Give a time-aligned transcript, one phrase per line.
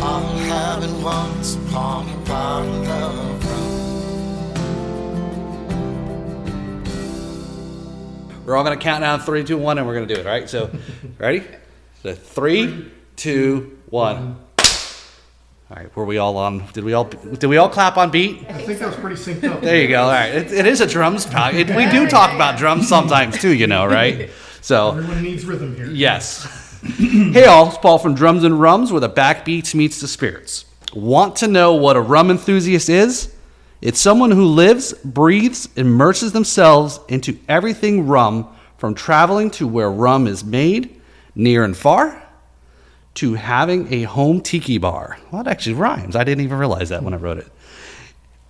[0.00, 3.66] All having once upon a bottle of rum.
[8.44, 10.26] We're all gonna count down three, two, one, and we're gonna do it.
[10.26, 10.48] All right.
[10.48, 10.70] So,
[11.18, 11.42] ready?
[12.02, 14.36] So three, two, one.
[15.68, 15.96] All right.
[15.96, 16.64] Were we all on?
[16.72, 17.04] Did we all?
[17.04, 18.44] Did we all clap on beat?
[18.48, 19.62] I think that was pretty synced up.
[19.62, 20.02] There you go.
[20.04, 20.32] All right.
[20.32, 21.54] It, it is a drums talk.
[21.54, 23.52] It, we do talk about drums sometimes too.
[23.52, 24.30] You know, right?
[24.60, 25.86] So Everyone needs rhythm here.
[25.86, 26.46] Yes.
[26.86, 30.64] Hey all, it's Paul from Drums and Rums, where the backbeats meets the spirits.
[30.94, 33.34] Want to know what a rum enthusiast is?
[33.82, 40.26] It's someone who lives, breathes, immerses themselves into everything rum, from traveling to where rum
[40.26, 41.00] is made,
[41.34, 42.22] near and far,
[43.14, 45.18] to having a home tiki bar.
[45.30, 46.16] Well, that actually rhymes.
[46.16, 47.48] I didn't even realize that when I wrote it.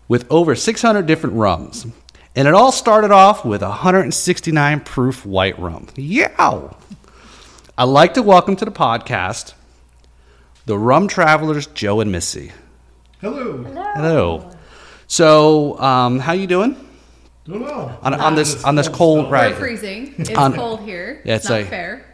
[0.09, 1.87] With over 600 different rums.
[2.35, 5.89] And it all started off with 169 proof white rum.
[5.97, 6.77] Yow!
[7.79, 9.55] I'd like to welcome to the podcast
[10.65, 12.51] the rum travelers Joe and Myssi.
[13.21, 13.63] Hello.
[13.63, 14.51] Hello.
[15.07, 16.75] So, um, how you doing
[17.45, 17.99] Doing well.
[18.03, 19.33] on, on this on this cold stuff.
[19.33, 19.53] right?
[19.53, 20.15] We're freezing.
[20.19, 21.23] It's On- cold here.
[21.25, 22.05] Yeah, it's, it's not like- fair.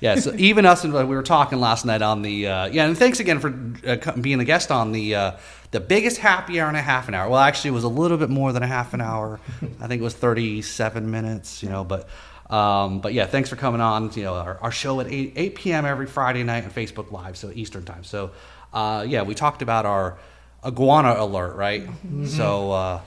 [0.00, 2.96] Yeah, so even us, and we were talking last night on the uh, yeah, and
[2.96, 3.48] thanks again for
[3.84, 5.32] uh, being a guest on the uh,
[5.72, 7.28] the biggest happy hour and a half an hour.
[7.28, 9.40] Well, actually, it was a little bit more than a half an hour.
[9.80, 11.64] I think it was thirty seven minutes.
[11.64, 12.08] You know, but
[12.50, 14.10] um, but yeah, thanks for coming on.
[14.14, 15.84] You know, our, our show at eight eight p.m.
[15.84, 18.04] every Friday night on Facebook Live, so Eastern time.
[18.04, 18.30] So
[18.72, 20.18] uh, yeah, we talked about our
[20.64, 21.88] iguana alert, right?
[22.26, 23.00] So uh,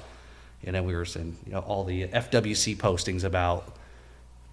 [0.64, 3.76] you know, we were saying you know all the FWC postings about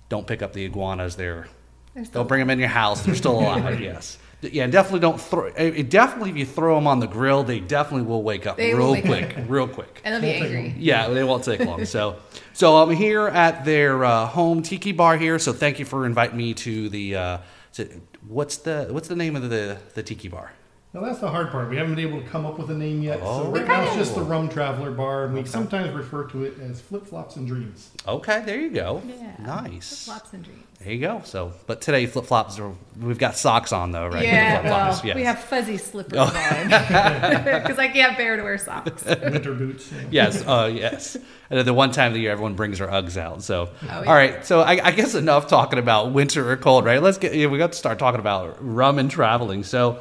[0.09, 1.17] don't pick up the iguanas.
[1.17, 1.49] They're
[1.95, 3.03] They're still don't bring them in your house.
[3.03, 3.81] They're still alive.
[3.81, 4.19] yes.
[4.41, 5.47] Yeah, and definitely don't throw.
[5.47, 8.73] It definitely, if you throw them on the grill, they definitely will wake up They
[8.73, 10.01] real wake quick, real quick.
[10.05, 10.75] And they'll be angry.
[10.79, 11.85] Yeah, they won't take long.
[11.85, 12.17] So,
[12.53, 15.39] so I'm here at their uh, home tiki bar here.
[15.41, 17.17] So thank you for inviting me to the.
[17.17, 17.39] Uh,
[17.75, 17.89] to,
[18.27, 20.53] what's the what's the name of the the tiki bar?
[20.95, 21.69] Now that's the hard part.
[21.69, 23.21] We haven't been able to come up with a name yet.
[23.23, 23.45] Oh.
[23.45, 26.59] So right now it's just the Rum Traveler Bar, and we sometimes refer to it
[26.61, 27.91] as Flip Flops and Dreams.
[28.07, 29.03] Okay, there you go.
[29.07, 29.35] Yeah.
[29.39, 30.07] Nice.
[30.07, 30.65] Flops and dreams.
[30.81, 31.21] There you go.
[31.25, 32.73] So, but today flip flops are.
[33.01, 34.25] We've got socks on though, right?
[34.25, 35.15] Yeah, well, yes.
[35.15, 36.23] we have fuzzy slippers Oh.
[36.25, 39.05] on because I can't bear to wear socks.
[39.05, 39.93] Winter boots.
[39.93, 40.07] yeah.
[40.11, 41.17] yes, uh, yes.
[41.51, 43.43] And the one time of the year, everyone brings their Uggs out.
[43.43, 43.99] So, Oh, yeah.
[44.09, 44.47] all right.
[44.47, 47.03] So, I, I guess enough talking about winter or cold, right?
[47.03, 47.35] Let's get.
[47.35, 49.65] Yeah, we got to start talking about rum and traveling.
[49.65, 50.01] So,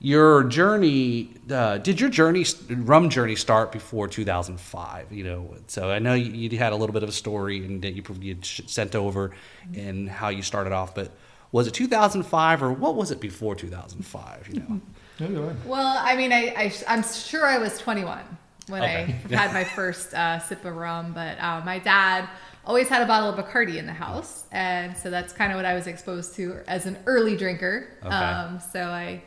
[0.00, 1.34] your journey.
[1.50, 5.12] Uh, did your journey, rum journey, start before 2005?
[5.12, 5.54] You know.
[5.66, 8.02] So I know you, you had a little bit of a story and that you
[8.20, 9.32] you sent over,
[9.74, 10.94] and how you started off.
[10.94, 11.10] But
[11.52, 14.48] was it 2005 or what was it before 2005?
[14.48, 14.80] You know.
[15.20, 15.56] Yeah, go.
[15.64, 18.20] Well, I mean, I, I I'm sure I was 21
[18.68, 19.16] when Okay.
[19.32, 22.28] I had my first uh, sip of rum, but uh, my dad
[22.64, 25.64] always had a bottle of Bacardi in the house, and so that's kind of what
[25.64, 27.88] I was exposed to as an early drinker.
[28.04, 28.14] Okay.
[28.14, 29.22] Um, so I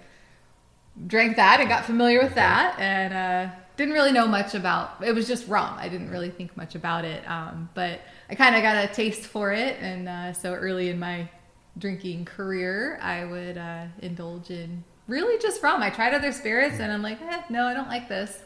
[1.07, 5.03] drank that and got familiar with that, and uh, didn't really know much about.
[5.03, 5.75] It was just rum.
[5.77, 9.21] I didn't really think much about it, um, but I kind of got a taste
[9.21, 11.29] for it, and uh, so early in my
[11.77, 15.81] drinking career, I would uh, indulge in really just rum.
[15.81, 18.43] I tried other spirits, and I'm like, eh, no, I don't like this.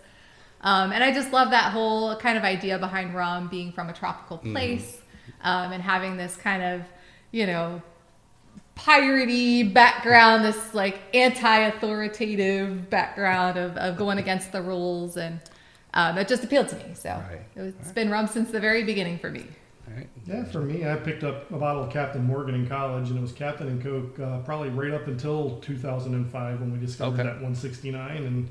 [0.62, 3.94] Um, and I just love that whole kind of idea behind rum being from a
[3.94, 5.00] tropical place
[5.44, 6.82] um, and having this kind of,
[7.32, 7.82] you know,
[8.76, 15.40] piratey background, this like anti-authoritative background of, of going against the rules, and
[15.94, 16.94] um, it just appealed to me.
[16.94, 17.42] So Right.
[17.56, 19.46] it has been rum since the very beginning for me.
[19.88, 20.10] All right.
[20.26, 23.22] Yeah, for me, I picked up a bottle of Captain Morgan in college, and it
[23.22, 27.24] was Captain and Coke uh, probably right up until 2005 when we discovered Okay.
[27.24, 28.50] that 169 and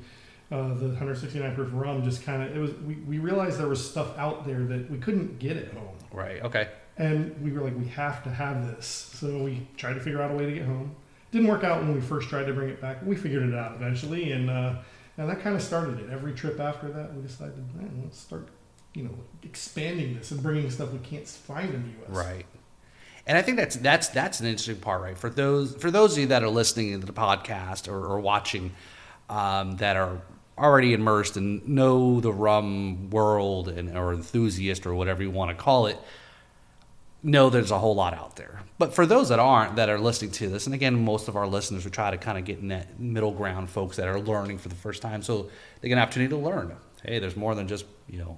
[0.51, 2.03] uh, the 169 proof rum.
[2.03, 2.71] Just kind of, it was.
[2.85, 6.41] We, we realized there was stuff out there that we couldn't get at home, Right.
[6.43, 6.69] Okay.
[6.97, 8.85] And we were like, we have to have this.
[8.85, 10.95] So we tried to figure out a way to get home.
[11.31, 13.05] Didn't work out when we first tried to bring it back.
[13.05, 14.75] We figured it out eventually, and uh,
[15.17, 16.09] and that kind of started it.
[16.09, 18.47] Every trip after that, we decided, man, let's start,
[18.93, 22.09] you know, expanding this and bringing stuff we can't find in the U.S.
[22.09, 22.45] Right.
[23.27, 25.17] And I think that's that's that's an interesting part, right?
[25.17, 28.71] For those for those of you that are listening to the podcast or, or watching
[29.29, 30.21] um, that are
[30.57, 35.55] already immersed and know the rum world and or enthusiast or whatever you want to
[35.55, 35.97] call it,
[37.25, 38.61] know there's a whole lot out there.
[38.77, 41.47] But for those that aren't that are listening to this, and again, most of our
[41.47, 44.57] listeners we try to kind of get in that middle ground, folks that are learning
[44.57, 45.49] for the first time, so
[45.81, 46.75] they get an opportunity to learn.
[47.03, 48.37] Hey, there's more than just you know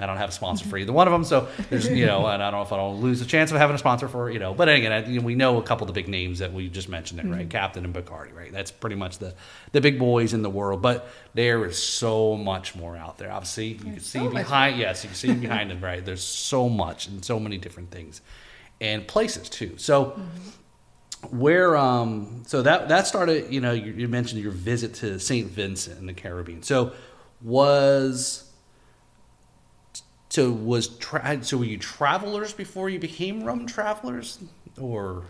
[0.00, 2.42] I don't have a sponsor for either one of them, so there's you know, and
[2.42, 4.38] I don't know if I don't lose the chance of having a sponsor for you
[4.38, 4.54] know.
[4.54, 6.68] But again, I, you know, we know a couple of the big names that we
[6.68, 7.50] just mentioned there, right?
[7.50, 8.52] Captain and Bacardi, right?
[8.52, 9.34] That's pretty much the
[9.72, 10.82] the big boys in the world.
[10.82, 13.32] But there is so much more out there.
[13.32, 14.78] Obviously, you can see so behind.
[14.78, 16.04] Yes, you can see behind them, right?
[16.04, 18.20] There's so much and so many different things,
[18.80, 19.76] and places too.
[19.78, 20.20] So.
[21.30, 25.48] where um so that that started you know you, you mentioned your visit to St.
[25.50, 26.62] Vincent in the Caribbean.
[26.62, 26.92] So
[27.42, 28.47] was
[30.28, 34.38] so was tra- so were you travelers before you became rum travelers
[34.80, 35.24] or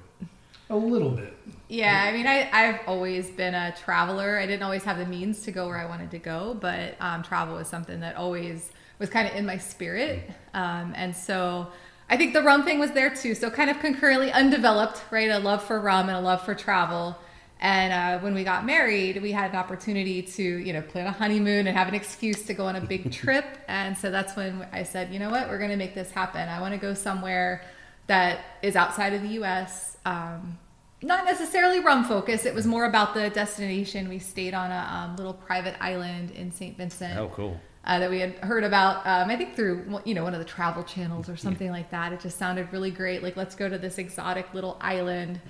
[0.71, 1.35] A little bit.
[1.69, 4.39] Yeah, I mean, I, I've always been a traveler.
[4.39, 7.23] I didn't always have the means to go where I wanted to go, but um,
[7.23, 10.31] travel was something that always was kind of in my spirit.
[10.55, 11.69] Um, and so
[12.11, 13.35] I think the rum thing was there too.
[13.35, 15.31] So kind of concurrently undeveloped, right?
[15.31, 17.17] A love for rum and a love for travel.
[17.60, 21.12] And uh, when we got married, we had an opportunity to, you know, plan a
[21.12, 23.44] honeymoon and have an excuse to go on a big trip.
[23.66, 26.49] And so that's when I said, you know what, we're going to make this happen.
[26.49, 27.62] I want to go somewhere
[28.06, 29.96] that is outside of the U.S.
[30.05, 30.58] Um,
[31.02, 32.46] not necessarily rum focused.
[32.46, 34.08] It was more about the destination.
[34.08, 36.76] We stayed on a um, little private island in St.
[36.76, 39.06] Vincent oh cool uh, that we had heard about.
[39.06, 42.12] Um, I think through you know one of the travel channels or something like that.
[42.12, 43.22] It just sounded really great.
[43.22, 45.40] Like let's go to this exotic little island.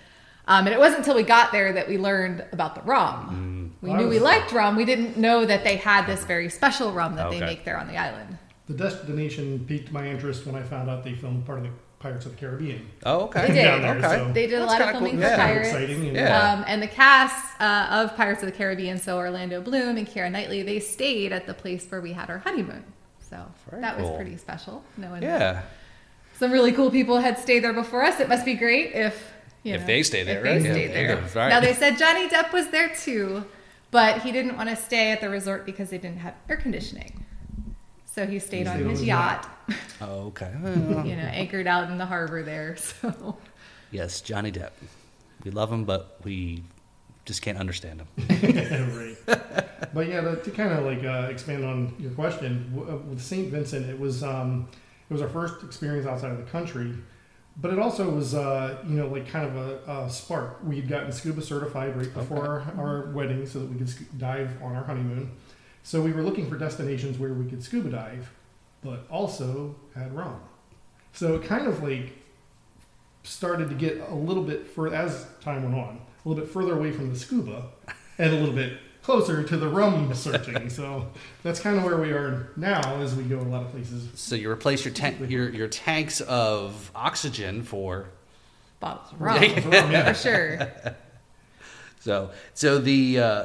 [0.49, 3.77] Um, and it wasn't until we got there that we learned about the rum.
[3.83, 4.75] We knew we liked rum.
[4.77, 7.87] We didn't know that they had this very special rum that they make there on
[7.87, 8.39] the island.
[8.67, 12.27] The destination piqued my interest when I found out they filmed part of the Pirates
[12.27, 12.89] of the Caribbean.
[13.07, 13.63] oh okay They did.
[13.65, 15.09] Down there, okay so- They did a That's lot of kinda cool.
[15.09, 15.37] filming Yeah.
[15.37, 15.69] for Pirates.
[15.69, 16.07] exciting.
[16.09, 16.53] And Yeah.
[16.53, 20.31] Um, and the cast uh, of Pirates of the Caribbean, so Orlando Bloom and Keira
[20.31, 22.85] Knightley, they stayed at the place where we had our honeymoon.
[23.21, 24.85] So Very that was pretty special.
[24.97, 25.63] Knowing that yeah
[26.39, 28.21] some really cool people had stayed there before us.
[28.21, 30.79] It must be great if you If know, they stay there, If they right?
[30.81, 31.23] Yeah, there.
[31.35, 31.49] yeah.
[31.49, 33.45] Now they said Johnny Depp was there too,
[33.91, 37.25] but he didn't want to stay at the resort because they didn't have air conditioning.
[38.05, 39.49] So he stayed on his his yacht,
[40.01, 42.77] oh, okay you know, anchored out in the harbor there.
[43.01, 43.37] So
[43.91, 44.71] yes Johnny Depp
[45.45, 46.63] we love him but we
[47.25, 48.09] just can't understand him
[48.99, 49.17] right.
[49.95, 53.49] But yeah, to, to kind of like uh, expand on your question, uh, with St.
[53.51, 54.69] Vincent, it was um,
[55.09, 56.93] it was our first experience outside of the country,
[57.61, 60.59] but it also was uh, you know like kind of a, a spark.
[60.65, 64.03] We had gotten scuba certified right before our, our wedding, so that we could sc-
[64.17, 65.33] dive on our honeymoon.
[65.83, 68.31] So we were looking for destinations where we could scuba dive,
[68.83, 70.41] but also had rum.
[71.13, 72.13] So it kind of like
[73.25, 76.77] started to get a little bit further as time went on, a little bit further
[76.77, 77.67] away from the scuba,
[78.19, 78.79] and a little bit
[79.09, 80.69] closer to the rum searching.
[80.69, 81.09] so
[81.43, 84.07] that's kind of where we are now as we go a lot of places.
[84.15, 88.11] so you replace your tank your your tanks of oxygen for
[88.81, 90.13] bottles of rum Rum, yeah.
[90.13, 90.59] for sure.
[92.01, 93.45] So so the uh,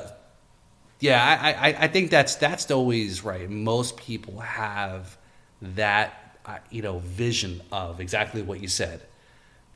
[0.99, 3.49] yeah, I, I I think that's that's always right.
[3.49, 5.17] Most people have
[5.61, 9.01] that uh, you know vision of exactly what you said: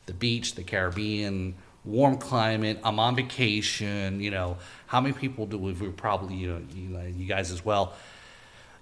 [0.05, 2.79] the beach, the Caribbean, warm climate.
[2.83, 4.21] I'm on vacation.
[4.21, 4.57] You know,
[4.87, 7.93] how many people do we we probably you know you, know, you guys as well?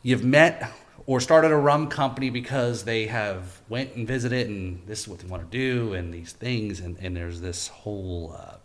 [0.01, 0.71] You've met
[1.07, 5.19] or started a rum company because they have went and visited and this is what
[5.19, 8.55] they want to do and these things and, and there's this whole uh,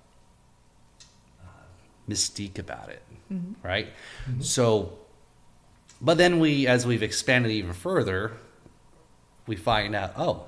[1.43, 1.47] uh
[2.09, 3.03] mystique about it,
[3.33, 3.67] mm-hmm.
[3.67, 3.89] right?
[4.29, 4.43] Mm-hmm.
[4.43, 4.99] So,
[6.01, 8.33] but then we, as we've expanded even further,
[9.47, 10.45] we find out, oh,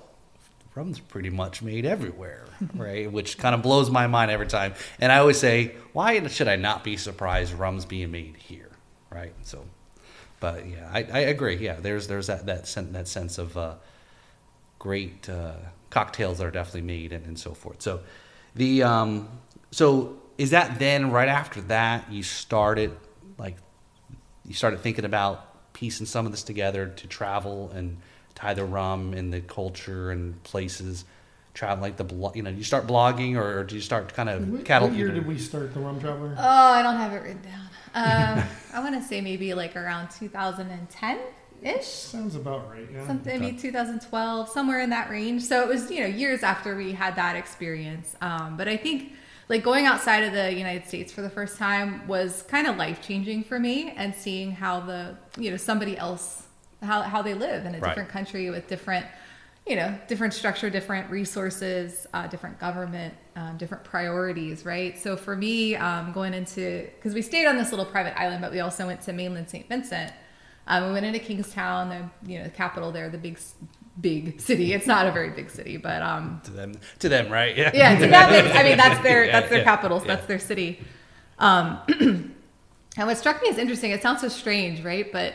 [0.75, 3.11] rum's pretty much made everywhere, right?
[3.11, 4.75] Which kind of blows my mind every time.
[5.01, 8.71] And I always say, why should I not be surprised rum's being made here,
[9.11, 9.35] right?
[9.43, 9.65] So,
[10.41, 11.57] but yeah, I, I agree.
[11.57, 13.75] Yeah, there's there's that that sen- that sense of uh,
[14.79, 15.55] great uh,
[15.91, 17.83] cocktails that are definitely made and, and so forth.
[17.83, 18.01] So
[18.55, 19.29] the um,
[19.71, 22.97] so is that then right after that you started
[23.39, 23.57] like
[24.45, 27.99] you started thinking about piecing some of this together to travel and
[28.43, 31.05] tie the rum and the culture and places
[31.55, 34.29] travel like the blo- you know you start blogging or, or do you start kind
[34.29, 36.35] of What, cattle what year did we start the Rum Traveler?
[36.37, 37.61] Oh, I don't have it written down.
[37.95, 41.19] Um, I want to say maybe like around 2010
[41.63, 41.85] ish.
[41.87, 42.89] Sounds about right.
[42.91, 43.07] Yeah.
[43.07, 46.93] something maybe 2012 somewhere in that range so it was you know years after we
[46.93, 49.13] had that experience um, but i think
[49.51, 53.03] like going outside of the united states for the first time was kind of life
[53.03, 56.42] changing for me and seeing how the you know somebody else
[56.83, 57.89] how, how they live in a Right.
[57.91, 59.07] different country with different
[59.67, 65.37] you know different structure different resources uh, different government um, different priorities right so for
[65.37, 68.87] me um, going into because we stayed on this little private island but we also
[68.87, 70.13] went to mainland st vincent
[70.67, 73.39] um, we went into Kingstown, the you know the capital there, the big
[74.01, 74.73] big city.
[74.73, 77.99] It's not a very big city, but um, to them to them right yeah yeah,
[77.99, 80.15] to them, I mean that's their Yeah, that's their yeah, capital, so yeah.
[80.15, 80.81] that's their city.
[81.39, 81.79] Um,
[82.97, 85.11] and what struck me as interesting, it sounds so strange, right?
[85.11, 85.35] But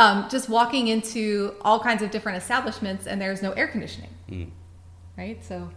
[0.00, 4.50] um, just walking into all kinds of different establishments and there's no air conditioning, Mm.
[5.18, 5.44] right?
[5.44, 5.70] So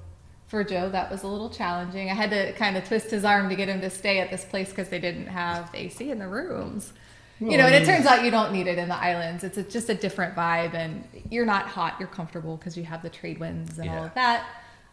[0.47, 2.09] for Joe, that was a little challenging.
[2.09, 4.45] I had to kind of twist his arm to get him to stay at this
[4.45, 6.93] place because they didn't have AC in the rooms.
[7.39, 9.43] You know, and it turns out you don't need it in the islands.
[9.43, 11.95] It's a, just a different vibe, and you're not hot.
[11.99, 14.45] You're comfortable because you have the trade winds and all of that.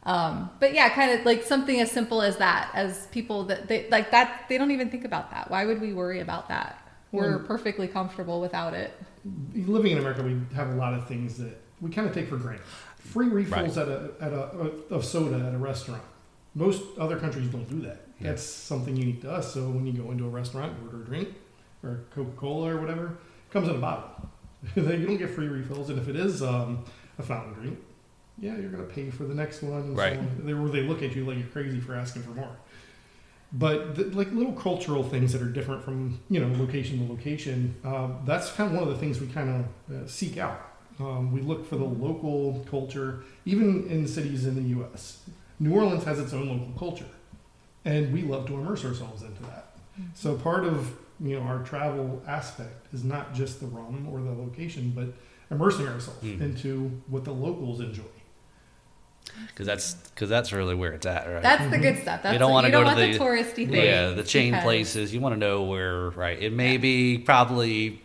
[0.02, 3.88] Um, but yeah, kind of like something as simple as that, as people that they
[3.90, 5.49] like that, they don't even think about that.
[5.50, 6.78] Why would we worry about that?
[7.12, 8.99] We're Well- perfectly comfortable without it.
[9.54, 12.36] Living in America, we have a lot of things that we kind of take for
[12.36, 12.64] granted.
[12.96, 16.02] Free refills at a at a of soda at a restaurant.
[16.54, 18.02] Most other countries don't do that.
[18.20, 18.28] Yeah.
[18.28, 19.54] That's something unique to us.
[19.54, 21.28] So when you go into a restaurant, order a drink
[21.82, 24.10] or Coca Cola or whatever, it comes in a bottle.
[24.76, 26.84] you don't get free refills, and if it is um,
[27.18, 27.78] a fountain drink,
[28.38, 29.94] yeah, you're gonna pay for the next one.
[29.94, 30.14] Right.
[30.14, 30.42] So on.
[30.44, 32.56] They, where they look at you like you're crazy for asking for more.
[33.52, 37.75] But the, like little cultural things that are different from you know location to location,
[37.85, 40.61] uh, that's kind of one of the things we kind of uh, seek out.
[41.00, 45.23] Um, we look for the local culture, even in cities in the U.S.
[45.59, 47.09] New Orleans has its own local culture,
[47.85, 49.66] and we love to immerse ourselves into that.
[50.14, 54.30] So part of you know our travel aspect is not just the rum or the
[54.33, 55.09] location, but
[55.50, 56.40] immersing ourselves Mm.
[56.40, 58.04] into what the locals enjoy.
[59.49, 61.42] Because that's because that's really where it's at, right?
[61.42, 62.22] That's the good stuff.
[62.22, 63.72] That's You don't wanna go to the- the, touristy thing.
[63.75, 65.14] yeah, the chain because- places.
[65.14, 66.40] You want to know where, right?
[66.40, 68.00] It may be probably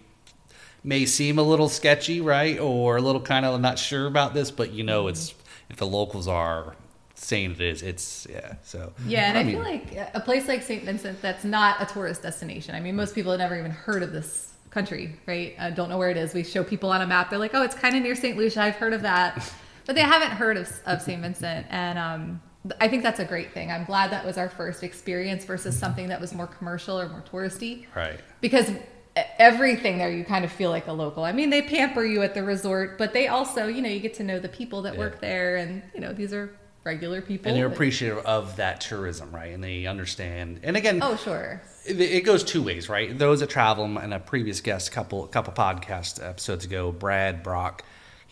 [0.83, 4.51] may seem a little sketchy, right, or a little kind of not sure about this,
[4.51, 5.33] but you know, it's
[5.69, 6.75] if the locals are
[7.15, 8.53] saying it is, it's yeah.
[8.63, 10.83] So Yeah, and I, mean, feel like a place like St.
[10.83, 12.75] Vincent that's not a tourist destination.
[12.75, 15.55] I mean, most people have never even heard of this country, right?
[15.57, 16.33] Uh, don't know where it is.
[16.33, 17.29] We show people on a map.
[17.29, 18.37] They're like, oh, it's kind of near St.
[18.37, 18.61] Lucia.
[18.61, 19.51] I've heard of that.
[19.85, 21.21] But they haven't heard of, of St.
[21.21, 21.67] Vincent.
[21.69, 22.41] And um,
[22.81, 23.71] I think that's a great thing.
[23.71, 27.23] I'm glad that was our first experience versus something that was more commercial or more
[27.31, 28.19] touristy right.
[28.41, 28.71] because
[29.39, 31.23] everything there you kind of feel like a local.
[31.23, 34.13] I mean, they pamper you at the resort, but they also, you know, you get
[34.15, 34.99] to know the people that Yeah.
[34.99, 36.49] work there, and you know, these are
[36.83, 37.49] regular people.
[37.49, 39.53] And they're appreciative of that tourism, right?
[39.53, 40.59] And they understand.
[40.63, 41.61] And again, Oh, sure.
[41.85, 43.17] it, it goes two ways, right?
[43.17, 47.83] Those that travel, and a previous guest, couple couple podcast episodes ago, Brad Brock,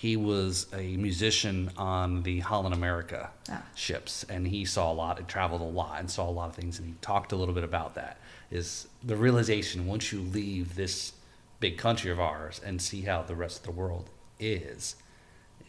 [0.03, 3.61] he was a musician on the Holland America Ah.
[3.73, 6.55] ships, and he saw a lot, and traveled a lot, and saw a lot of
[6.55, 8.17] things, and he talked a little bit about that.
[8.51, 11.13] Is the realization once you leave this
[11.61, 14.09] big country of ours and see how the rest of the world
[14.41, 14.97] is,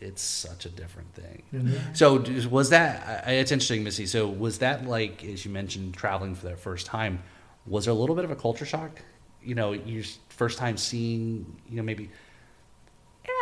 [0.01, 1.45] it's such a different thing.
[1.53, 2.07] And So
[2.51, 3.29] was that?
[3.29, 4.09] It's interesting, Myssi.
[4.09, 7.23] So was that like, as you mentioned, traveling for that first time?
[7.67, 9.01] Was there a little bit of a culture shock?
[9.45, 12.11] You know, your first time seeing, you know, maybe Yeah,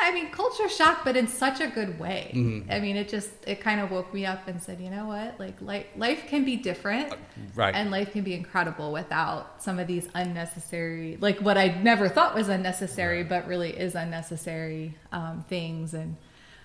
[0.02, 2.32] I mean, culture shock, but in such a good way.
[2.34, 2.70] Mhm.
[2.70, 5.38] I mean, it just it kind of woke me up and said, you know what?
[5.38, 7.14] Like, life life can be different,
[7.54, 12.08] right, and life can be incredible without some of these unnecessary, like what I never
[12.08, 16.16] thought was unnecessary, but really is unnecessary um, things, and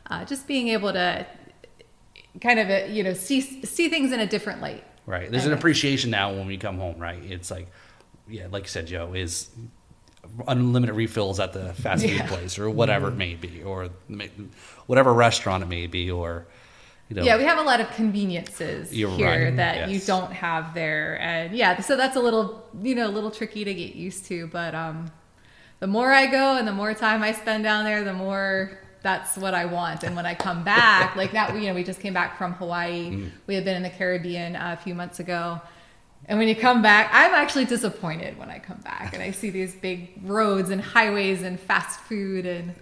[0.10, 1.26] uh, just being able to
[2.42, 4.84] kind of uh, you know see see things in a different light.
[5.06, 5.30] right.
[5.32, 7.24] There's an appreciation now when we come home, right?
[7.24, 7.68] It's like,
[8.28, 9.50] yeah, like you said, Joe, is
[10.48, 12.28] unlimited refills at the fast food Yeah.
[12.28, 13.90] place or whatever it may be, or
[14.86, 16.46] whatever restaurant it may be, or
[17.10, 20.32] you know, Yeah, we have a lot of conveniences You're here right, that you don't
[20.34, 23.96] have there, and yeah, so that's a little, you know, a little tricky to get
[23.96, 24.48] used to.
[24.48, 25.12] But um,
[25.80, 29.38] the more I go and the more time I spend down there, the more that's
[29.38, 30.04] what I want.
[30.04, 33.12] And when I come back, like that, you know, we just came back from Hawaii.
[33.12, 33.32] Mm.
[33.46, 35.62] We had been in the Caribbean uh, a few months ago.
[36.28, 39.50] And when you come back, I'm actually disappointed when I come back and I see
[39.50, 42.74] these big roads and highways and fast food and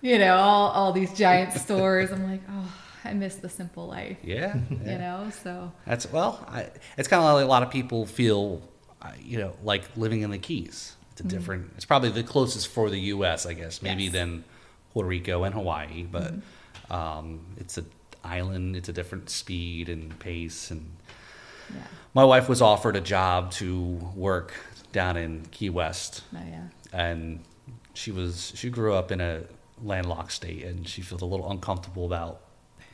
[0.00, 2.10] you know all all these giant stores.
[2.10, 2.72] I'm like, oh,
[3.04, 4.16] I miss the simple life.
[4.22, 4.96] yeah, You yeah.
[4.96, 8.62] know, so That's well, I, it's kind of like a lot of people feel,
[9.02, 10.96] uh, you know, like living in the Keys.
[11.12, 11.72] It's a different.
[11.76, 13.46] It's probably the closest for the U.S.
[13.46, 14.12] I guess, maybe Yes.
[14.12, 14.44] than
[14.92, 16.32] Puerto Rico and Hawaii, but
[16.90, 17.86] um, it's an
[18.24, 18.74] island.
[18.76, 20.70] It's a different speed and pace.
[20.70, 20.96] And
[21.74, 21.80] yeah,
[22.14, 23.82] my wife was offered a job to
[24.14, 24.52] work
[24.92, 27.40] down in Key West, oh yeah, and
[27.94, 29.42] she was she grew up in a
[29.82, 32.40] landlocked state, and she felt a little uncomfortable about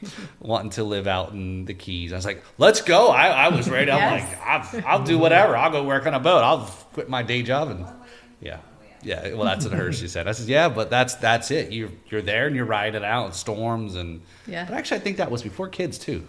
[0.40, 2.12] wanting to live out in the Keys.
[2.12, 3.90] I was like, "Let's go!" I, I was ready.
[3.90, 5.56] I'm like, I'll, "I'll do whatever.
[5.56, 6.42] I'll go work on a boat.
[6.42, 7.86] I'll quit my day job and
[8.40, 8.58] yeah."
[9.04, 9.92] Yeah, well, that's what her.
[9.92, 10.28] She said.
[10.28, 11.72] I said, "Yeah, but that's that's it.
[11.72, 14.64] You're you're there and you're riding it out in storms and." Yeah.
[14.64, 16.28] But actually, I think that was before kids too.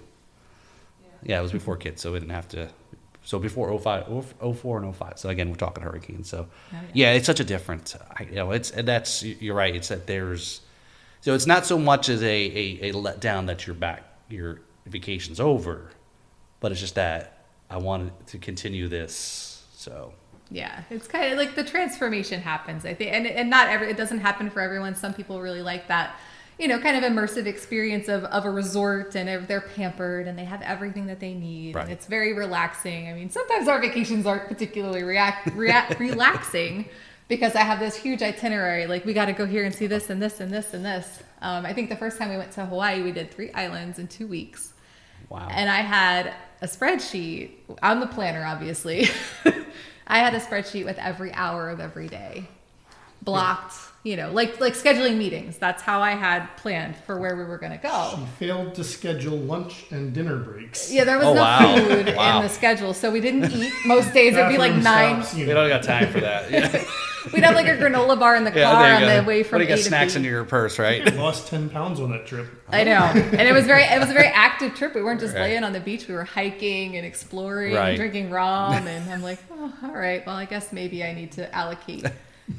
[1.25, 2.69] Yeah, it was before kids, so we didn't have to.
[3.25, 5.17] So before 05, 04 and 05.
[5.17, 6.29] So again, we're talking hurricanes.
[6.29, 7.95] So Oh, yeah, it's such a different.
[8.19, 9.75] You know, it's and that's you're right.
[9.75, 10.61] It's that there's.
[11.21, 15.39] So it's not so much as a, a, a letdown that your back your vacation's
[15.39, 15.91] over,
[16.59, 19.63] but it's just that I wanted to continue this.
[19.73, 20.13] So
[20.51, 20.83] yeah.
[20.89, 22.85] It's kind of like the transformation happens.
[22.85, 24.95] I think, and and not every it doesn't happen for everyone.
[24.95, 26.15] Some people really like that.
[26.59, 30.45] You know, kind of immersive experience of, of a resort and they're- pampered and they
[30.45, 31.75] have everything that they need.
[31.75, 31.83] Right.
[31.83, 33.09] And it's very relaxing.
[33.09, 36.85] I mean, sometimes our vacations aren't particularly react, react, relaxing
[37.27, 38.85] because I have this huge itinerary.
[38.85, 41.23] Like, we got to go here and see this and this and this and this.
[41.41, 44.07] Um, I think the first time we went to Hawaii, we did three islands in
[44.07, 44.73] two weeks.
[45.29, 45.47] Wow.
[45.49, 47.51] And I had a spreadsheet.
[47.81, 49.07] I'm the planner, obviously.
[50.07, 52.45] I had a spreadsheet with every hour of every day
[53.23, 53.73] blocked.
[54.05, 55.57] You know, like like scheduling meetings.
[55.57, 58.15] That's how I had planned for where we were going to go.
[58.17, 60.91] She failed to schedule lunch and dinner breaks.
[60.91, 61.75] Yeah, there was Oh, no wow.
[61.77, 62.37] food Wow.
[62.37, 63.71] in the schedule, so we didn't eat.
[63.85, 65.23] Most days it'd be like nine.
[65.23, 66.51] stops, you We don't got time for that.
[66.51, 66.83] Yeah,
[67.31, 69.63] We'd have like a granola bar in the car on the way from what do
[69.63, 70.19] you A got to snacks B.
[70.19, 71.15] in your purse, right?
[71.15, 72.47] Lost ten pounds on that trip.
[72.67, 74.93] I know, and it was very it was a very active trip.
[74.93, 75.43] We weren't just Right.
[75.43, 77.89] laying on the beach; we were hiking and exploring Right.
[77.91, 78.73] and drinking rum.
[78.85, 82.03] And I'm like, oh, all right, well, I guess maybe I need to allocate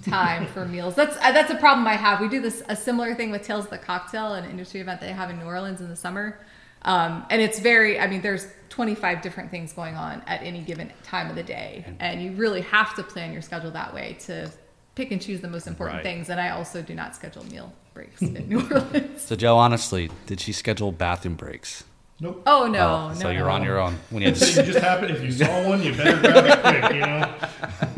[0.05, 0.95] time for meals.
[0.95, 2.21] That's uh, that's a problem I have.
[2.21, 5.13] We do this a similar thing with Tales of the Cocktail, an industry event they
[5.13, 6.41] have in New Orleans in the summer.
[6.83, 10.93] Um, and it's very, I mean, there's 25 different things going on at any given
[11.03, 11.83] time of the day.
[11.99, 14.51] And you really have to plan your schedule that way to
[14.95, 16.03] pick and choose the most important Right.
[16.05, 16.29] things.
[16.29, 19.23] And I also do not schedule meal breaks in New Orleans.
[19.23, 21.85] so, Joe, honestly, did she schedule bathroom breaks?
[22.21, 22.43] Nope.
[22.47, 22.87] Oh, no.
[22.87, 23.53] Oh, no so you're no.
[23.53, 25.11] on your own when you had It just happened.
[25.17, 26.93] If you saw one, you better grab it quick.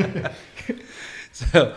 [0.08, 0.30] You know.
[1.36, 1.74] So,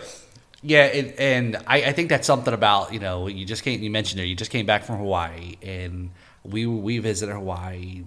[0.61, 3.89] yeah, it, and I, I think that's something about you know you just came you
[3.89, 6.11] mentioned there you just came back from Hawaii and
[6.43, 8.03] we we visited Hawaii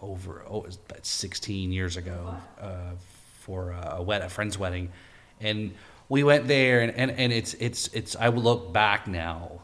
[0.00, 2.92] over oh, it was about 16 years ago uh,
[3.40, 4.92] for a, wed a friend's wedding,
[5.40, 5.74] and
[6.08, 9.60] we went there and, and, and it's it's it's I look back now.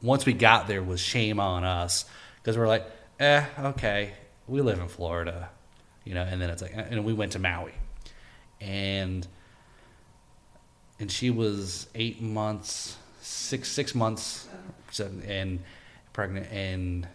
[0.00, 2.04] Once we got there, was shame on us
[2.36, 2.86] because we're like,
[3.18, 4.12] eh, okay,
[4.46, 5.48] we live in Florida,
[6.04, 7.72] you know, and then it's like, and we went to Maui,
[8.60, 9.26] and
[11.00, 14.48] and she was eight months, six six months,
[14.90, 15.60] seven, and
[16.12, 17.06] pregnant, and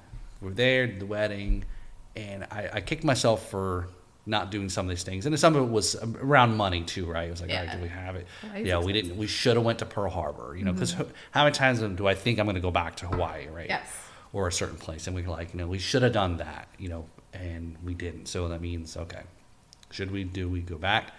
[0.42, 1.64] we're there the wedding,
[2.16, 3.88] and I, I kicked myself for
[4.26, 7.28] not doing some of these things, and some of it was around money too, right?
[7.28, 8.28] It was like, all right, do we have it?
[8.64, 9.18] Yeah, we didn't.
[9.18, 10.94] We should have went to Pearl Harbor, you know, because
[11.32, 13.70] how many times do I think I'm going to go back to Hawaii, right?
[13.70, 13.88] Yes.
[14.32, 16.68] Or a certain place, and we were like, you know, we should have done that,
[16.78, 18.28] you know, and we didn't.
[18.28, 19.22] So that means, okay,
[19.90, 21.12] should we do we go back?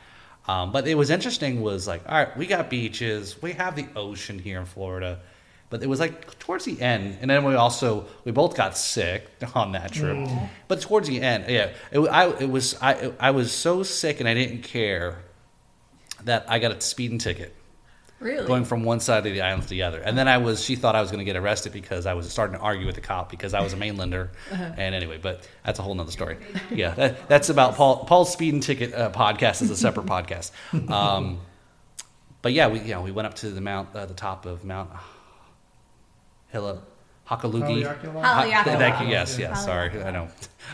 [0.48, 1.60] Um, but it was interesting.
[1.60, 5.20] Was like, all right, we got beaches, we have the ocean here in Florida,
[5.68, 9.28] but it was like towards the end, and then we also we both got sick
[9.54, 10.28] on that trip.
[10.68, 14.28] But towards the end, yeah, it, I it was I I was so sick and
[14.28, 15.22] I didn't care
[16.24, 17.54] that I got a speeding ticket
[18.20, 18.46] Really?
[18.46, 19.98] going from one side of the island to the other.
[20.00, 22.30] And then I was, she thought I was going to get arrested because I was
[22.30, 24.28] starting to argue with the cop because I was a mainlander.
[24.50, 26.36] And anyway, but that's a whole nother story.
[26.70, 28.04] Yeah, that, that's about Paul.
[28.04, 30.50] Paul's speeding ticket uh, podcast is a separate podcast.
[30.90, 31.40] Um,
[32.42, 34.64] but yeah, we you know we went up to the mount, uh, the top of
[34.64, 34.90] Mount
[36.48, 36.82] Hilla,
[37.28, 37.84] Hakalugi.
[37.84, 38.02] Haleakala?
[38.02, 38.78] Hale- Haleakala.
[38.78, 39.06] Thank you.
[39.08, 39.48] Yes, Yeah.
[39.50, 39.64] yes.
[39.64, 40.28] Sorry, I know.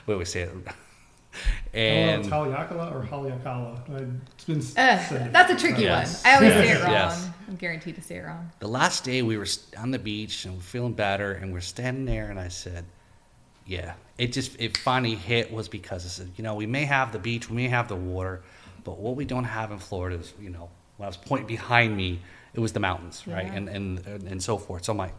[0.07, 0.51] We always say it.
[1.75, 4.21] I And don't it's Haleakala or Haleakala.
[4.35, 6.25] It's been uh, said that's a tricky Yes.
[6.25, 6.33] one.
[6.33, 6.93] I always say it wrong.
[6.93, 7.29] Yes.
[7.49, 8.51] I'm guaranteed to say it wrong.
[8.59, 9.47] the last day we were
[9.79, 12.85] on the beach and we're feeling better and we're standing there and I said,
[13.67, 17.13] yeah, it just, it finally hit was because I said, you know, we may have
[17.13, 18.43] the beach, we may have the water,
[18.85, 21.97] but what we don't have in Florida is, you know, when I was pointing behind
[21.97, 22.21] me,
[22.55, 23.47] it was the mountains, right?
[23.47, 23.55] Yeah.
[23.55, 24.85] And, and, and so forth.
[24.85, 25.13] So I'm like,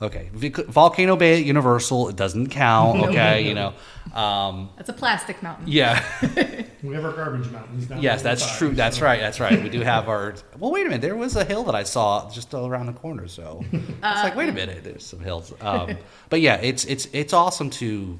[0.00, 3.74] okay, Vic- Volcano Bay at Universal, it doesn't count, okay, you know.
[4.14, 5.66] Um, That's a plastic mountain.
[5.68, 6.02] yeah.
[6.80, 8.68] We have our garbage mountains down Yes, that's on the true.
[8.68, 9.20] side, That's right.
[9.20, 9.60] That's right.
[9.60, 10.36] We do have our.
[10.60, 11.02] Well, wait a minute.
[11.02, 13.26] There was a hill that I saw just around the corner.
[13.26, 14.84] So it's like, wait a minute.
[14.84, 15.52] There's some hills.
[15.60, 15.98] Um,
[16.30, 18.16] but yeah, it's it's it's awesome to.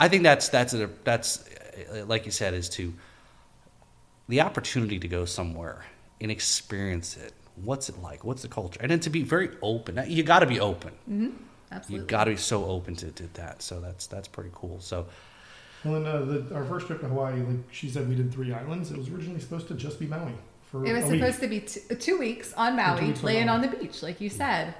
[0.00, 1.44] I think that's that's a, that's
[1.92, 2.94] uh, like you said is to.
[4.30, 5.84] The opportunity to go somewhere
[6.22, 7.34] and experience it.
[7.64, 8.24] What's it like?
[8.24, 8.78] What's the culture?
[8.82, 10.00] And then to be very open.
[10.08, 10.92] You got to be open.
[11.08, 11.34] You
[11.70, 12.06] Absolutely.
[12.06, 13.62] got to be so open to, to that.
[13.62, 14.80] So that's that's pretty cool.
[14.80, 15.06] So
[15.84, 18.52] Well, then uh, the, our first trip to Hawaii, like she said, we did three
[18.52, 18.90] islands.
[18.90, 20.32] It was originally supposed to just be Maui
[20.70, 21.20] for It was a week.
[21.20, 23.54] supposed to be t- two weeks on two Maui, weeks on laying Maui.
[23.56, 24.74] on the beach, like you said.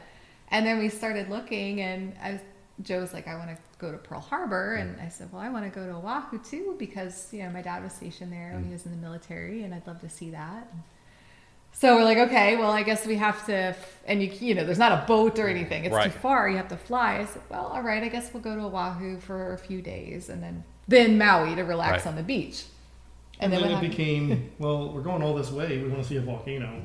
[0.51, 2.41] And then we started looking, and I was,
[2.83, 5.51] Joe was like, "I want to go to Pearl Harbor," and I said, "Well, I
[5.51, 8.65] want to go to Oahu too because you know my dad was stationed there when
[8.65, 10.73] he was in the military, and I'd love to see that."
[11.73, 13.77] So we're like, okay, well, I guess we have to,
[14.07, 16.13] and you, you know, there's not a boat or mm, anything; it's Right.
[16.13, 16.49] too far.
[16.49, 17.19] You have to fly.
[17.19, 20.29] I said, well, all right, I guess we'll go to Oahu for a few days,
[20.29, 22.11] and then then Maui to relax Right.
[22.11, 22.65] on the beach.
[23.41, 23.91] And, then what it happened?
[23.91, 25.79] became, well, we're going all this way.
[25.79, 26.83] We want to see a volcano.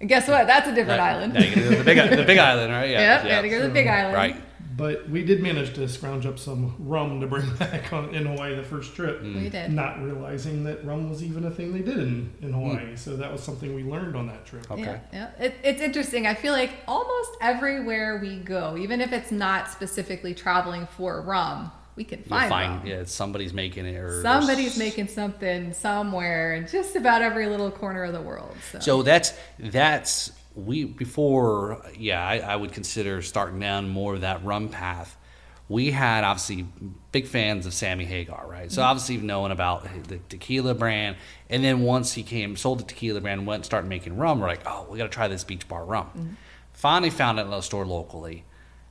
[0.00, 0.46] And guess what?
[0.46, 1.34] That's a different That- island.
[1.34, 2.90] that- the big the big island, right?
[2.90, 3.00] Yeah.
[3.16, 3.36] Yep, yeah.
[3.36, 3.96] gotta go to the Big mm-hmm.
[3.96, 4.14] Island.
[4.14, 4.36] Right.
[4.76, 8.54] But we did manage to scrounge up some rum to bring back on in Hawaii
[8.56, 9.22] the first trip.
[9.22, 9.42] Mm.
[9.42, 9.72] We did.
[9.72, 12.96] Not realizing that rum was even a thing they did in, in Hawaii.
[12.96, 14.70] So that was something we learned on that trip.
[14.70, 14.82] Okay.
[14.82, 15.00] Yeah,
[15.38, 15.44] yeah.
[15.46, 16.26] It, it's interesting.
[16.26, 21.70] I feel like almost everywhere we go, even if it's not specifically traveling for rum,
[21.96, 22.86] we can find, find rum.
[22.86, 27.70] yeah, somebody's making it or Somebody's there's- making something somewhere in just about every little
[27.70, 28.56] corner of the world.
[28.72, 34.20] So, So that's that's we before yeah I, I would consider starting down more of
[34.20, 35.16] that rum path.
[35.68, 36.66] we had obviously
[37.10, 38.70] big fans of Sammy Hagar, right?
[38.70, 41.16] So obviously knowing about the tequila brand,
[41.48, 44.46] and then once he came, sold the tequila brand, went and started making rum, we're
[44.48, 46.36] like, oh, we got to try this Beach Bar rum.
[46.72, 48.44] Finally found it in a store locally,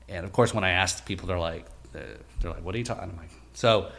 [0.09, 1.99] and of course when I asked people, they're like, uh,
[2.41, 3.03] they're like, what are you talking?
[3.03, 3.91] I'm like, so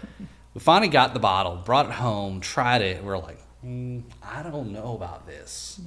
[0.53, 3.05] we finally got the bottle, brought it home, tried it.
[3.05, 5.81] We're like, mm, I don't know about this.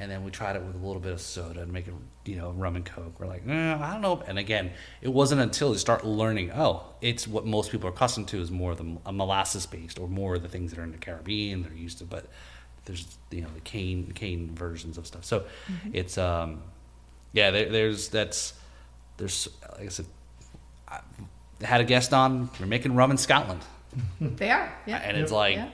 [0.00, 2.36] And then we tried it with a little bit of soda and make it, you
[2.36, 3.18] know, rum and coke.
[3.18, 4.22] We're like, eh, I don't know.
[4.28, 4.70] And again,
[5.02, 8.48] it wasn't until you start learning, oh, it's what most people are accustomed to is
[8.50, 10.98] more of the a molasses based or more of the things that are in the
[10.98, 12.04] Caribbean they're used to.
[12.04, 12.26] But
[12.84, 15.24] there's, you know, the cane cane versions of stuff.
[15.24, 15.44] So
[15.92, 16.62] it's, um,
[17.32, 18.54] yeah, there, there's that's
[19.16, 20.06] there's like I said,
[20.86, 21.00] I
[21.60, 22.48] had a guest on.
[22.60, 23.62] We're making rum in Scotland,
[24.20, 24.72] They are.
[24.86, 24.98] Yeah.
[24.98, 25.70] and it's like, Yeah.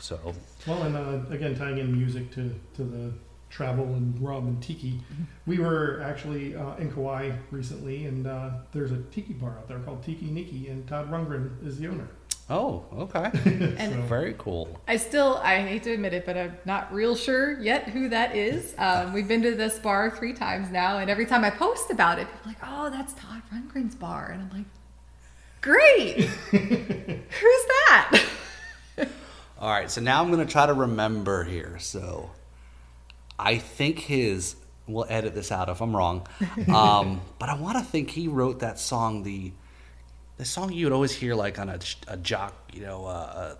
[0.00, 0.34] so
[0.66, 3.12] Well, and uh, again, tying in music to, to the
[3.50, 5.00] travel and rum and tiki,
[5.46, 9.78] we were actually uh, in Kauai recently, and uh, there's a tiki bar out there
[9.80, 12.06] called Tiki Iniki, and Todd Rundgren is the owner.
[12.48, 13.30] oh, okay,
[13.78, 14.78] And So- very cool.
[14.88, 18.34] I still, I hate to admit it, but I'm not real sure yet who that
[18.36, 18.74] is.
[18.78, 22.18] Um, we've been to this bar three times now, and every time I post about
[22.18, 24.66] it, people are like, "Oh, that's Todd Rundgren's bar," and I'm like,
[25.60, 28.22] "Great, who's that?"
[29.62, 31.78] All right, so now I'm gonna try to remember here.
[31.78, 32.32] So
[33.38, 34.56] I think his.
[34.88, 36.26] We'll edit this out if I'm wrong,
[36.74, 39.22] um, but I want to think he wrote that song.
[39.22, 39.52] The
[40.36, 43.58] the song you would always hear like on a, a jock, you know, uh, a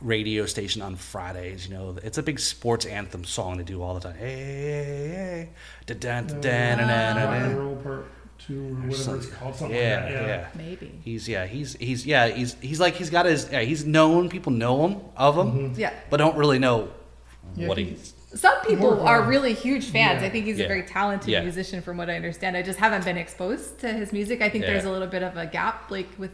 [0.00, 1.66] radio station on Fridays.
[1.66, 4.14] You know, it's a big sports anthem song to do all the time.
[4.14, 5.48] Hey, hey, hey,
[5.86, 8.02] da da da da da da
[8.38, 8.82] Rock and da.
[8.84, 10.26] roll part two, or whatever it's called, something yeah, like that.
[10.28, 10.46] yeah.
[10.56, 11.00] Maybe.
[11.04, 14.28] He's yeah, he's he's yeah, he's he's like he's got his yeah, he's known.
[14.28, 15.80] People know him of him, mm-hmm.
[15.80, 15.92] Yeah.
[16.10, 16.88] but don't really know
[17.56, 18.14] Yeah, what he- he's.
[18.34, 20.20] Some people More are really huge fans.
[20.20, 20.28] Yeah.
[20.28, 20.66] I think he's Yeah.
[20.66, 21.40] a very talented Yeah.
[21.40, 22.58] musician, from what I understand.
[22.58, 24.42] I just haven't been exposed to his music.
[24.42, 24.72] I think Yeah.
[24.72, 26.30] there's a little bit of a gap, like with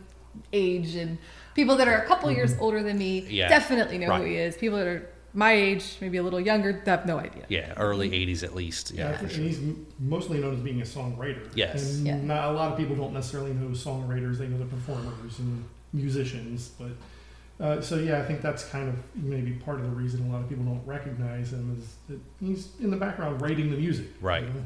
[0.53, 1.19] age and
[1.55, 2.39] people that are a couple mm-hmm.
[2.39, 3.49] years older than me Yeah.
[3.49, 4.57] definitely know who he is.
[4.57, 7.45] People that are my age, maybe a little younger, have no idea.
[7.49, 8.93] Yeah, early '80s at least.
[8.93, 9.45] Yeah, Yeah, for and sure.
[9.45, 9.61] he's
[9.99, 11.49] mostly known as being a songwriter.
[11.55, 11.97] Yes.
[11.97, 12.17] And Yeah.
[12.21, 16.71] not, a lot of people don't necessarily know songwriters; they know the performers and musicians.
[16.79, 20.33] But uh, so yeah, I think that's kind of maybe part of the reason a
[20.33, 24.07] lot of people don't recognize him is that he's in the background writing the music.
[24.21, 24.43] Right.
[24.43, 24.65] you know?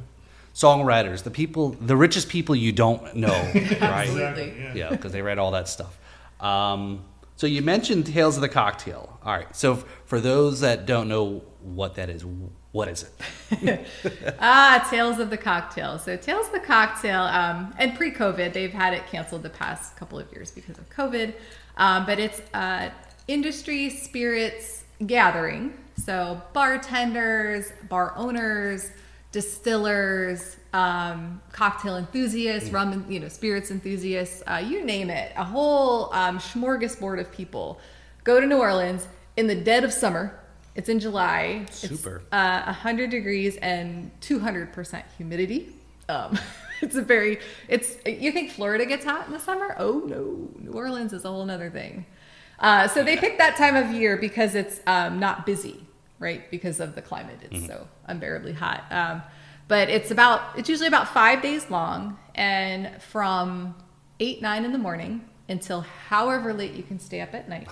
[0.54, 3.54] Songwriters, the people, the richest people you don't know, right?
[3.82, 4.42] Absolutely.
[4.42, 4.54] Exactly.
[4.60, 4.74] Yeah.
[4.74, 5.96] yeah, because they write all that stuff.
[6.40, 7.04] Um,
[7.36, 9.17] so you mentioned Tales of the Cocktail.
[9.28, 9.54] All right.
[9.54, 12.24] So f- for those that don't know what that is,
[12.72, 13.04] what is
[13.50, 13.86] it?
[14.40, 15.98] Ah, Tales of the Cocktail.
[15.98, 20.18] So Tales of the Cocktail, um, and pre-COVID, they've had it canceled the past couple
[20.18, 21.34] of years because of COVID.
[21.76, 22.88] Um, but it's uh,
[23.26, 25.74] industry spirits gathering.
[26.02, 28.90] So bartenders, bar owners,
[29.30, 35.32] distillers, um, cocktail enthusiasts, rum, you know, spirits enthusiasts, uh, you name it.
[35.36, 37.78] A whole um, smorgasbord of people
[38.24, 39.06] go to New Orleans
[39.38, 40.36] in the dead of summer.
[40.74, 41.64] It's in July.
[41.70, 42.16] Super.
[42.16, 45.72] It's, uh, 100 degrees and 200% humidity.
[46.08, 46.36] Um,
[46.82, 49.76] it's a very, it's, you think Florida gets hot in the summer?
[49.78, 52.04] Oh no, New Orleans is a whole nother thing.
[52.58, 55.86] Uh, so they pick that time of year because it's um, not busy,
[56.18, 56.50] right?
[56.50, 58.84] Because of the climate, it's so unbearably hot.
[58.90, 59.22] Um,
[59.68, 63.76] but it's about, it's usually about five days long and from
[64.18, 67.68] eight, nine in the morning until however late you can stay up at night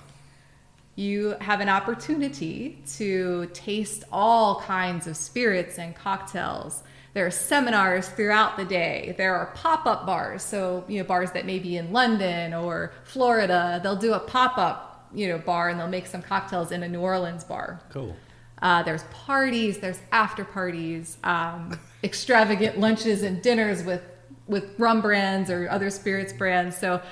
[0.96, 6.82] you have an opportunity to taste all kinds of spirits and cocktails.
[7.12, 9.14] There are seminars throughout the day.
[9.16, 13.78] There are pop-up bars, so you know bars that may be in London or Florida.
[13.82, 17.00] They'll do a pop-up, you know, bar and they'll make some cocktails in a New
[17.00, 17.80] Orleans bar.
[17.90, 18.16] Cool.
[18.60, 24.02] Uh, there's parties, there's after parties, um, extravagant lunches and dinners with
[24.46, 26.76] with rum brands or other spirits brands.
[26.76, 27.02] So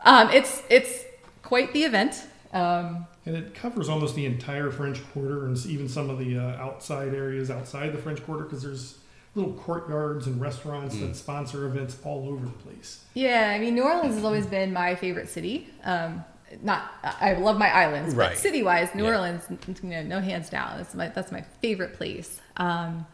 [0.00, 1.04] um, it's it's
[1.42, 2.26] quite the event.
[2.52, 6.42] Um, And it covers almost the entire French Quarter and even some of the uh,
[6.62, 8.98] outside areas outside the French Quarter because there's
[9.34, 13.02] little courtyards and restaurants that sponsor events all over the place.
[13.14, 15.68] Yeah, I mean, New Orleans has always been my favorite city.
[15.84, 16.22] Um,
[16.62, 18.30] not, I love my islands, Right.
[18.30, 19.10] but city-wise, New Yeah.
[19.12, 19.42] Orleans,
[19.82, 20.76] you know, no hands down.
[20.76, 22.42] That's my that's my favorite place.
[22.58, 23.06] Um,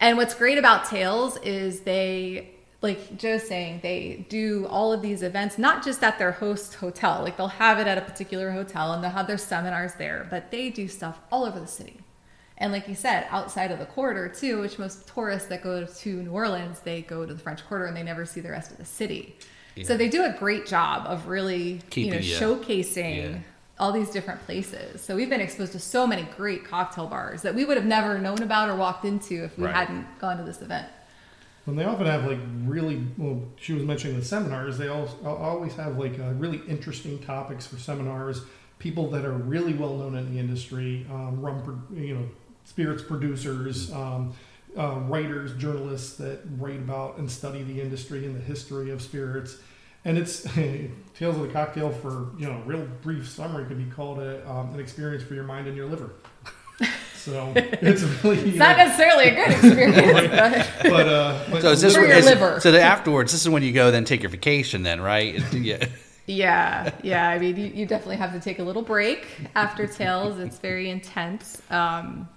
[0.00, 5.22] and what's great about Tales is they, like Joe's saying, they do all of these
[5.22, 7.22] events not just at their host hotel.
[7.22, 10.50] Like they'll have it at a particular hotel and they'll have their seminars there, but
[10.52, 11.98] they do stuff all over the city.
[12.56, 16.22] And like you said, outside of the corridor too, which most tourists that go to
[16.22, 18.78] New Orleans, they go to the French Quarter and they never see the rest of
[18.78, 19.36] the city.
[19.84, 23.38] So they do a great job of really, you know, Keeping you- showcasing yeah.
[23.78, 25.00] all these different places.
[25.00, 28.18] So we've been exposed to so many great cocktail bars that we would have never
[28.18, 29.74] known about or walked into if we Right.
[29.74, 30.88] hadn't gone to this event.
[31.68, 33.42] And they often have like really well.
[33.56, 34.78] She was mentioning the seminars.
[34.78, 38.40] They all always have like uh, really interesting topics for seminars.
[38.78, 42.24] People that are really well known in the industry, um, rum, you know,
[42.64, 44.32] spirits producers, um,
[44.78, 49.58] uh, writers, journalists that write about and study the industry and the history of spirits.
[50.06, 50.42] And it's
[51.18, 54.72] Tales of the Cocktail for you know, real brief summary could be called a, um,
[54.72, 56.12] an experience for your mind and your liver.
[57.28, 61.80] So it's really It's not necessarily a good experience, but but uh, but So is
[61.82, 62.58] this For your is- liver.
[62.60, 65.34] So the afterwards, this is when you go then take your vacation then, right?
[65.52, 65.86] Yeah.
[66.26, 67.28] yeah, yeah.
[67.28, 70.38] I mean, you, you definitely have to take a little break after Tales.
[70.38, 71.60] It's very intense.
[71.70, 72.28] Um,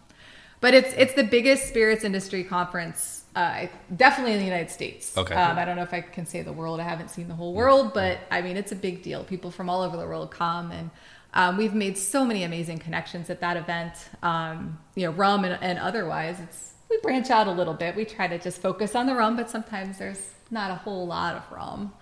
[0.60, 5.18] but it's it's the biggest spirits industry conference, uh, definitely in the United States.
[5.18, 5.34] Okay.
[5.36, 6.80] Um, I don't know if I can say the world.
[6.80, 9.24] I haven't seen the whole world, but I mean, it's a big deal.
[9.24, 10.90] People from all over the world come, and
[11.34, 13.94] um, we've made so many amazing connections at that event.
[14.22, 16.40] Um, you know, rum and, and otherwise.
[16.40, 17.96] It's we branch out a little bit.
[17.96, 21.36] We try to just focus on the rum, but sometimes there's not a whole lot
[21.36, 21.94] of rum.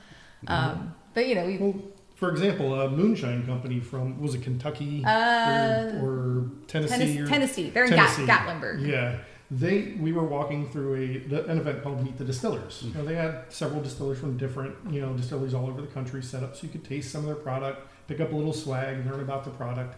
[0.47, 1.75] Um, but you know, we Well,
[2.15, 6.89] for example, a moonshine company from was it Kentucky Uh, or, or Tennessee?
[6.97, 7.69] Tennessee, or, Tennessee.
[7.69, 8.31] They're in Gat- Tennessee.
[8.31, 8.87] Gatlinburg.
[8.87, 9.17] Yeah,
[9.51, 12.81] they we were walking through a an event called Meet the Distillers.
[12.81, 12.87] Hmm.
[12.87, 16.23] You know, they had several distillers from different you know distilleries all over the country
[16.23, 19.05] set up so you could taste some of their product, pick up a little swag,
[19.05, 19.95] learn about the product.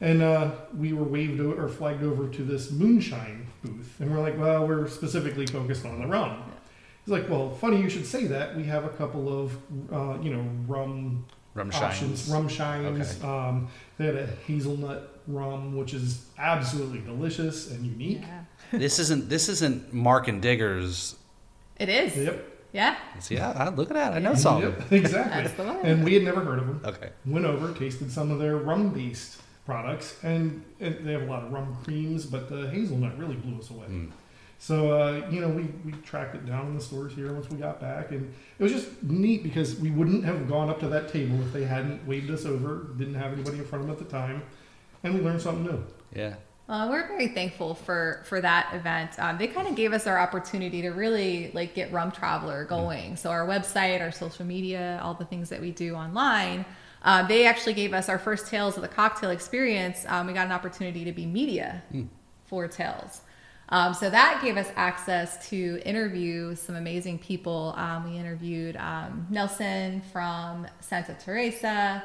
[0.00, 4.20] And uh, we were waved o- or flagged over to this moonshine booth, and we're
[4.20, 6.42] like, well, we're specifically focused on the rum.
[7.04, 8.56] He's like, well, funny you should say that.
[8.56, 9.56] We have a couple of,
[9.92, 12.28] uh, you know, rum Rum options, shines.
[12.30, 13.18] rum shines.
[13.22, 13.28] Okay.
[13.28, 18.22] Um, they had a hazelnut rum, which is absolutely delicious and unique.
[18.22, 18.78] Yeah.
[18.78, 21.14] This isn't this isn't Mark and Diggers.
[21.78, 22.16] It is.
[22.16, 22.51] Yep.
[22.72, 22.96] Yeah.
[23.18, 24.12] See, I, I look at that.
[24.14, 24.70] I know something.
[24.70, 25.42] Yep, exactly.
[25.42, 25.80] That's the one.
[25.84, 26.80] And we had never heard of them.
[26.84, 27.10] Okay.
[27.26, 31.44] Went over, tasted some of their Rum Beast products, and, and they have a lot
[31.44, 33.86] of rum creams, but the hazelnut really blew us away.
[33.86, 34.10] Mm.
[34.58, 37.58] So uh, you know, we, we tracked it down in the stores here once we
[37.58, 41.12] got back, and it was just neat because we wouldn't have gone up to that
[41.12, 43.98] table if they hadn't waved us over, didn't have anybody in front of them at
[43.98, 44.42] the time,
[45.02, 45.84] and we learned something new.
[46.14, 46.36] Yeah.
[46.72, 49.18] Well, we're very thankful for for that event.
[49.18, 53.16] Um, they kind of gave us our opportunity to really like get Rum Traveler going.
[53.16, 56.64] So our website, our social media, all the things that we do online.
[57.02, 60.06] Uh, they actually gave us our first Tales of the Cocktail Experience.
[60.08, 61.82] Um, we got an opportunity to be media
[62.46, 63.20] for Tales.
[63.68, 67.74] Um, so that gave us access to interview some amazing people.
[67.76, 72.02] Um, we interviewed um, Nelson from Santa Teresa,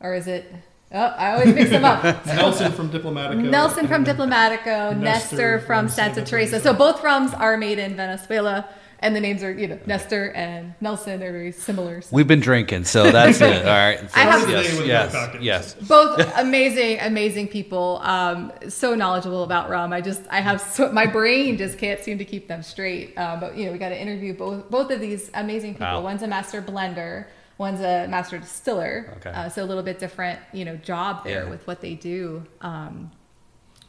[0.00, 0.52] or is it?
[0.94, 2.02] Oh, I always mix them up.
[2.26, 3.50] Nelson from Diplomatico.
[3.50, 6.50] Nelson from Diplomatico, Nestor Nestor from from Santa Santa Teresa.
[6.52, 6.62] Teresa.
[6.62, 8.68] So both rums are made in Venezuela,
[9.00, 12.00] and the names are you know Nestor and Nelson are very similar.
[12.00, 13.66] So We've been drinking, so that's it.
[13.66, 13.98] All right.
[13.98, 15.74] So, I have- yes, yes, yes.
[15.74, 17.98] both amazing, amazing people.
[18.04, 19.92] Um, so knowledgeable about rum.
[19.92, 23.18] I just I have so, my brain just can't seem to keep them straight.
[23.18, 25.86] Uh, but you know we got to interview both both of these amazing people.
[25.88, 26.02] Wow.
[26.02, 27.26] One's a master blender.
[27.58, 29.14] One's a master distiller.
[29.18, 29.30] Okay.
[29.30, 31.50] Uh, so a little bit different, you know, job there Yeah.
[31.50, 32.44] with what they do.
[32.60, 33.12] Um,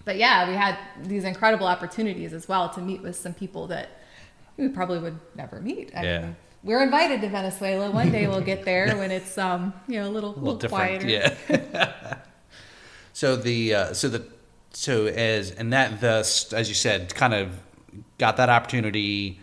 [0.04, 3.89] but yeah, we had these incredible opportunities as well to meet with some people that
[4.58, 5.91] we probably would never meet.
[5.95, 6.21] I Yeah.
[6.21, 7.89] mean, we're invited to Venezuela.
[7.89, 11.01] One day we'll get there when it's um, you know, a little, a little different.
[11.01, 11.08] quieter.
[11.08, 11.93] Yeah.
[13.13, 14.25] so the uh, so the
[14.73, 17.58] so as and that thus as you said, kind of
[18.17, 19.39] got that opportunity,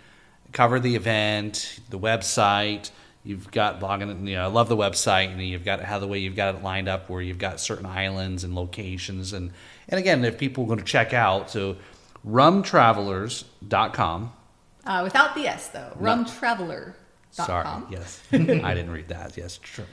[0.52, 2.90] covered the event, the website.
[3.24, 4.26] You've got logging.
[4.26, 6.62] You know, I love the website, and you've got how the way you've got it
[6.62, 9.52] lined up, where you've got certain islands and locations, and
[9.88, 11.76] and again, if people are going to check out, so
[12.26, 14.32] rumtravelers.com.
[14.84, 16.94] Uh, without the S though, rumtraveler.com.
[17.30, 19.36] Sorry, yes, I didn't read that.
[19.36, 19.84] Yes, true.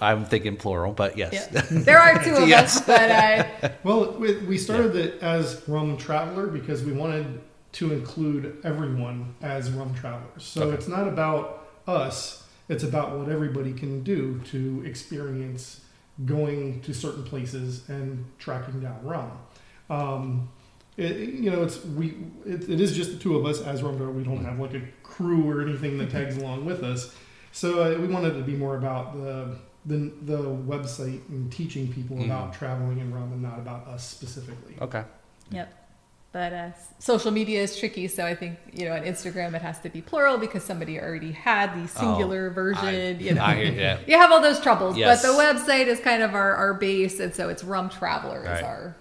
[0.00, 1.48] I'm thinking plural, but yes.
[1.52, 1.62] Yeah.
[1.70, 2.76] There are two of Yes.
[2.76, 7.40] us, but uh, Well, we, we started it as Rum Traveler because we wanted
[7.72, 10.44] to include everyone as rum travelers.
[10.44, 10.74] So Okay.
[10.76, 12.41] it's not about us,
[12.72, 15.80] it's about what everybody can do to experience
[16.26, 19.30] going to certain places and tracking down rum.
[19.90, 20.48] Um,
[20.96, 22.16] it, you know, it's we.
[22.44, 24.16] It, it is just the two of us as rum travelers.
[24.16, 27.14] We don't have like a crew or anything that tags along with us.
[27.52, 31.92] So uh, we wanted it to be more about the the, the website and teaching
[31.92, 32.26] people Mhm.
[32.26, 34.76] about traveling and rum and not about us specifically.
[34.80, 35.02] Okay.
[35.50, 35.81] yep.
[36.32, 39.78] But uh, social media is tricky, so I think you know on Instagram it has
[39.80, 42.84] to be plural because somebody already had the singular version.
[42.84, 43.98] Oh, I, you know, I yeah.
[44.06, 44.96] you have all those troubles.
[44.96, 45.22] Yes.
[45.22, 48.56] But the website is kind of our, our base, and so it's Rum Traveler Right.
[48.56, 48.96] is our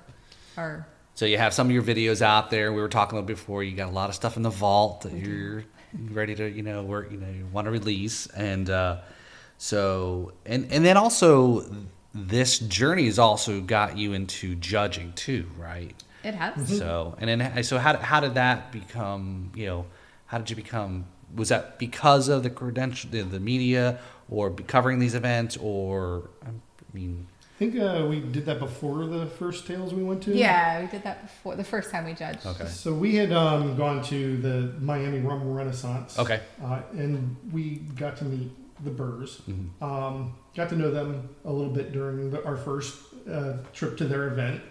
[0.58, 2.74] our So you have some of your videos out there.
[2.74, 3.63] We were talking about before.
[3.63, 5.63] You got a lot of stuff in the vault that you're
[6.10, 8.98] ready to, you know, work, you know, you want to release, and uh,
[9.58, 11.65] so and and then also
[12.13, 15.96] this journey has also got you into judging too, right?
[16.24, 16.54] It has.
[16.56, 16.76] Mm-hmm.
[16.78, 19.52] So and then so how how did that become?
[19.56, 19.86] You know,
[20.28, 21.06] how did you become?
[21.36, 26.30] Was that because of the credential, the, the media, or be covering these events, or
[26.46, 26.50] I
[26.94, 30.36] mean, I think uh, we did that before the first Tales we went to.
[30.36, 32.46] Yeah, we did that before the first time we judged.
[32.46, 36.20] okay, So we had um, gone to the Miami Rum Renaissance.
[36.20, 38.52] okay, Uh, and we got to meet
[38.84, 39.42] the Burrs.
[39.48, 39.70] Mhm.
[39.82, 43.00] Um, got to know them a little bit during the, our first
[43.32, 44.62] uh, trip to their event,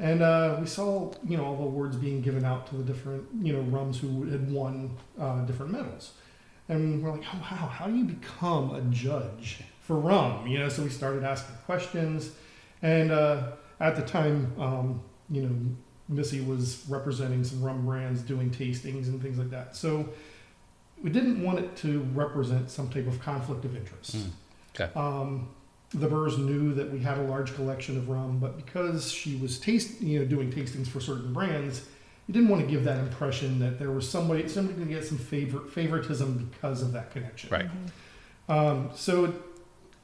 [0.00, 3.24] and uh, we saw you know all the awards being given out to the different
[3.40, 6.14] you know rums who had won uh, different medals,
[6.68, 10.46] and we're like, oh wow, how do you become a judge for rum?
[10.46, 12.32] You know, so we started asking questions,
[12.80, 15.54] and uh, at the time, um, you know,
[16.10, 19.76] Myssi was representing some rum brands, doing tastings and things like that.
[19.76, 20.08] So
[21.02, 24.16] we didn't want it to represent some type of conflict of interest.
[24.16, 24.30] Mm.
[24.74, 24.98] Okay.
[24.98, 25.50] Um,
[25.92, 29.58] the Burrs knew that we had a large collection of rum, but because she was
[29.58, 31.84] taste, you know, doing tastings for certain brands,
[32.28, 35.04] you didn't want to give that impression that there was somebody somebody going to get
[35.04, 37.50] some favor, favoritism because of that connection.
[37.50, 37.68] right,
[38.48, 39.34] Um, so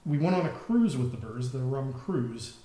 [0.04, 2.56] we went on a cruise with the Burrs, the rum cruise,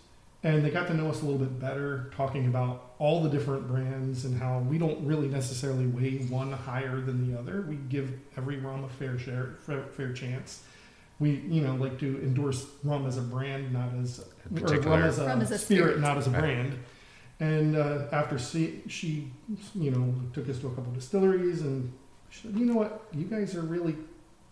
[0.41, 3.67] and they got to know us a little bit better, talking about all the different
[3.67, 7.61] brands and how we don't really necessarily weigh one higher than the other.
[7.61, 10.63] We give every rum a fair share, fair, fair chance.
[11.21, 15.03] We, you know, like to endorse rum as a brand, not as A or rum
[15.03, 15.99] as a, Rum as a spirit, spirit.
[16.01, 16.39] not as a Right.
[16.41, 16.79] brand.
[17.39, 19.31] And uh, after see, she,
[19.75, 21.91] you know, took us to a couple distilleries, and
[22.29, 23.03] she said, "You know what?
[23.13, 23.95] You guys are really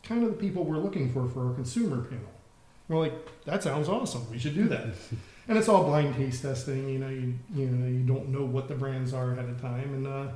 [0.03, 2.32] kind of the people we're looking for for our consumer panel."
[2.88, 4.29] We're like, "That sounds awesome.
[4.32, 4.86] We should do that."
[5.47, 6.88] and it's all blind taste testing.
[6.89, 9.93] You know, you you know you don't know what the brands are ahead of time,
[9.93, 10.27] and uh,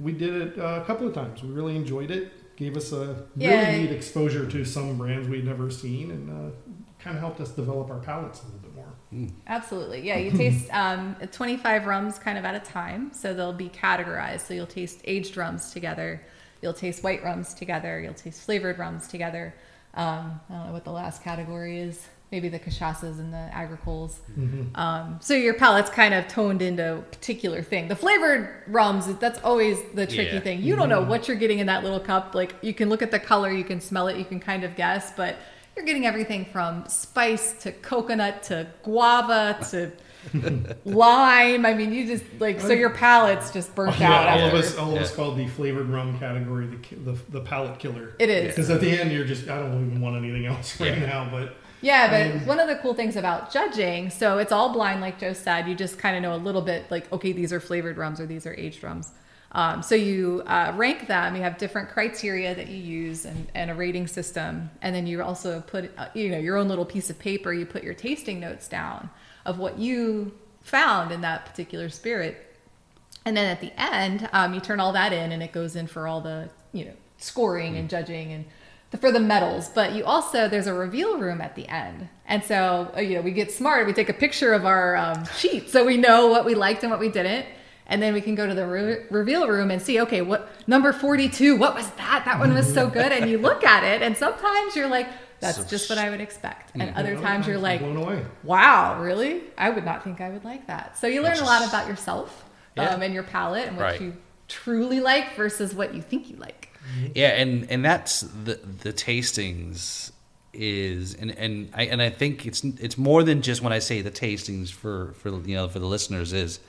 [0.00, 1.42] we did it uh, a couple of times.
[1.42, 2.32] We really enjoyed it.
[2.56, 3.76] Gave us a really Yeah.
[3.78, 6.54] neat exposure to some brands we'd never seen, and uh,
[6.98, 9.28] kind of helped us develop our palates a little bit more.
[9.46, 10.00] Absolutely.
[10.06, 13.12] Yeah, you taste um, 25 rums kind of at a time.
[13.12, 14.40] So they'll be categorized.
[14.42, 16.22] So you'll taste aged rums together.
[16.62, 18.00] You'll taste white rums together.
[18.00, 19.54] You'll taste flavored rums together.
[19.94, 22.06] Um, I don't know what the last category is.
[22.32, 24.16] Maybe the cachaças and the agricoles.
[24.74, 27.88] Um, so your palate's kind of toned into a particular thing.
[27.88, 30.40] The flavored rums, that's always the tricky Yeah.
[30.40, 30.62] thing.
[30.62, 32.34] You don't know what you're getting in that little cup.
[32.34, 34.74] Like you can look at the color, you can smell it, you can kind of
[34.76, 35.36] guess, but
[35.76, 39.92] you're getting everything from spice to coconut to guava to
[40.86, 41.66] lime.
[41.66, 44.40] I mean, you just like so your palate's just burnt Yeah, out.
[44.40, 45.16] all of us, all of us Yeah.
[45.16, 48.14] called the flavored rum category the the, the palate killer.
[48.18, 48.48] It is.
[48.54, 51.04] Because at the end, you're just I don't even want anything else right Yeah.
[51.06, 51.28] now.
[51.30, 55.00] But Yeah, but Um, one of the cool things about judging, so it's all blind,
[55.00, 55.68] like Joe said.
[55.68, 58.26] You just kind of know a little bit, like okay, these are flavored rums or
[58.26, 59.10] these are aged rums.
[59.54, 61.36] Um, so you uh, rank them.
[61.36, 65.22] You have different criteria that you use and, and a rating system, and then you
[65.22, 67.52] also put uh, you know your own little piece of paper.
[67.52, 69.10] You put your tasting notes down
[69.44, 72.56] of what you found in that particular spirit,
[73.26, 75.88] and then at the end, um, you turn all that in, and it goes in
[75.88, 78.44] for all the you know scoring and judging and
[79.00, 79.68] for the medals.
[79.68, 83.22] But you also there's a reveal room at the end, and so uh, you know
[83.22, 83.86] we get smart.
[83.86, 86.90] We take a picture of our um, sheet so we know what we liked and
[86.90, 87.46] what we didn't.
[87.84, 90.92] And then we can go to the re- reveal room and see, okay, what number
[90.92, 92.22] 42, what was that?
[92.24, 93.10] That one was so good.
[93.12, 95.08] And you look at it, and sometimes you're like,
[95.40, 96.70] that's So- just what I would expect.
[96.74, 97.82] And other times you're like,
[98.44, 99.42] wow, really?
[99.58, 100.96] I would not think I would like that.
[100.96, 104.00] So you learn a lot about yourself um, and your palate and what Right.
[104.00, 104.16] you
[104.48, 106.71] truly like versus what you think you like.
[106.82, 107.12] Mm-hmm.
[107.14, 110.10] Yeah, and and that's the the tastings
[110.52, 114.02] is and and I and I think it's it's more than just when I say
[114.02, 116.60] the tastings for for you know for the listeners is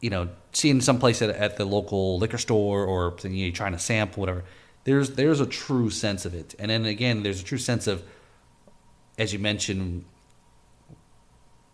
[0.00, 3.78] you know seeing someplace at, at the local liquor store or you know, trying to
[3.78, 4.44] sample whatever
[4.88, 6.54] there's there's a true sense of it.
[6.58, 8.02] And then again there's a true sense of
[9.18, 10.04] as you mentioned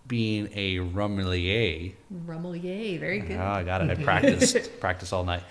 [0.07, 1.95] being a rummelier
[2.27, 3.37] Rummelier, very good.
[3.39, 3.91] Oh, I got it.
[3.91, 5.43] I practiced practice all night.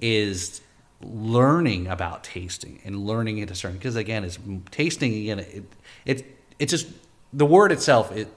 [0.00, 0.60] Is
[1.02, 4.38] learning about tasting and learning it to certain because again, it's
[4.70, 5.38] tasting again.
[5.40, 5.64] It
[6.04, 6.88] it it just
[7.32, 8.28] the word itself it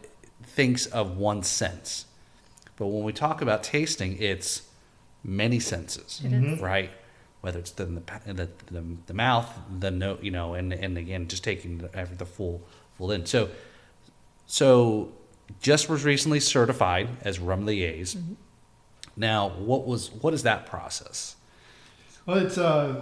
[0.43, 2.06] thinks of one sense,
[2.77, 4.63] but when we talk about tasting, it's
[5.23, 6.91] many senses, It right?
[7.41, 11.28] Whether it's the the, the the the mouth, the no, you know, and and again,
[11.28, 12.61] just taking the, the full
[12.97, 13.26] full in.
[13.26, 13.49] So
[14.45, 15.11] so
[15.62, 18.22] just was recently certified as rum liaise.
[19.16, 21.36] Now, what was what is that process?
[22.26, 23.01] Well, it's uh,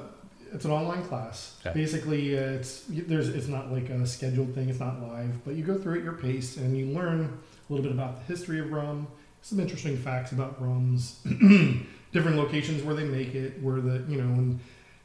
[0.54, 1.58] it's an online class.
[1.66, 1.74] Okay.
[1.74, 4.70] Basically, uh, it's there's it's not like a scheduled thing.
[4.70, 7.84] It's not live, but you go through at your pace and you learn a little
[7.84, 9.08] bit about the history of rum,
[9.42, 11.20] some interesting facts about rums,
[12.12, 14.60] different locations where they make it, where the you know, and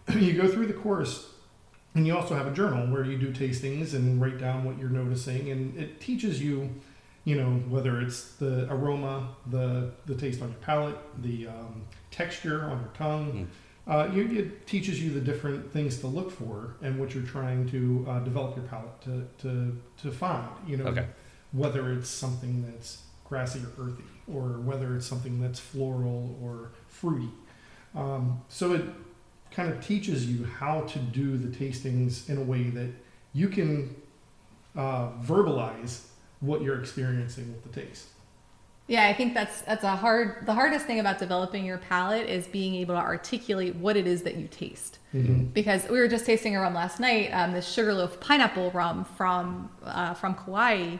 [0.22, 1.30] you go through the course.
[1.94, 4.90] And you also have a journal where you do tastings and write down what you're
[4.90, 6.68] noticing, and it teaches you,
[7.26, 12.62] you know, whether it's the aroma, the the taste on your palate, the um, texture
[12.70, 13.48] on your tongue,
[13.88, 17.68] uh, you, it teaches you the different things to look for and what you're trying
[17.68, 20.48] to uh, develop your palate to, to, to find.
[20.68, 21.06] You know, Okay.
[21.50, 27.30] whether it's something that's grassy or earthy, or whether it's something that's floral or fruity.
[27.96, 28.84] Um, so it
[29.50, 32.90] kind of teaches you how to do the tastings in a way that
[33.32, 33.96] you can
[34.76, 36.02] uh, verbalize
[36.40, 38.08] what you're experiencing with the taste.
[38.88, 40.46] Yeah, I think that's that's a hard.
[40.46, 44.22] The hardest thing about developing your palate is being able to articulate what it is
[44.22, 44.98] that you taste.
[45.52, 49.70] Because we were just tasting a rum last night, um, this sugarloaf pineapple rum from
[49.82, 50.98] uh, from Kauai,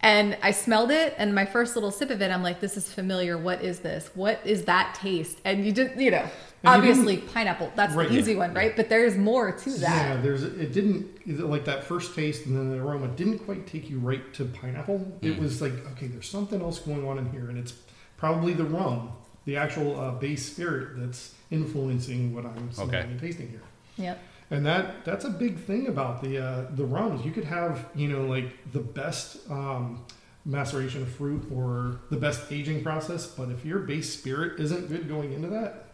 [0.00, 2.92] and I smelled it, and my first little sip of it, I'm like, "This is
[2.92, 3.36] familiar.
[3.36, 4.10] What is this?
[4.14, 6.22] What is that taste?" And you just, you know,
[6.62, 7.72] you obviously pineapple.
[7.76, 8.38] That's Right, the easy yeah.
[8.38, 8.74] one, right?
[8.76, 9.80] But there's more to that.
[10.16, 13.90] Yeah, there's it didn't like that first taste and then the aroma didn't quite take
[13.90, 15.18] you right to pineapple.
[15.22, 17.74] It was like okay, there's something else going on in here, and it's
[18.16, 19.12] probably the rum,
[19.46, 23.00] the actual uh, base spirit that's influencing what I'm smelling Okay.
[23.08, 23.62] and tasting here.
[23.96, 24.20] Yep.
[24.50, 27.24] And that that's a big thing about the uh, the rums.
[27.24, 30.04] You could have you know like the best um,
[30.44, 35.06] maceration of fruit or the best aging process, but if your base spirit isn't good
[35.08, 35.84] going into that,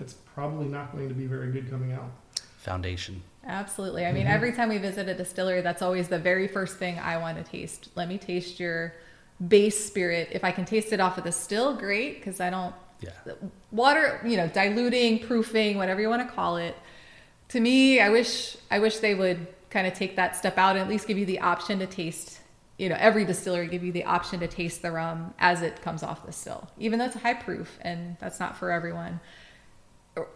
[0.00, 2.10] it's probably not going to be very good coming out.
[2.58, 3.22] Foundation.
[3.46, 4.04] Absolutely.
[4.06, 4.32] I mean, Mm-hmm.
[4.34, 7.44] every time we visit a distillery, that's always the very first thing I want to
[7.44, 7.88] taste.
[7.96, 8.94] Let me taste your
[9.48, 10.28] base spirit.
[10.32, 13.10] If I can taste it off of the still, great, because I don't Yeah.
[13.72, 16.76] water, you know, diluting, proofing, whatever you want to call it.
[17.52, 20.78] To me, I wish I wish they would kind of take that step out and
[20.78, 22.40] at least give you the option to taste.
[22.78, 26.02] You know, every distillery give you the option to taste the rum as it comes
[26.02, 29.20] off the still, even though it's high proof and that's not for everyone.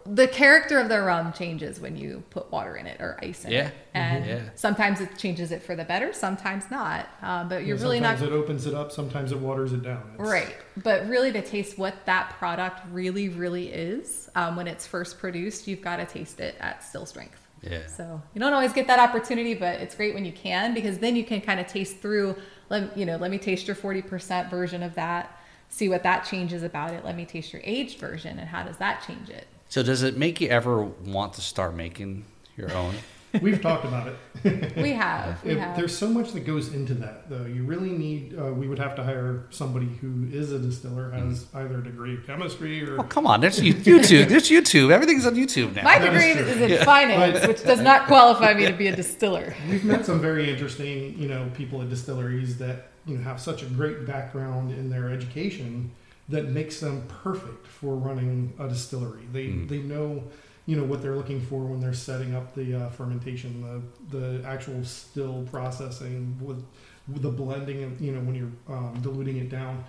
[0.07, 3.51] The character of the rum changes when you put water in it or ice in
[3.51, 3.67] Yeah.
[3.67, 4.27] it, and Mhm.
[4.27, 4.39] Yeah.
[4.55, 7.07] sometimes it changes it for the better, sometimes not.
[7.21, 9.83] Um, but you're Yeah, really not sometimes it opens it up, sometimes it waters it
[9.83, 10.01] down.
[10.15, 10.55] It's- Right.
[10.77, 15.67] But really, to taste what that product really, really is um, when it's first produced,
[15.67, 17.39] you've got to taste it at still strength.
[17.61, 17.85] Yeah.
[17.85, 21.15] So you don't always get that opportunity, but it's great when you can because then
[21.15, 22.35] you can kind of taste through.
[22.69, 23.17] Let you know.
[23.17, 25.31] Let me taste your forty percent version of that.
[25.69, 27.05] See what that changes about it.
[27.05, 29.45] Let me taste your aged version and how does that change it?
[29.69, 32.95] So does it make you ever want to start making your own?
[33.41, 34.15] We've talked about it.
[34.77, 35.43] We have.
[35.43, 35.75] We If- have.
[35.75, 37.45] there's so much that goes into that, though.
[37.45, 38.33] You really need.
[38.39, 41.57] Uh, we would have to hire somebody who is a distiller, has Mm-hmm.
[41.57, 43.41] either a degree of chemistry or Oh, come on.
[43.41, 44.29] There's YouTube.
[44.29, 44.91] There's YouTube.
[44.91, 45.83] Everything's on YouTube now.
[45.83, 48.95] My That degree is is in finance, which does not qualify me to be a
[48.95, 49.53] distiller.
[49.69, 53.61] We've met some very interesting, you know, people at distilleries that you know have such
[53.61, 55.91] a great background in their education
[56.29, 59.23] that makes them perfect for running a distillery.
[59.31, 59.67] They Mm.
[59.69, 60.23] they know,
[60.65, 64.45] you know, what they're looking for when they're setting up the uh, fermentation, the the
[64.47, 66.63] actual still processing with,
[67.07, 69.83] with the blending, and you know, when you're um, diluting it down.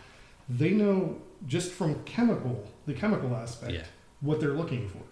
[0.49, 3.85] They know just from chemical, the chemical aspect, Yeah.
[4.21, 5.03] what they're looking for,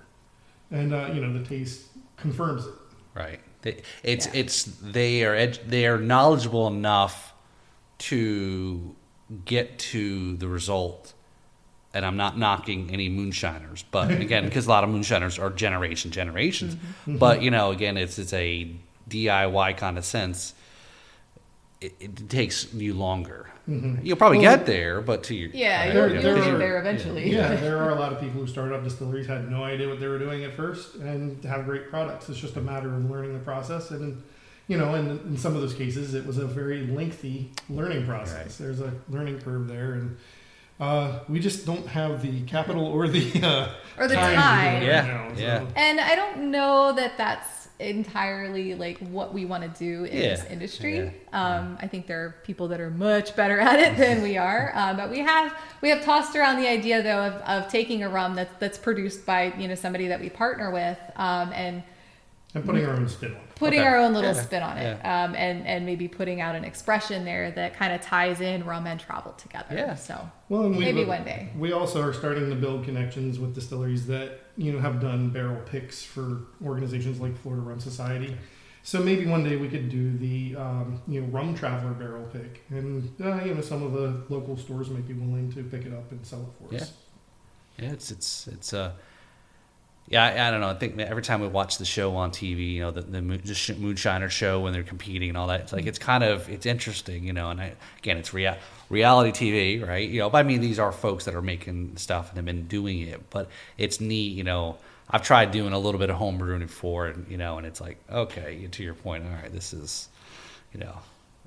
[0.70, 1.82] and uh, you know, the taste
[2.16, 2.72] confirms it.
[3.14, 3.40] Right.
[3.62, 4.40] They, it's Yeah.
[4.40, 7.34] it's they are edu- they are knowledgeable enough
[7.98, 8.94] to
[9.44, 11.12] get to the result.
[11.96, 16.10] And I'm not knocking any moonshiners, but again, because a lot of moonshiners are generation
[16.10, 16.74] generations.
[16.74, 17.16] Mm-hmm.
[17.16, 18.70] But you know, again, it's it's a
[19.08, 20.52] DIY kind of sense.
[21.80, 23.48] It, it takes you longer.
[23.66, 24.04] Mhm.
[24.04, 26.58] You'll probably Well, get there, but to your Yeah, There- you'll, there you'll are- get
[26.58, 27.32] there eventually.
[27.32, 29.98] Yeah, there are a lot of people who started up distilleries had no idea what
[29.98, 32.28] they were doing at first and have great products.
[32.28, 34.22] It's just a matter of learning the process, and
[34.68, 38.34] you know, and in some of those cases, it was a very lengthy learning process.
[38.60, 38.66] Right.
[38.66, 40.16] There's a learning curve there, and
[40.80, 43.68] uh, we just don't have the capital or the uh,
[43.98, 44.24] Or the time.
[44.24, 44.82] to do it time.
[44.82, 45.64] Yeah, now, so- yeah.
[45.76, 50.28] And I don't know that that's entirely like what we want to do in Yeah,
[50.30, 50.96] this industry.
[50.98, 51.10] yeah,
[51.58, 54.72] Um, I think there are people that are much better at it than we are.
[54.74, 58.08] Um, but we have we have tossed around the idea though of, of taking a
[58.08, 61.82] rum that's that's produced by you know somebody that we partner with um, and
[62.54, 63.54] and putting our own spin on it.
[63.56, 63.88] putting Okay.
[63.88, 67.24] our own little Yeah, spin on it um, and and maybe putting out an expression
[67.24, 69.74] there that kind of ties in rum and travel together.
[69.74, 69.94] Yeah.
[69.94, 71.50] So Well, and we maybe one day.
[71.58, 75.60] We also are starting to build connections with distilleries that you know have done barrel
[75.66, 78.36] picks for organizations like Florida Rum Society.
[78.82, 82.62] So maybe one day we could do the um, you know rum traveler barrel pick,
[82.70, 85.92] and uh, you know some of the local stores might be willing to pick it
[85.92, 86.92] up and sell it for us.
[87.78, 88.92] Yeah, it's it's it's uh
[90.08, 90.68] yeah, I, I don't know.
[90.68, 94.30] I think every time we watch the show on TV, you know, the the Moonshiner
[94.30, 95.88] show when they're competing and all that, it's like mm-hmm.
[95.88, 97.50] it's kind of it's interesting, you know.
[97.50, 100.08] And I, again, it's rea- reality TV, right?
[100.08, 102.66] You know, but I mean, these are folks that are making stuff and have been
[102.68, 103.48] doing it, but
[103.78, 104.78] it's neat, you know.
[105.08, 107.80] I've tried doing a little bit of home brewing before, and you know, and it's
[107.80, 110.08] like, okay, to your point, all right, this is,
[110.72, 110.98] you know,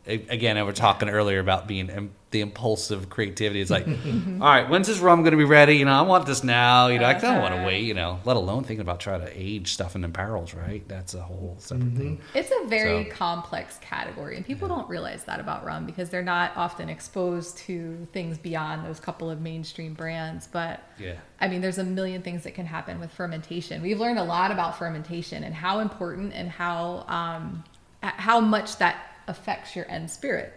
[0.08, 3.60] a- again, we were talking earlier about being im- the impulsive creativity.
[3.60, 3.93] It's like, all
[4.47, 5.78] right, when's this rum going to be ready?
[5.78, 6.86] You know, I want this now.
[6.88, 7.68] You know, I don't want to Uh-huh.
[7.68, 7.86] wait.
[7.86, 10.54] You know, let alone thinking about trying to age stuff in barrels.
[10.54, 10.88] Right?
[10.88, 12.22] That's a whole separate thing.
[12.36, 16.22] It's a very So- complex category, and people don't realize that about rum because they're
[16.22, 20.45] not often exposed to things beyond those couple of mainstream brands.
[20.47, 21.14] But Yeah.
[21.41, 23.82] I mean, there's a million things that can happen with fermentation.
[23.82, 27.64] We've learned a lot about fermentation and how important and how um,
[28.04, 28.95] how much that
[29.30, 30.53] affects your end spirit.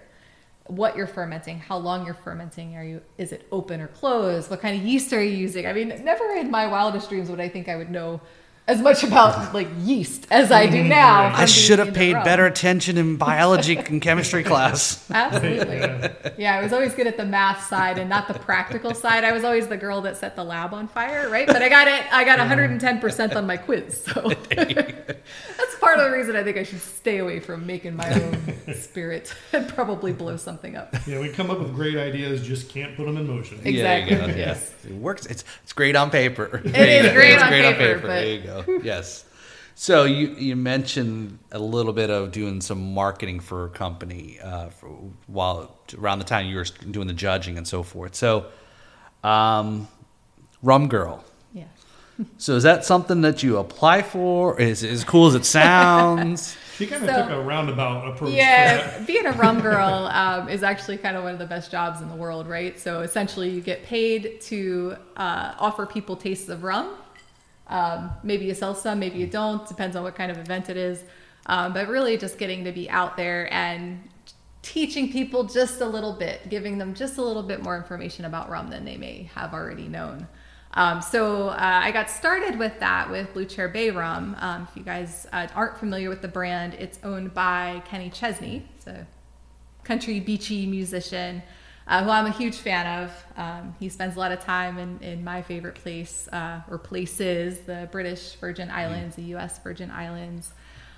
[0.66, 4.50] What you're fermenting, how long you're fermenting, are you is it open or closed?
[4.50, 5.66] What kind of yeast are you using?
[5.66, 8.20] I mean, never in my wildest dreams would I think I would know
[8.68, 10.88] as much about like yeast as I do mm-hmm.
[10.88, 11.34] now.
[11.34, 15.10] I should have paid better attention in biology and chemistry class.
[15.10, 16.10] Absolutely.
[16.38, 19.24] Yeah, I was always good at the math side and not the practical side.
[19.24, 21.46] I was always the girl that set the lab on fire, right?
[21.46, 22.12] But I got it.
[22.12, 24.04] I got 110% on my quiz.
[24.04, 28.12] So that's part of the reason I think I should stay away from making my
[28.12, 30.94] own spirit and probably blow something up.
[31.06, 33.60] Yeah, we come up with great ideas, just can't put them in motion.
[33.64, 34.72] Exactly, Yeah, there yes.
[34.84, 35.26] It works.
[35.26, 36.62] It's it's great on paper.
[36.64, 38.51] It is great It's on paper, but- There you go.
[38.82, 39.24] Yes.
[39.74, 44.68] So you you mentioned a little bit of doing some marketing for a company uh,
[44.68, 44.88] for,
[45.26, 48.14] while around the time you were doing the judging and so forth.
[48.14, 48.46] So,
[49.24, 49.88] um,
[50.62, 51.24] Rum Girl.
[51.54, 51.64] Yeah.
[52.36, 54.60] So is that something that you apply for?
[54.60, 56.56] Is it as cool as it sounds?
[56.78, 58.30] She kind of So- took a roundabout approach.
[58.30, 61.70] to Yeah, being a rum girl um, is actually kind of one of the best
[61.70, 62.80] jobs in the world, right?
[62.80, 66.94] So essentially, you get paid to uh, offer people tastes of rum.
[67.72, 69.66] Um, maybe you sell some, maybe you don't.
[69.66, 71.02] Depends on what kind of event it is.
[71.46, 74.08] Um, but really, just getting to be out there and
[74.60, 78.48] teaching people just a little bit, giving them just a little bit more information about
[78.48, 80.28] rum than they may have already known.
[80.74, 84.36] Um, so uh, I got started with that with Blue Chair Bay Rum.
[84.38, 88.66] Um, if you guys uh, aren't familiar with the brand, it's owned by Kenny Chesney.
[88.78, 89.04] so
[89.84, 91.42] country beachy musician
[91.86, 93.24] uh, who I'm a huge fan of.
[93.36, 97.60] Um, he spends a lot of time in, in my favorite place uh, or places,
[97.60, 99.58] the British Virgin Islands, the U.S.
[99.58, 100.52] Virgin Islands.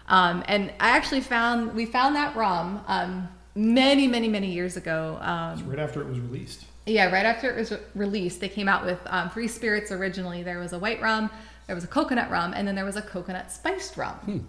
[0.09, 5.18] Um, and I actually found we found that rum um, many, many, many years ago.
[5.20, 6.64] Um, Right after it was released.
[6.87, 10.43] yeah, right after it was released, they came out with um, three spirits originally.
[10.43, 11.30] There was a white rum,
[11.66, 14.47] there was a coconut rum, and then there was a coconut spiced rum.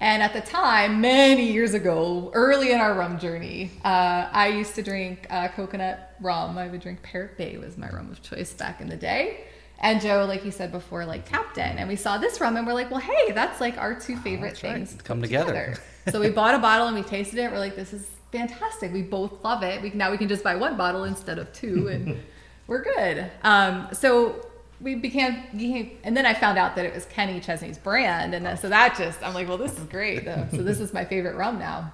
[0.00, 4.74] And at the time, many years ago, early in our rum journey, uh, I used
[4.76, 6.56] to drink uh, coconut rum.
[6.56, 9.44] I would drink Parrot Bay was my rum of choice back in the day.
[9.78, 12.66] And Joe, like you said before, like tapped in, and we saw this rum, and
[12.66, 14.74] we're like, well, hey, that's like our two favorite right.
[14.74, 15.76] things Come put together.
[16.10, 17.50] so we bought a bottle and we tasted it.
[17.50, 18.92] We're like, this is fantastic.
[18.92, 19.82] We both love it.
[19.82, 22.18] We now we can just buy one bottle instead of two, and
[22.66, 23.30] we're good.
[23.42, 24.46] Um, so
[24.80, 28.44] we became, became, and then I found out that it was Kenny Chesney's brand, and
[28.44, 30.26] then, so that just I'm like, well, this is great.
[30.26, 31.92] Uh, so this is my favorite rum now.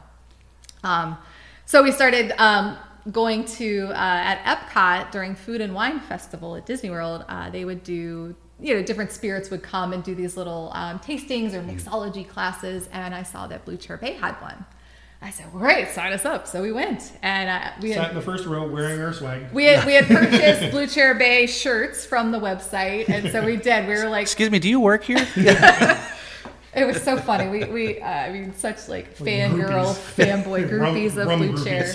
[0.84, 1.18] Um,
[1.64, 2.76] so we started um,
[3.10, 7.24] going to uh, at Epcot during Food and Wine Festival at Disney World.
[7.28, 11.00] Uh, they would do, you know, different spirits would come and do these little um,
[11.00, 14.64] tastings or mixology classes, and I saw that Blue Chair Bay had one.
[15.22, 18.14] I said, well, "Great, sign us up!" So we went, and uh, we Sat in
[18.16, 19.46] the first row wearing our swag.
[19.52, 23.56] we had, we had purchased Blue Chair Bay shirts from the website, and so we
[23.56, 23.88] did.
[23.88, 25.26] We were like, Excuse me, do you work here?
[26.74, 27.48] it was so funny.
[27.48, 30.44] We, we uh, I mean, such like fangirl, groupies.
[30.44, 31.94] fanboy Rum- groupies of rum Blue Chair.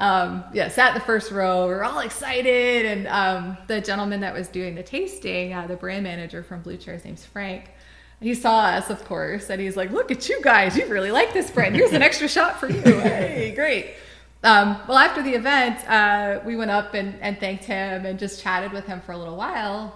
[0.00, 1.68] Um, yeah, sat in the first row.
[1.68, 5.76] We were all excited, and um, the gentleman that was doing the tasting, uh, the
[5.76, 7.70] brand manager from Blue Chair, his name's Frank.
[8.20, 10.76] He saw us, of course, and he's like, "Look at you guys!
[10.76, 11.76] You really like this brand.
[11.76, 12.80] Here's an extra shot for you.
[13.00, 13.94] Hey, great."
[14.42, 18.42] Um, well, after the event, uh, we went up and, and thanked him and just
[18.42, 19.94] chatted with him for a little while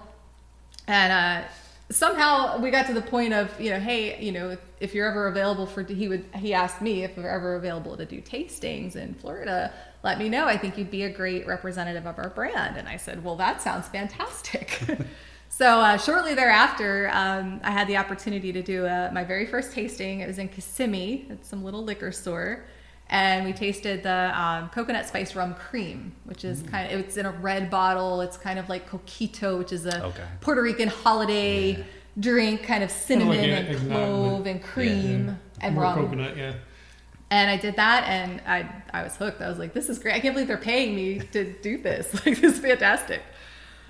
[0.87, 1.47] and uh,
[1.89, 5.09] somehow we got to the point of you know hey you know if, if you're
[5.09, 8.95] ever available for he would he asked me if we're ever available to do tastings
[8.95, 9.71] in florida
[10.03, 12.97] let me know i think you'd be a great representative of our brand and i
[12.97, 14.81] said well that sounds fantastic
[15.53, 19.73] so uh, shortly thereafter um, i had the opportunity to do uh, my very first
[19.73, 22.63] tasting it was in kissimmee at some little liquor store
[23.09, 27.25] and we tasted the um, coconut spice rum cream, which is kind of it's in
[27.25, 28.21] a red bottle.
[28.21, 30.23] It's kind of like coquito, which is a Okay.
[30.39, 31.85] Puerto Rican holiday
[32.17, 35.33] drink, kind of cinnamon Kinda like and a- clove and cream Yeah.
[35.59, 35.95] and More rum.
[36.05, 36.53] coconut, yeah.
[37.31, 39.41] And I did that, and I I was hooked.
[39.41, 40.15] I was like, this is great.
[40.15, 42.13] I can't believe they're paying me to do this.
[42.25, 43.21] Like this is fantastic.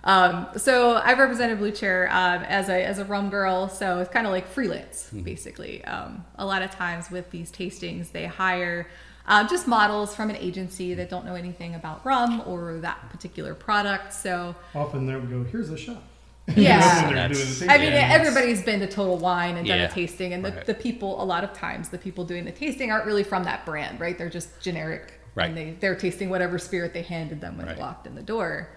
[0.03, 4.11] Um, so I've represented Blue Chair um, as a as a rum girl, so it's
[4.11, 5.83] kind of like freelance, basically.
[5.85, 8.87] Um, a lot of times with these tastings, they hire
[9.27, 13.53] um, just models from an agency that don't know anything about rum or that particular
[13.53, 14.13] product.
[14.13, 16.01] So Often they would go, here's a shot.
[16.55, 16.79] Yeah.
[17.05, 18.03] They're That's- doing the same I mean, thing.
[18.11, 20.65] everybody's been to Total Wine and done Yeah, a tasting, and the, right.
[20.65, 23.63] the people, a lot of times, the people doing the tasting aren't really from that
[23.63, 24.17] brand, right?
[24.17, 25.13] They're just generic.
[25.35, 25.45] Right.
[25.49, 27.75] And they, they're tasting whatever spirit they handed them when Right.
[27.75, 28.69] they walked in the door.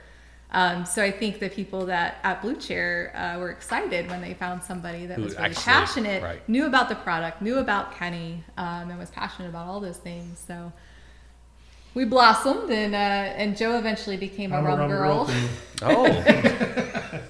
[0.55, 4.35] Um, so I think the people that at Blue Chair uh, were excited when they
[4.35, 6.49] found somebody that Who was really actually- passionate, right.
[6.49, 10.43] knew about the product, knew about Kenny, um, and was passionate about all those things.
[10.47, 10.73] So
[11.95, 12.99] we blossomed, and uh,
[13.41, 15.27] and Joe eventually became a I'm rum, girl.
[15.27, 15.49] too.
[15.83, 17.21] Oh,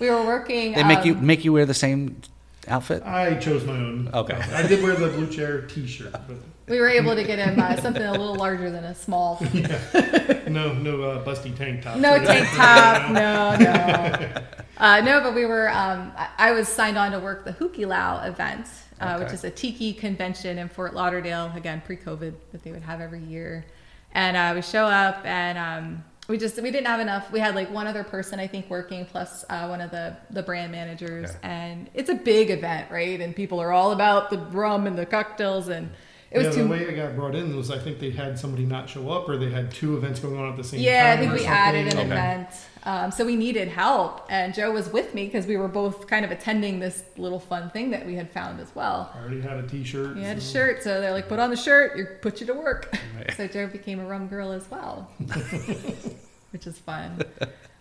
[0.00, 0.72] we were working.
[0.72, 2.20] they make um, you make you wear the same
[2.66, 3.02] outfit.
[3.04, 4.10] I chose my own.
[4.12, 4.34] Okay.
[4.34, 6.36] I did wear the blue chair T-shirt, but
[6.68, 9.42] We were able to get him uh, something a little larger than a small.
[9.52, 10.48] Yeah.
[10.48, 11.98] no, no uh, busty tank top.
[11.98, 13.10] No tank top.
[13.12, 14.42] No, no.
[14.78, 15.68] Uh, no, but we were.
[15.70, 18.66] Um, I, I was signed on to work the Hukilau event,
[19.00, 21.52] uh, which is a tiki convention in Fort Lauderdale.
[21.54, 23.64] Again, pre-COVID, that they would have every year.
[24.12, 27.30] And uh, we show up, and um, we just we didn't have enough.
[27.30, 30.42] We had like one other person, I think, working plus uh, one of the the
[30.42, 31.30] brand managers.
[31.30, 31.38] Okay.
[31.42, 33.20] And it's a big event, right?
[33.20, 35.90] And people are all about the rum and the cocktails, and
[36.34, 38.38] it was yeah, too the way I got brought in was I think they had
[38.38, 40.84] somebody not show up, or they had two events going on at the same time.
[40.84, 42.06] Yeah, I think we added an Okay.
[42.06, 42.48] event.
[42.84, 46.24] Um, so we needed help, and Joe was with me because we were both kind
[46.24, 49.12] of attending this little fun thing that we had found as well.
[49.14, 50.16] I already had a T-shirt.
[50.16, 52.54] He had a shirt, so they're like, "Put on the shirt, you put you to
[52.54, 53.34] work." Right.
[53.36, 55.08] So Joe became a rum girl as well,
[56.50, 57.22] which is fun.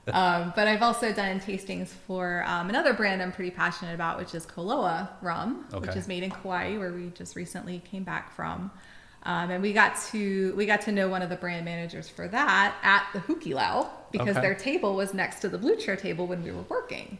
[0.13, 4.33] Um, but I've also done tastings for um, another brand I'm pretty passionate about, which
[4.33, 8.71] is Koloa rum, which is made in Kauai, where we just recently came back from.
[9.23, 12.27] Um, and we got to we got to know one of the brand managers for
[12.27, 14.41] that at the Hukilau because Okay.
[14.41, 17.19] their table was next to the blue chair table when we were working.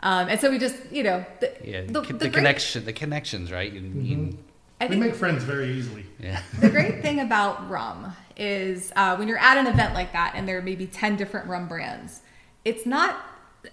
[0.00, 3.50] Um, and so we just, you know, the, Yeah, the, the, the connection, the connections,
[3.52, 3.72] right?
[3.72, 4.38] You, you-
[4.80, 6.06] I We make friends very easily.
[6.20, 10.32] yeah, the great thing about rum is uh, when you're at an event like that
[10.36, 12.20] and there may be 10 different rum brands,
[12.64, 13.16] it's not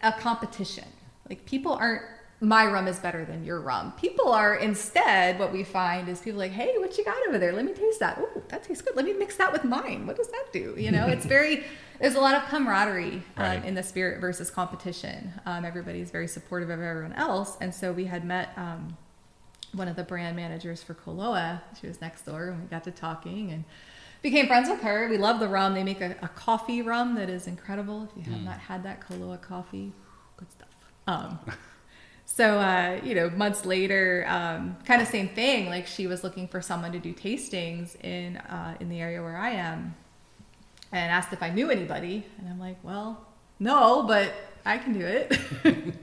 [0.02, 0.86] a competition.
[1.30, 2.02] Like people aren't,
[2.42, 3.94] my rum is better than your rum.
[4.00, 7.54] People are instead, what we find is people like, hey, what you got over there?
[7.54, 8.18] Let me taste that.
[8.20, 8.96] Oh, that tastes good.
[8.96, 10.06] Let me mix that with mine.
[10.08, 10.74] What does that do?
[10.78, 11.64] You know, it's very,
[12.00, 13.66] there's a lot of camaraderie um, Right.
[13.66, 15.34] in the spirit versus competition.
[15.46, 17.58] Um, everybody's very supportive of everyone else.
[17.62, 18.98] And so we had met, um,
[19.76, 21.62] one of the brand managers for Koloa.
[21.80, 23.64] She was next door, and we got to talking and
[24.22, 25.08] became friends with her.
[25.10, 25.74] We love the rum.
[25.74, 28.10] They make a, a coffee rum that is incredible.
[28.10, 29.92] If you have not had that Koloa coffee,
[30.38, 30.70] good stuff.
[31.08, 31.40] Um,
[32.26, 35.68] so uh, you know, months later, um, kind of same thing.
[35.68, 39.38] Like she was looking for someone to do tastings in uh, in the area where
[39.38, 39.96] I am,
[40.92, 43.28] and asked if I knew anybody, and I'm like, well,
[43.60, 44.34] no, but
[44.66, 45.38] I can do it.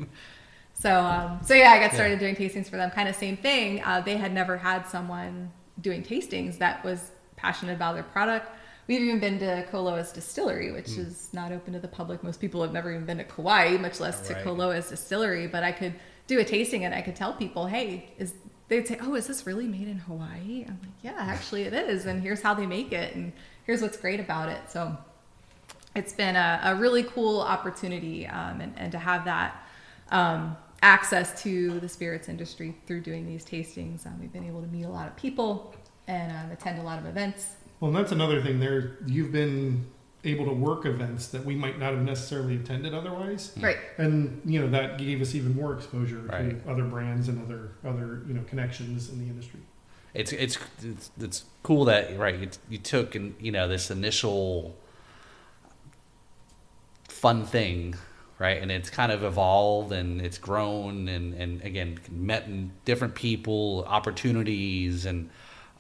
[0.82, 2.90] So, um, so yeah, I got started doing tastings for them.
[2.90, 3.80] Kind of same thing.
[3.84, 8.50] Uh, they had never had someone doing tastings that was passionate about their product.
[8.88, 12.24] We've even been to Koloa's distillery, which is not open to the public.
[12.24, 15.46] Most people have never even been to Kauai, much less to Koloa's distillery.
[15.46, 15.94] But I could
[16.26, 18.34] do a tasting and I could tell people, hey, is
[18.66, 20.64] they'd say, oh, is this really made in Hawaii?
[20.66, 23.32] I'm like, yeah, actually it is, and here's how they make it, and
[23.66, 24.68] here's what's great about it.
[24.68, 24.96] So
[25.94, 29.64] it's been a, a really cool opportunity um, and, and to have that
[30.10, 34.06] um, access to the spirits industry through doing these tastings.
[34.06, 35.74] Um, we've been able to meet a lot of people
[36.08, 37.54] and um, attend a lot of events.
[37.80, 38.60] Well, and that's another thing.
[38.60, 39.86] There, you've been
[40.24, 43.78] able to work events that we might not have necessarily attended otherwise, Right.
[43.98, 46.64] and you know that gave us even more exposure Right.
[46.64, 49.58] to other brands and other other you know connections in the industry.
[50.14, 54.76] it's it's it's, it's cool that right you, you took and you know this initial
[57.08, 57.94] fun thing
[58.42, 63.84] right and it's kind of evolved and it's grown and and again met different people
[63.86, 65.30] opportunities and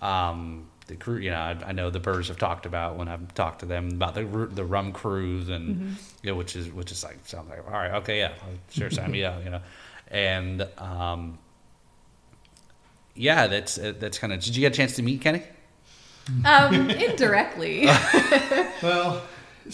[0.00, 3.34] um the crew you know I, I know the Burrs have talked about when I've
[3.34, 7.04] talked to them about the the rum cruise and you know which is which is
[7.04, 8.32] like sounds like all right okay yeah
[8.70, 9.60] sure sign me up you know
[10.08, 11.38] and um
[13.14, 14.40] yeah, that's uh, that's kind of.
[14.40, 15.42] Did you get a chance to meet Kenny?
[16.44, 17.88] Um, indirectly.
[18.82, 19.22] Well,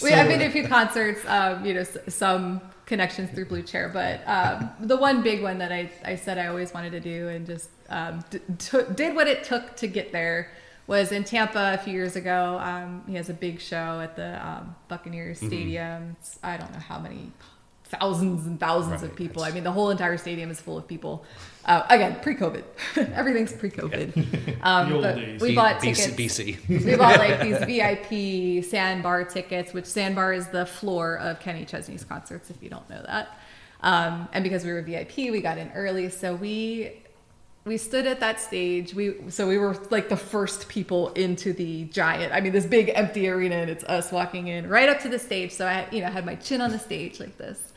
[0.03, 3.91] we, I've been to a few concerts, um, you know, some connections through Blue Chair,
[3.93, 7.29] but um, the one big one that I, I said I always wanted to do
[7.29, 10.51] and just um, d- took did what it took to get there
[10.87, 12.59] was in Tampa a few years ago.
[12.61, 16.17] Um, he has a big show at the um, Buccaneers Stadium.
[16.19, 17.31] It's, I don't know how many
[17.91, 19.43] thousands and thousands of Right, people.
[19.43, 21.25] I mean, the whole entire stadium is full of people.
[21.65, 22.65] Uh, again, pre-COVID,
[23.15, 24.59] everything's pre-COVID.
[24.63, 25.41] Um, The old but days.
[25.41, 26.85] we bought BC, tickets BC.
[26.87, 32.05] we bought like these VIP sandbar tickets, which sandbar is the floor of Kenny Chesney's
[32.05, 33.39] concerts, if you don't know that.
[33.83, 36.93] Um, and because we were VIP, we got in early, so we
[37.65, 38.95] we stood at that stage.
[38.95, 42.33] We so we were like the first people into the giant.
[42.33, 45.19] I mean, this big empty arena, and it's us walking in right up to the
[45.19, 45.53] stage.
[45.53, 47.73] So I, you know, had my chin on the stage like this.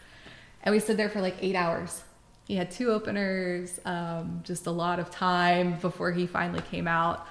[0.63, 2.03] And we stood there for like eight hours.
[2.45, 7.27] He had two openers, um, just a lot of time before he finally came out.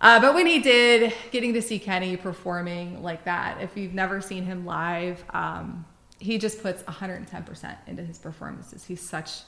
[0.00, 4.20] Uh, but when he did, getting to see Kenny performing like that, if you've never
[4.20, 5.84] seen him live, um,
[6.18, 8.84] he just puts 110% into his performances.
[8.84, 9.42] He's such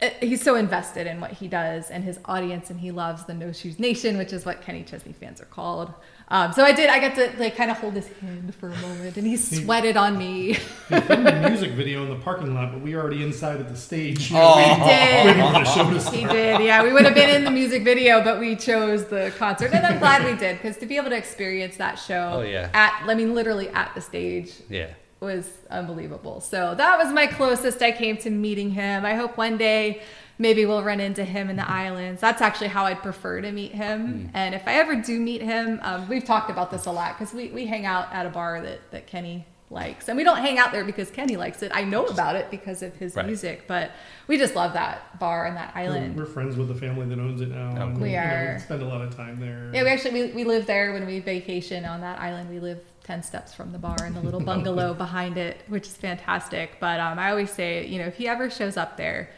[0.00, 3.34] uh, he's so invested in what he does and his audience and he loves the
[3.34, 5.92] no shoes nation which is what kenny chesney fans are called
[6.30, 8.76] um, so i did i got to like kind of hold his hand for a
[8.78, 10.52] moment and he sweated on me
[10.88, 13.68] he filmed a music video in the parking lot, but we were already inside at
[13.68, 14.30] the stage.
[14.30, 14.56] You Oh.
[14.56, 15.26] waiting, did.
[15.26, 16.16] waiting for the show to start.
[16.16, 19.32] he did yeah we would have been in the music video but we chose the
[19.38, 22.40] concert and i'm glad we did because to be able to experience that show Oh,
[22.42, 22.70] yeah.
[22.74, 24.88] at i mean literally at the stage Yeah.
[25.20, 26.40] was unbelievable.
[26.40, 29.04] So that was my closest I came to meeting him.
[29.04, 30.00] I hope one day
[30.38, 32.20] maybe we'll run into him in the islands.
[32.20, 34.30] That's actually how I'd prefer to meet him.
[34.34, 37.34] And if I ever do meet him, um, we've talked about this a lot because
[37.34, 40.08] we, we hang out at a bar that, that Kenny likes.
[40.08, 41.70] And we don't hang out there because Kenny likes it.
[41.74, 43.26] I know about it because of his Right.
[43.26, 43.90] music, but
[44.26, 46.16] we just love that bar and that We're, island.
[46.16, 47.74] we're friends with the family that owns it now.
[47.76, 48.02] Oh, and, cool.
[48.04, 48.58] We you know, are.
[48.60, 49.70] spend a lot of time there.
[49.74, 52.48] Yeah, we actually we, we live there when we vacation on that island.
[52.48, 55.96] We live ten steps from the bar and the little bungalow behind it, which is
[55.96, 56.76] fantastic.
[56.80, 59.28] But um, I always say, you know, if he ever shows up there,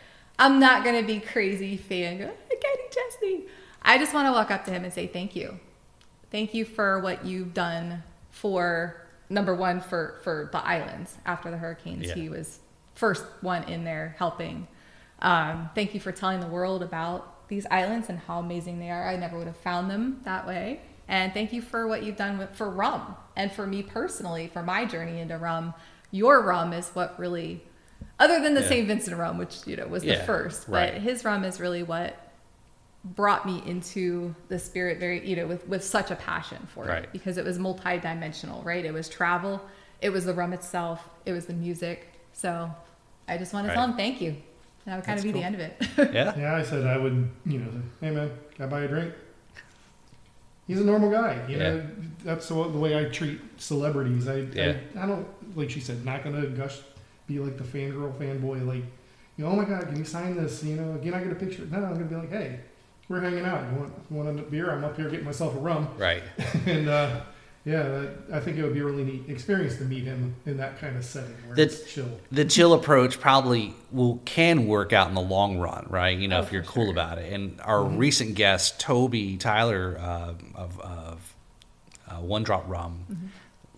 [0.41, 2.19] I'm not gonna be crazy fan.
[2.19, 3.47] Go, "Hey, Kenny Chesney.
[3.83, 5.59] I just want to walk up to him and say thank you,
[6.31, 11.57] thank you for what you've done for number one for for the islands after the
[11.57, 12.09] hurricanes.
[12.09, 12.15] Yeah.
[12.15, 12.59] He was
[12.95, 14.67] first one in there helping.
[15.21, 19.09] Um, thank you for telling the world about these islands and how amazing they are.
[19.09, 20.81] I never would have found them that way.
[21.09, 24.63] And thank you for what you've done with, for rum and for me personally, for
[24.63, 25.75] my journey into rum.
[26.13, 27.65] Your rum is what really,
[28.21, 28.69] other than the Yeah.
[28.69, 28.87] St.
[28.87, 30.93] Vincent rum, which you know was the Yeah, first, right.
[30.93, 32.17] but his rum is really what
[33.03, 37.09] brought me into the spirit very you know with with such a passion for it
[37.15, 39.59] because it was multi-dimensional right it was travel
[40.03, 42.71] it was the rum itself it was the music so
[43.27, 44.37] i just want to tell him thank you
[44.85, 45.41] that would kind That's of be cool.
[45.41, 46.39] the end of it Yeah.
[46.39, 49.15] Yeah, I said I would, you know, say, hey man, can I buy a drink?
[50.67, 51.83] He's a normal guy, you know.
[52.23, 54.29] That's the, the way I treat celebrities.
[54.29, 54.77] I, Yeah.
[54.97, 56.81] I, I don't like she said, not gonna gush,
[57.31, 58.83] be like the fangirl fanboy, like,
[59.37, 60.63] you know, oh my god, can you sign this?
[60.65, 61.65] You know, can I get a picture?
[61.71, 62.61] No, I'm gonna be like, hey,
[63.09, 63.65] we're hanging out.
[63.73, 64.71] You want want a beer?
[64.71, 66.23] I'm up here getting myself a rum, Right.
[66.67, 67.21] and uh,
[67.65, 70.81] yeah, I think it would be a really neat experience to meet him in that
[70.81, 72.19] kind of setting where That's- it's chill.
[72.33, 76.17] the chill approach probably will can work out in the long run, right?
[76.19, 76.93] You know, Oh, if you're cool sure.
[76.93, 77.33] about it.
[77.33, 81.35] And our recent guest, Toby Tyler uh, of, of
[82.09, 83.27] uh, One Drop Rum, Mm-hmm.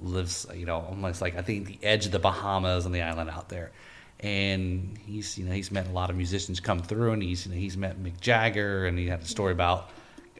[0.02, 3.30] Lives, you know, almost like I think the edge of the Bahamas on the island
[3.30, 3.72] out there.
[4.20, 7.52] And he's, you know, he's met a lot of musicians come through, and he's, you
[7.52, 9.90] know, he's met Mick Jagger, and he had a story about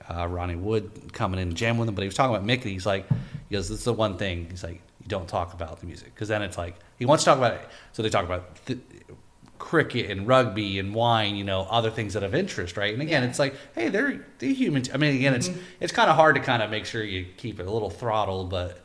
[0.09, 1.95] uh, Ronnie Wood coming in and jamming with him.
[1.97, 4.19] But he was talking about Mick, and he's like, he goes, "This is the one
[4.19, 7.25] thing." He's like, "You don't talk about the music because then it's like he wants
[7.25, 8.79] to talk about it." So they talk about th-
[9.59, 12.93] cricket and rugby and wine, you know, other things that have interest, right?
[12.93, 13.29] And again, Yeah.
[13.29, 14.91] it's like, hey, they're they're humans.
[14.93, 15.51] I mean, again, it's
[15.81, 18.51] it's kind of hard to kind of make sure you keep it a little throttled,
[18.51, 18.82] but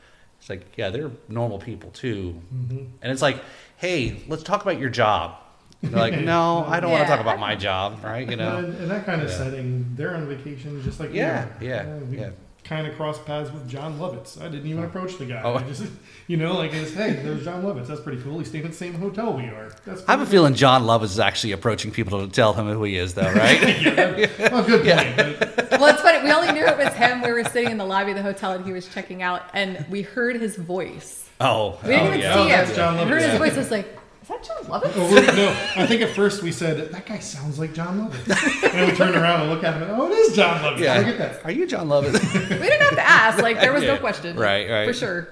[0.47, 2.41] it's like, yeah, they're normal people too.
[2.55, 2.77] Mm-hmm.
[3.01, 3.43] And it's like,
[3.75, 5.35] hey, let's talk about your job.
[5.81, 8.27] And they're like, no, I don't want to talk about my job, right?
[8.29, 9.37] You know, in, in that kind of Yeah.
[9.37, 11.69] setting, they're on vacation just like Yeah, we are.
[11.69, 12.29] yeah, we yeah.
[12.67, 14.41] Kind of crossed paths with Jon Lovitz.
[14.41, 15.41] I didn't even approach the guy.
[15.41, 15.55] Oh.
[15.55, 15.85] I just,
[16.27, 17.87] you know, like, it's, hey, there's Jon Lovitz.
[17.87, 18.39] That's pretty cool.
[18.39, 19.71] He's staying at the same hotel we are.
[19.85, 22.83] That's I have a feeling John Lovitz is actually approaching people to tell him who
[22.83, 23.59] he is, though, right?
[23.59, 24.27] cool.
[24.57, 25.39] Oh, good point.
[25.69, 27.85] But well it's funny we only knew it was him we were sitting in the
[27.85, 31.77] lobby of the hotel and he was checking out and we heard his voice oh,
[31.83, 32.33] we didn't oh, even yeah.
[32.33, 33.29] see Oh, him that's John we heard Lovitz.
[33.29, 33.99] his voice I was like
[34.29, 37.19] is that jon lovitz oh, we're, no, I think at first we said that guy
[37.19, 39.83] sounds like Jon Lovitz, and then we turned around and looked at him.
[39.83, 40.79] and, Oh, it is Jon Lovitz.
[40.79, 40.97] Yeah.
[40.97, 41.45] Look at that.
[41.45, 42.05] Are you John Love?
[42.13, 43.99] we didn't have to ask like there was no Yeah.
[43.99, 44.87] question Right, right.
[44.87, 45.29] for sure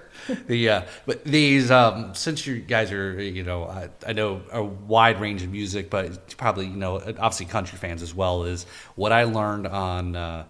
[0.48, 4.64] the uh, but these um, since you guys are you know I, I know a
[4.64, 8.66] wide range of music, but probably you know obviously country fans as well is
[8.96, 10.46] what I learned on uh,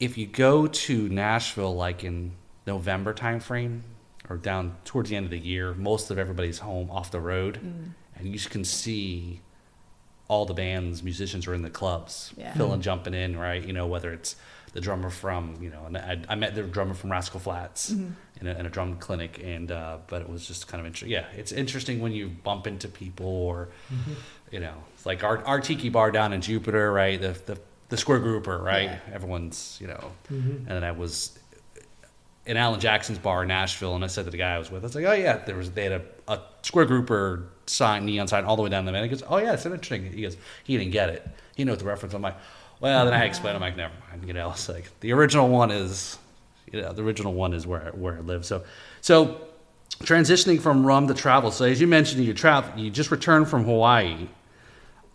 [0.00, 2.32] if you go to Nashville like in
[2.66, 3.80] November timeframe
[4.30, 7.58] or down towards the end of the year, most of everybody's home off the road,
[8.16, 9.40] and you can see
[10.28, 12.54] all the bands, musicians are in the clubs, Yeah.
[12.54, 13.62] filling, jumping in, right?
[13.62, 14.36] You know, whether it's
[14.72, 18.16] the drummer from, you know, and I, I met the drummer from Rascal Flatts in,
[18.42, 21.10] a, in a drum clinic, and uh, but it was just kind of interesting.
[21.12, 23.68] Yeah, it's interesting when you bump into people, or
[24.50, 27.20] you know, it's like our our tiki bar down in Jupiter, right?
[27.20, 27.58] The the
[27.90, 28.84] the square grouper, right?
[28.84, 28.98] Yeah.
[29.12, 30.50] Everyone's, you know, Mm-hmm.
[30.56, 31.38] and then I was
[32.46, 34.82] in Alan Jackson's bar in Nashville, and I said to the guy I was with,
[34.82, 38.28] I was like, "Oh yeah, there was they had a, a square grouper sign, neon
[38.28, 40.36] sign, all the way down the man." He goes, "Oh yeah, it's interesting." He goes,
[40.64, 41.26] "He didn't get it.
[41.56, 42.36] He knows the reference." I'm like,
[42.80, 43.56] "Well," then I explained.
[43.56, 46.18] I'm like, "Never mind." You know, it's like the original one is,
[46.70, 48.46] you know, the original one is where where it lives.
[48.46, 48.64] So,
[49.00, 49.40] so
[50.02, 51.50] transitioning from rum to travel.
[51.50, 52.78] So as you mentioned, you travel.
[52.78, 54.28] You just returned from Hawaii.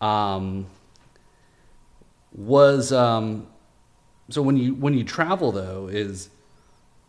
[0.00, 0.66] Um,
[2.32, 3.46] was um,
[4.30, 6.30] so when you when you travel though is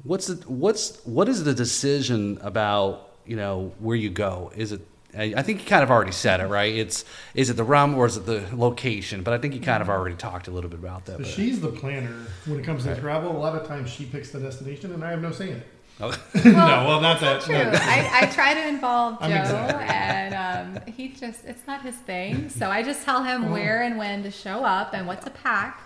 [0.04, 4.52] what's the, what's what is the decision about you know where you go?
[4.56, 4.82] Is it
[5.18, 6.74] I I think you kind of already said it, right?
[6.74, 9.24] It's is it the rum or is it the location?
[9.24, 11.18] But I think you kind of already talked a little bit about that.
[11.18, 13.32] But but- she's the planner when it comes to travel.
[13.32, 15.68] A lot of times she picks the destination, and I have no say in it.
[16.00, 16.10] Oh,
[16.46, 17.42] no, well, not that.
[17.42, 17.54] True.
[17.54, 17.70] no.
[17.74, 19.86] I, I try to involve Joe, exactly.
[19.88, 22.50] and um, he just, it's not his thing.
[22.50, 23.52] So I just tell him Oh.
[23.52, 25.80] where and when to show up and what to pack.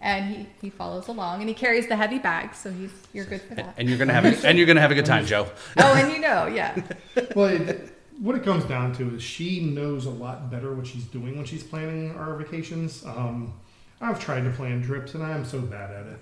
[0.00, 2.58] And he, he follows along and he carries the heavy bags.
[2.58, 3.74] So he's, you're good for that.
[3.78, 5.48] and you're gonna have a, and you're gonna have a good time, Joe.
[5.78, 6.80] oh, and you know, yeah.
[7.34, 11.04] well, it, what it comes down to is she knows a lot better what she's
[11.04, 13.04] doing when she's planning our vacations.
[13.04, 13.54] Um,
[14.00, 16.20] I've tried to plan trips, and I am so bad at it.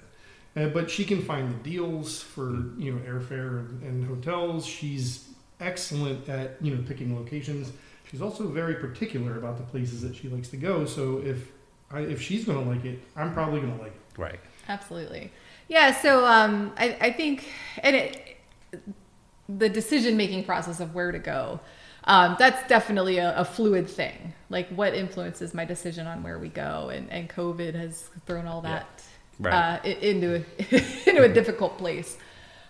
[0.57, 4.65] Uh, but she can find the deals for you know airfare and, and hotels.
[4.65, 5.29] She's
[5.61, 7.73] excellent at you know picking locations.
[8.11, 10.85] She's also very particular about the places that she likes to go.
[10.85, 11.49] So if
[11.95, 14.21] I, if she's going to like it, I'm probably going to like it.
[14.21, 14.41] Right.
[14.69, 15.33] Absolutely.
[15.69, 15.93] Yeah.
[15.93, 17.49] So um, I, I think,
[17.83, 18.37] and it,
[19.49, 21.61] the decision making process of where to go,
[22.05, 24.35] um, that's definitely a, a fluid thing.
[24.51, 28.61] Like what influences my decision on where we go, and, and COVID has thrown all
[28.63, 29.03] that
[29.41, 29.53] Right.
[29.53, 32.17] uh, into a, into a difficult place.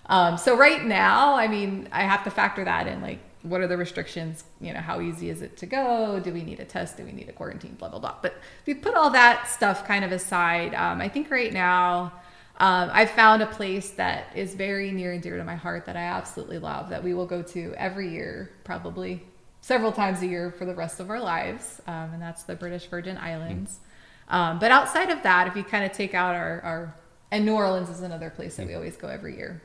[0.06, 3.00] Um, so right now, I mean, I have to factor that in.
[3.02, 4.44] Like, what are the restrictions?
[4.60, 6.20] You know, how easy is it to go?
[6.20, 6.96] Do we need a test?
[6.96, 7.76] Do we need a quarantine?
[7.78, 8.16] Blah blah blah.
[8.20, 12.12] But if we put all that stuff kind of aside, um, I think right now.
[12.56, 15.96] Um, I've found a place that is very near and dear to my heart that
[15.96, 19.24] I absolutely love that we will go to every year, probably
[19.60, 22.86] several times a year for the rest of our lives, um, and that's the British
[22.86, 23.80] Virgin Islands.
[24.28, 26.94] Um, but outside of that, if you kind of take out our, our
[27.34, 29.60] and New Orleans is another place that we always go every year.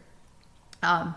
[0.81, 1.13] Um,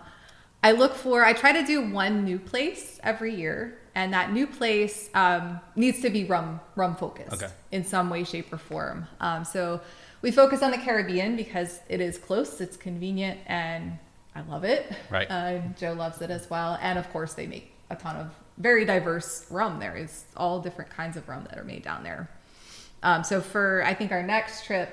[0.63, 4.47] I look for, I try to do one new place every year, and that new
[4.47, 7.51] place um, needs to be rum rum focused Okay.
[7.71, 9.05] in some way, shape, or form.
[9.19, 9.81] Um, so
[10.21, 13.99] we focus on the Caribbean because it is close, it's convenient, and
[14.35, 14.91] I love it.
[15.11, 15.29] Right.
[15.29, 18.85] Uh, Joe loves it as well, and of course they make a ton of very
[18.85, 19.79] diverse rum.
[19.79, 22.29] There is all different kinds of rum that are made down there.
[23.03, 24.89] Um, so for I think our next trip,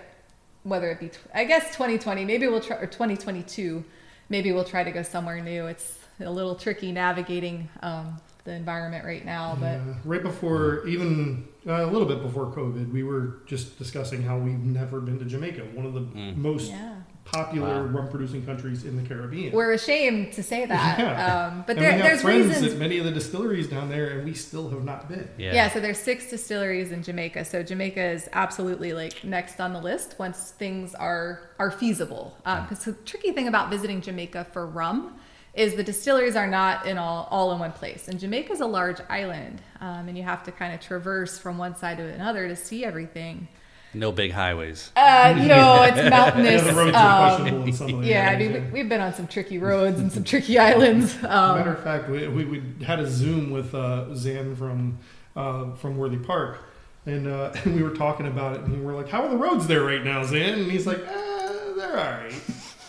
[0.64, 3.84] whether it be I guess 2020, maybe we'll try or 2022,
[4.30, 5.66] maybe we'll try to go somewhere new.
[5.66, 11.46] It's a little tricky navigating um, the environment right now, but Uh, right before, even
[11.66, 15.26] uh, a little bit before COVID, we were just discussing how we've never been to
[15.26, 16.94] Jamaica, one of the most yeah,
[17.32, 17.90] popular Wow.
[18.00, 19.52] rum producing countries in the Caribbean.
[19.52, 20.98] we're ashamed to say that.
[20.98, 21.46] Yeah.
[21.46, 23.88] Um, but and there, we have there's friends reasons at many of the distilleries down
[23.88, 25.28] there, and we still have not been.
[25.38, 25.52] Yeah.
[25.54, 25.70] Yeah.
[25.70, 27.44] so there's six distilleries in Jamaica.
[27.44, 32.36] So Jamaica is absolutely like next on the list once things are are feasible.
[32.44, 35.18] Because the tricky thing about visiting Jamaica for rum
[35.54, 38.08] is the distilleries are not in all all in one place.
[38.08, 41.58] And Jamaica is a large island, um, and you have to kind of traverse from
[41.58, 43.48] one side to another to see everything.
[43.92, 44.92] No big highways.
[44.94, 46.62] Uh, no, it's mountainous.
[46.64, 48.70] Yeah, the roads are um, questionable in some of the yeah, I areas, mean, we,
[48.70, 51.14] we've been on some tricky roads and some tricky islands.
[51.24, 54.98] Um, Matter of fact, we, we, we had a Zoom with uh, Zan from
[55.34, 56.58] uh, from Worthy Park,
[57.06, 59.36] and, uh, and we were talking about it, and we were like, "How are the
[59.36, 62.34] roads there right now, Zan?" And he's like, eh, "They're all right."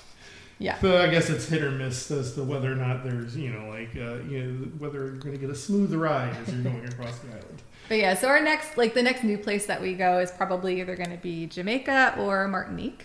[0.60, 0.80] yeah.
[0.82, 3.68] So I guess it's hit or miss as to whether or not there's, you know,
[3.70, 6.86] like, uh, you know, whether you're going to get a smooth ride as you're going
[6.86, 7.61] across the island.
[7.92, 10.80] But yeah, so our next, like the next new place that we go is probably
[10.80, 13.04] either going to be Jamaica or Martinique.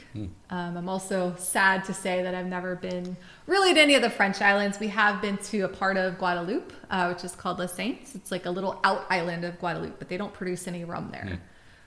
[0.49, 3.17] Um, I'm also sad to say that I've never been
[3.49, 4.79] really to any of the French islands.
[4.79, 8.15] We have been to a part of Guadeloupe, uh, which is called Les Saintes.
[8.15, 11.41] It's like a little out island of Guadeloupe, but they don't produce any rum there.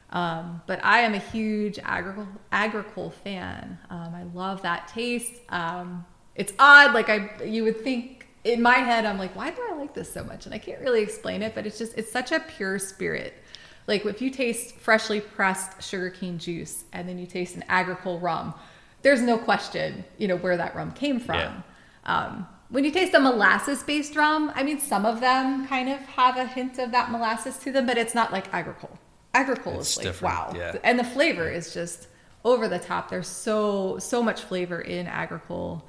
[0.10, 3.80] Um, but I am a huge agricole, agricole fan.
[3.90, 5.36] Um, I love that taste.
[5.48, 9.62] Um, it's odd, like I, you would think in my head, I'm like, why do
[9.70, 10.46] I like this so much?
[10.46, 13.34] And I can't really explain it, but it's just, it's such a pure spirit.
[13.88, 18.54] Like if you taste freshly pressed sugarcane juice and then you taste an agricole rum,
[19.02, 21.36] there's no question, you know, where that rum came from.
[21.36, 21.62] Yeah.
[22.06, 26.00] Um, when you taste a molasses based rum, I mean, some of them kind of
[26.02, 28.98] have a hint of that molasses to them, but it's not like agricole.
[29.34, 30.54] Agricole It's is like, different, wow.
[30.56, 30.76] yeah.
[30.84, 32.08] And the flavor is just
[32.46, 33.10] over the top.
[33.10, 35.88] There's so, so much flavor in agricole.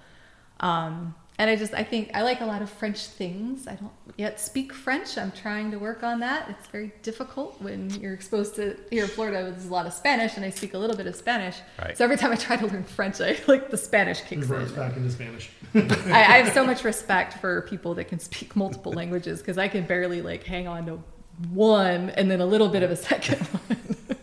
[0.60, 3.66] Um, and I just, I think I like a lot of French things.
[3.66, 5.16] I don't yet speak French.
[5.16, 6.50] I'm trying to work on that.
[6.50, 9.50] It's very difficult when you're exposed to here in Florida.
[9.50, 11.56] There's a lot of Spanish, and I speak a little bit of Spanish.
[11.78, 11.96] Right.
[11.96, 14.76] So every time I try to learn French, I like the Spanish kicks Reverts in.
[14.76, 15.50] back into Spanish.
[15.74, 19.68] I, I have so much respect for people that can speak multiple languages because I
[19.68, 21.02] can barely like hang on to
[21.48, 24.18] one and then a little bit of a second one.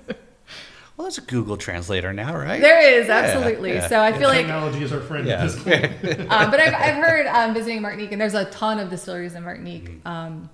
[0.97, 2.59] Well, there's a Google translator now, right?
[2.59, 3.73] There is absolutely.
[3.73, 3.87] yeah.
[3.87, 5.43] So I And feel like technology is our friend Yeah.
[5.43, 5.85] at this point.
[6.31, 9.43] um, but I've, I've heard um, visiting Martinique, and there's a ton of distilleries in
[9.43, 10.49] Martinique um,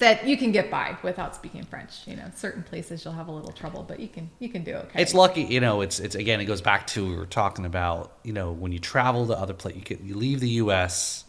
[0.00, 2.06] that you can get by without speaking French.
[2.08, 4.74] You know, certain places you'll have a little trouble, but you can you can do
[4.74, 5.02] okay.
[5.02, 5.82] It's lucky, you know.
[5.82, 6.40] It's it's again.
[6.40, 8.12] It goes back to we were talking about.
[8.24, 11.26] You know, when you travel to other places, you, get- you leave the U.S.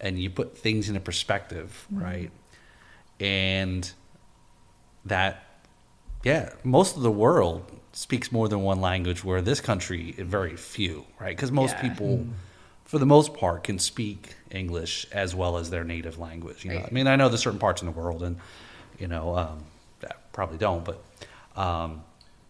[0.00, 2.30] and you put things into perspective, right?
[3.20, 3.90] And
[5.06, 5.44] that,
[6.22, 9.24] yeah, most of the world speaks more than one language.
[9.24, 11.36] Where this country, very few, right?
[11.36, 11.88] Because most Yeah.
[11.88, 12.26] people,
[12.84, 16.64] for the most part, can speak English as well as their native language.
[16.64, 16.88] You know, Right.
[16.90, 18.36] I mean, I know there's certain parts in the world, and
[18.98, 19.64] you know, um,
[20.00, 21.02] that probably don't, but.
[21.56, 22.02] Um,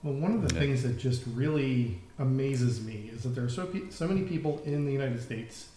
[0.02, 0.60] Well, one of the Yeah.
[0.62, 4.62] things that just really amazes me is that there are so pe- so many people
[4.64, 5.68] in the United States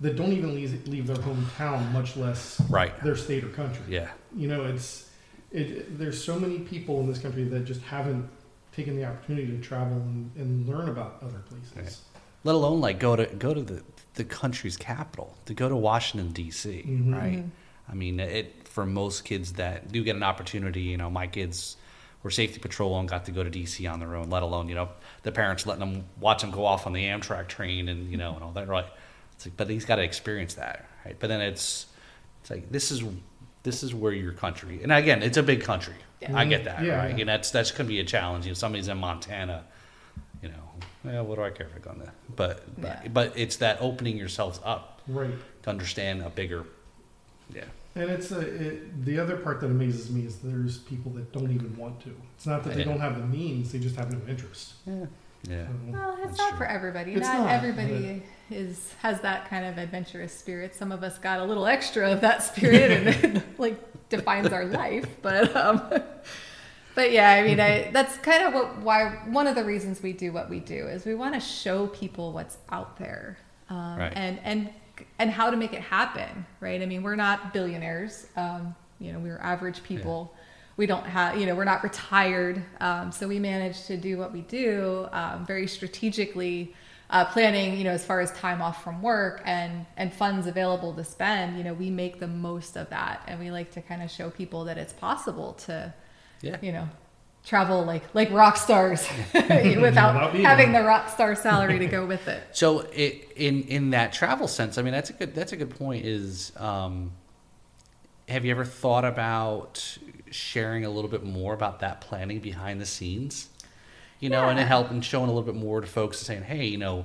[0.00, 2.98] that don't even leave, leave their hometown, much less Right.
[3.02, 3.84] their state or country.
[3.88, 4.08] Yeah.
[4.34, 5.10] You know, it's
[5.50, 5.98] it.
[5.98, 8.28] There's so many people in this country that just haven't
[8.72, 12.02] taken the opportunity to travel and, and learn about other places.
[12.44, 13.82] let alone like go to go to the
[14.14, 16.84] the country's capital to go to Washington D.C.
[16.86, 17.14] Mhm.
[17.14, 17.44] Right?
[17.88, 20.82] I mean, it for most kids that do get an opportunity.
[20.82, 21.76] You know, my kids
[22.22, 23.86] were safety patrol and got to go to D.C.
[23.86, 24.28] on their own.
[24.30, 24.88] Let alone you know
[25.22, 28.34] the parents letting them watch them go off on the Amtrak train and you know
[28.34, 28.68] and all that.
[28.68, 28.86] Right?
[29.34, 31.16] It's like, but he's got to experience that, right?
[31.18, 31.86] But then it's
[32.40, 33.02] it's like this is
[33.66, 35.94] this is where your country and again it's a big country.
[36.22, 36.34] Yeah.
[36.38, 36.96] I get that, Yeah.
[37.04, 37.18] right?
[37.20, 38.46] And that's that's gonna be a challenge.
[38.46, 39.64] You know, somebody's in Montana
[40.42, 40.64] you know,
[41.04, 42.14] well, what do I care if I go on that?
[42.34, 43.08] But but, Yeah.
[43.08, 45.34] but it's that opening yourselves up Right.
[45.62, 46.64] to understand a bigger,
[47.54, 47.64] yeah,
[47.94, 51.50] And it's a, it, the other part that amazes me is there's people that don't
[51.52, 52.10] even want to.
[52.36, 52.90] It's not that they Yeah.
[52.90, 54.74] don't have the means; they just have no interest.
[54.86, 55.06] yeah,
[55.48, 55.66] yeah.
[55.88, 56.58] Well, it's That's not true.
[56.58, 57.12] for everybody.
[57.12, 60.74] It's not, not, everybody is has that kind of adventurous spirit.
[60.74, 64.64] Some of us got a little extra of that spirit, and it like defines our
[64.64, 65.06] life.
[65.22, 65.82] But um,
[66.94, 70.12] but yeah, I mean, I, that's kind of what why one of the reasons we
[70.12, 73.38] do what we do is we want to show people what's out there,
[73.70, 74.12] um, Right.
[74.14, 74.70] and and
[75.18, 76.46] and how to make it happen.
[76.60, 76.80] Right?
[76.82, 78.26] I mean, we're not billionaires.
[78.36, 80.32] Um, you know, we're average people
[80.76, 84.32] we don't have you know we're not retired um, so we manage to do what
[84.32, 86.74] we do um, very strategically
[87.10, 90.92] uh, planning you know as far as time off from work and and funds available
[90.92, 94.02] to spend you know we make the most of that and we like to kind
[94.02, 95.92] of show people that it's possible to
[96.42, 96.56] Yeah.
[96.60, 96.88] you know
[97.44, 102.26] travel like like rock stars without Without having the rock star salary to go with
[102.26, 105.56] it So it, in in that travel sense, I mean, that's a good that's a
[105.56, 106.04] good point.
[106.04, 107.12] Is um,
[108.28, 109.96] have you ever thought about
[110.30, 113.48] sharing a little bit more about that planning behind the scenes?
[114.20, 114.68] You know, and it Yeah.
[114.68, 117.04] helping showing a little bit more to folks and saying, hey, you know,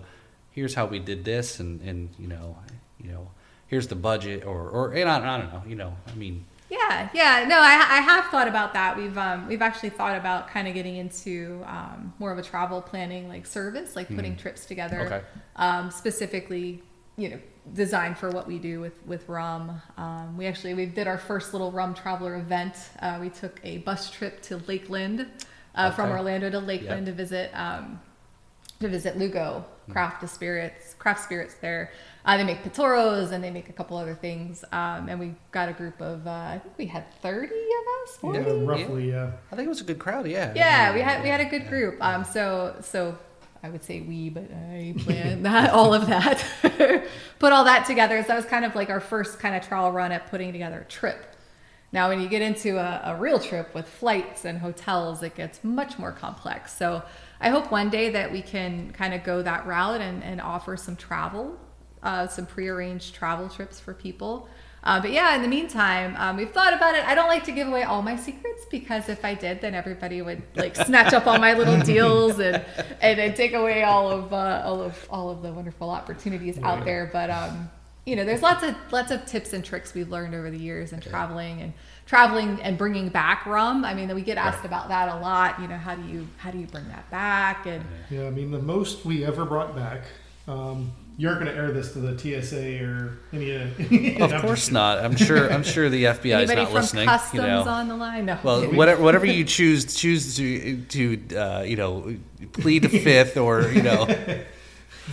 [0.51, 2.55] here's how we did this, and and you know,
[3.03, 3.27] you know,
[3.67, 7.09] here's the budget, or or and I, I don't know, you know, I mean, Yeah,
[7.13, 7.45] yeah.
[7.49, 8.95] No, I, I have thought about that.
[8.95, 12.81] We've um, we've actually thought about kind of getting into um, more of a travel
[12.81, 15.01] planning like service, like putting trips together.
[15.01, 15.21] Okay.
[15.57, 16.81] um, specifically,
[17.17, 17.39] you know,
[17.73, 19.81] designed for what we do with with rum.
[19.97, 22.75] Um, we actually we did our first little rum traveler event.
[22.99, 25.27] Uh, we took a bus trip to Lakeland
[25.75, 27.15] uh, from Orlando to Lakeland Yep.
[27.17, 27.51] to visit.
[27.53, 27.99] Um,
[28.79, 31.91] to visit Lugo Craft Spirits, craft spirits there.
[32.25, 34.65] Uh, they make patoros and they make a couple other things.
[34.71, 38.17] Um, and we got a group of, uh, I think we had 30 of us,
[38.17, 38.39] 40?
[38.39, 39.31] yeah, roughly, yeah.
[39.51, 40.25] I think it was a good crowd.
[40.25, 40.51] Yeah.
[40.55, 42.03] Yeah, we had we had a good group.
[42.03, 43.15] Um, so so
[43.63, 46.43] I would say we, but I planned that all of that,
[47.39, 48.21] put all that together.
[48.21, 50.81] So that was kind of like our first kind of trial run at putting together
[50.81, 51.25] a trip.
[51.93, 55.63] Now, when you get into a, a real trip with flights and hotels, it gets
[55.63, 56.73] much more complex.
[56.75, 57.03] So
[57.41, 60.77] I hope one day that we can kind of go that route and, and offer
[60.77, 61.57] some travel,
[62.01, 64.47] uh, some prearranged travel trips for people.
[64.83, 67.05] Uh, but yeah, in the meantime, um, we've thought about it.
[67.05, 70.21] I don't like to give away all my secrets because if I did, then everybody
[70.21, 72.63] would like snatch up all my little deals and
[73.01, 76.83] and, and take away all of uh, all of all of the wonderful opportunities out
[76.83, 77.09] there.
[77.13, 77.69] But um,
[78.05, 80.93] you know, there's lots of lots of tips and tricks we've learned over the years
[80.93, 81.73] in traveling and
[82.07, 83.85] traveling and bringing back rum.
[83.85, 85.61] I mean, we get asked about that a lot.
[85.61, 87.67] You know, how do you how do you bring that back?
[87.67, 90.01] And Yeah, I mean, the most we ever brought back.
[90.47, 93.55] Um, you aren't going to air this to the TSA or any.
[93.55, 94.99] uh, any Of course not.
[94.99, 95.51] I'm sure.
[95.51, 97.07] I'm sure the FBI is not from listening.
[97.07, 97.61] customs you know.
[97.61, 98.25] on the line?
[98.25, 98.39] No.
[98.43, 102.15] Well, whatever, whatever you choose choose to to uh, you know
[102.53, 104.07] plead the fifth or you know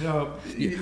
[0.03, 0.34] No,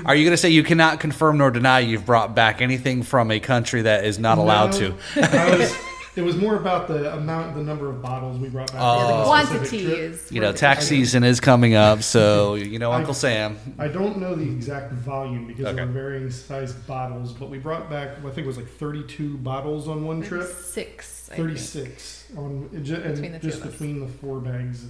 [0.04, 3.30] are you going to say you cannot confirm nor deny you've brought back anything from
[3.30, 4.94] a country that is not allowed to?
[5.16, 5.74] I was,
[6.16, 8.80] it was more about the amount, the number of bottles we brought back.
[8.82, 8.98] Oh.
[8.98, 12.78] The for a specific quantity is You know, tax season is coming up, so you
[12.78, 13.58] know Uncle Sam.
[13.78, 15.76] I don't know the exact volume because Okay.
[15.76, 19.36] there were varying size bottles, but we brought back, I think it was like 32
[19.38, 20.46] bottles on one trip.
[20.48, 21.28] Six.
[21.30, 21.48] I think.
[21.48, 24.86] 36 on ju- and Between the two just between the four bags.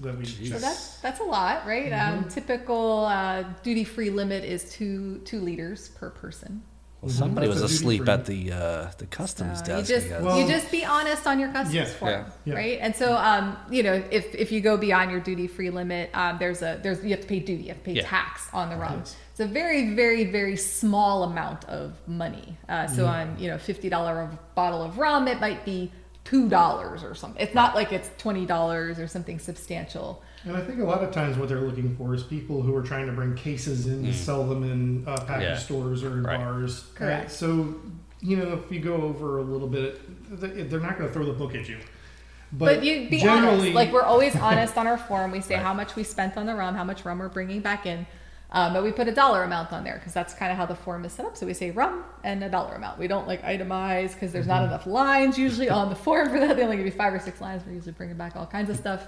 [0.00, 0.24] that we.
[0.24, 0.52] Jeez.
[0.52, 1.92] So that's that's a lot, right?
[1.92, 6.62] Um, typical uh, duty free limit is two two liters per person.
[7.02, 9.88] Well, somebody That's was asleep at the uh, the customs So desk.
[9.90, 10.10] you just.
[10.22, 11.84] Well- you just be honest on your customs Yeah.
[11.86, 12.26] form, Yeah.
[12.44, 12.54] Yeah.
[12.54, 12.78] right?
[12.82, 16.36] And so, um, you know, if if you go beyond your duty free limit, um,
[16.38, 18.02] there's a there's you have to pay duty, you have to pay Yeah.
[18.06, 18.96] tax on the rum.
[18.98, 19.16] Yes.
[19.30, 22.58] It's a very very very small amount of money.
[22.68, 25.90] Uh, so on you know fifty dollar bottle of rum, it might be
[26.24, 27.42] two dollars or something.
[27.42, 30.22] It's not like it's twenty dollars or something substantial.
[30.44, 32.82] And I think a lot of times what they're looking for is people who are
[32.82, 35.50] trying to bring cases in to sell them in uh, package Mm.
[35.50, 35.56] Yeah.
[35.58, 36.38] stores or in Right.
[36.38, 36.86] bars.
[36.94, 37.26] Correct.
[37.26, 37.74] Uh, so,
[38.20, 40.00] you know, if you go over a little bit,
[40.40, 41.76] they- they're not going to throw the book at you.
[42.52, 43.74] But, you be honest.
[43.74, 45.30] Like we're always honest on our form.
[45.30, 45.62] We say Right.
[45.62, 48.06] how much we spent on the rum, how much rum we're bringing back in.
[48.52, 50.74] Um, but we put a dollar amount on there because that's kind of how the
[50.74, 51.36] form is set up.
[51.36, 52.98] So we say rum and a dollar amount.
[52.98, 56.56] We don't like itemize because there's not enough lines usually on the form for that.
[56.56, 57.62] They only give you five or six lines.
[57.64, 59.06] We're usually bringing back all kinds of stuff.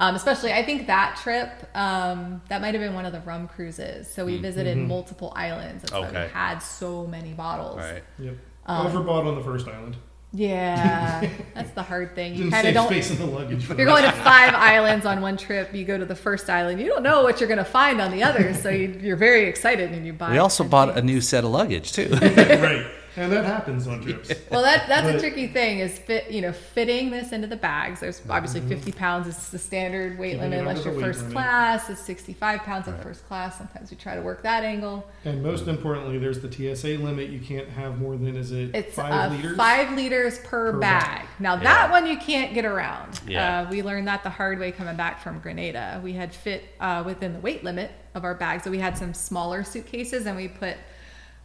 [0.00, 3.48] Um, especially, I think that trip um, that might have been one of the rum
[3.48, 4.08] cruises.
[4.08, 5.82] So we visited multiple islands.
[5.82, 6.22] That's why Okay.
[6.26, 7.78] we had so many bottles.
[7.78, 8.04] Right.
[8.20, 8.34] Yep.
[8.66, 9.96] Um, Overbought on the first island.
[10.30, 12.32] Yeah, that's the hard thing.
[12.34, 12.86] You Didn't kind of save don't.
[12.86, 13.68] space in the luggage.
[13.70, 16.80] If you're going to five islands on one trip, you go to the first island.
[16.80, 19.46] You don't know what you're going to find on the others, so you, you're very
[19.48, 20.30] excited and you buy.
[20.32, 22.10] We also 10 bought a new set of luggage too.
[22.22, 22.86] right.
[23.18, 24.32] And that happens on trips.
[24.50, 26.30] Well, that that's a tricky thing is fit.
[26.30, 28.00] You know, fitting this into the bags.
[28.00, 31.32] There's obviously 50 pounds is the standard weight limit unless under you're weight first limit.
[31.34, 31.90] class.
[31.90, 33.58] It's 65 pounds in first class.
[33.58, 35.06] Sometimes we try to work that angle.
[35.24, 37.28] And most importantly, there's the TSA limit.
[37.30, 39.56] You can't have more than, is it It's five uh, liters?
[39.56, 41.02] five liters per, Per bag.
[41.04, 41.26] bag.
[41.38, 41.64] Now Yeah.
[41.64, 43.20] that one you can't get around.
[43.26, 43.60] Yeah.
[43.62, 46.00] Uh, we learned that the hard way coming back from Grenada.
[46.02, 49.12] We had fit uh, within the weight limit of our bag, so we had some
[49.14, 50.76] smaller suitcases, and we put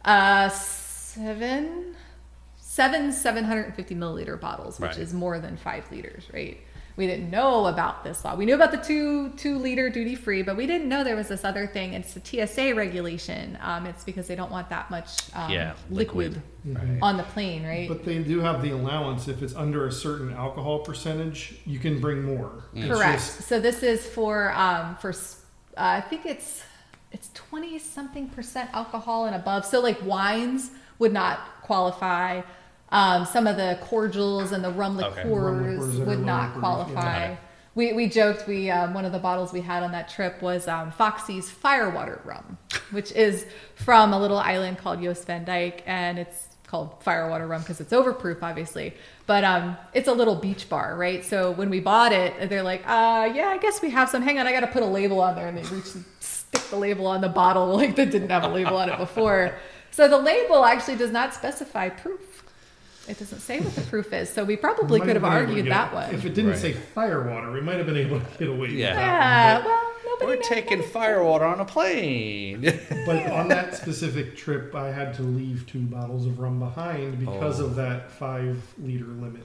[0.04, 0.48] uh,
[1.14, 1.94] seven,
[2.56, 4.98] seven 750 milliliter bottles, which Right.
[4.98, 6.58] is more than five liters, right?
[6.96, 8.36] We didn't know about this law.
[8.36, 11.26] We knew about the two two liter duty free, but we didn't know there was
[11.26, 11.92] this other thing.
[11.92, 13.58] It's the TSA regulation.
[13.60, 16.78] Um, it's because they don't want that much um, Yeah, liquid, liquid.
[16.90, 16.98] Right.
[17.02, 17.88] on the plane, right?
[17.88, 19.26] But they do have the allowance.
[19.26, 22.62] If it's under a certain alcohol percentage, you can bring more.
[22.74, 23.14] It's Correct.
[23.14, 25.14] just- so this is for um for uh,
[25.76, 26.62] I think it's
[27.10, 29.66] it's twenty something percent alcohol and above.
[29.66, 32.42] So like wines would not qualify.
[32.90, 35.06] Um, some of the cordials and the rum Okay.
[35.24, 37.24] liqueurs Rum liqueurs would lower not proof, qualify.
[37.30, 37.36] yeah.
[37.74, 40.68] We, we joked we um, one of the bottles we had on that trip was
[40.68, 42.56] um, Foxy's Firewater rum,
[42.92, 47.62] which is from a little island called Jost Van Dyke, and it's called Firewater rum
[47.62, 48.94] because it's overproof, obviously.
[49.26, 51.24] But um, it's a little beach bar, right?
[51.24, 54.22] So when we bought it, they're like, uh, "Yeah, I guess we have some.
[54.22, 56.62] Hang on, I got to put a label on there." And they reach and stick
[56.70, 59.56] the label on the bottle like they didn't have a label on it before.
[59.94, 62.42] So the label actually does not specify proof.
[63.06, 64.28] It doesn't say what the proof is.
[64.28, 66.12] So we probably might could have been able to argued that one.
[66.12, 66.58] If it didn't Right.
[66.58, 68.94] say firewater, we might have been able to get away with Yeah.
[68.98, 72.62] yeah, that well, nobody We're taking firewater on a plane.
[72.62, 77.20] But, but on that specific trip, I had to leave two bottles of rum behind
[77.20, 77.66] because Oh.
[77.66, 79.42] of that five liter limit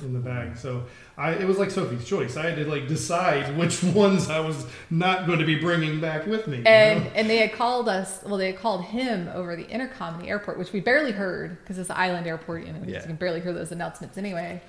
[0.00, 0.56] in the bag.
[0.56, 0.84] So
[1.18, 2.36] I, it was like Sophie's choice.
[2.36, 6.26] I had to like decide which ones I was not going to be bringing back
[6.26, 6.62] with me.
[6.64, 7.10] And know?
[7.14, 8.22] and they had called us.
[8.24, 11.58] Well, they had called him over the intercom in the airport, which we barely heard
[11.60, 12.66] because it's an island airport.
[12.66, 13.00] You know, Yeah.
[13.00, 14.62] you can barely hear those announcements anyway.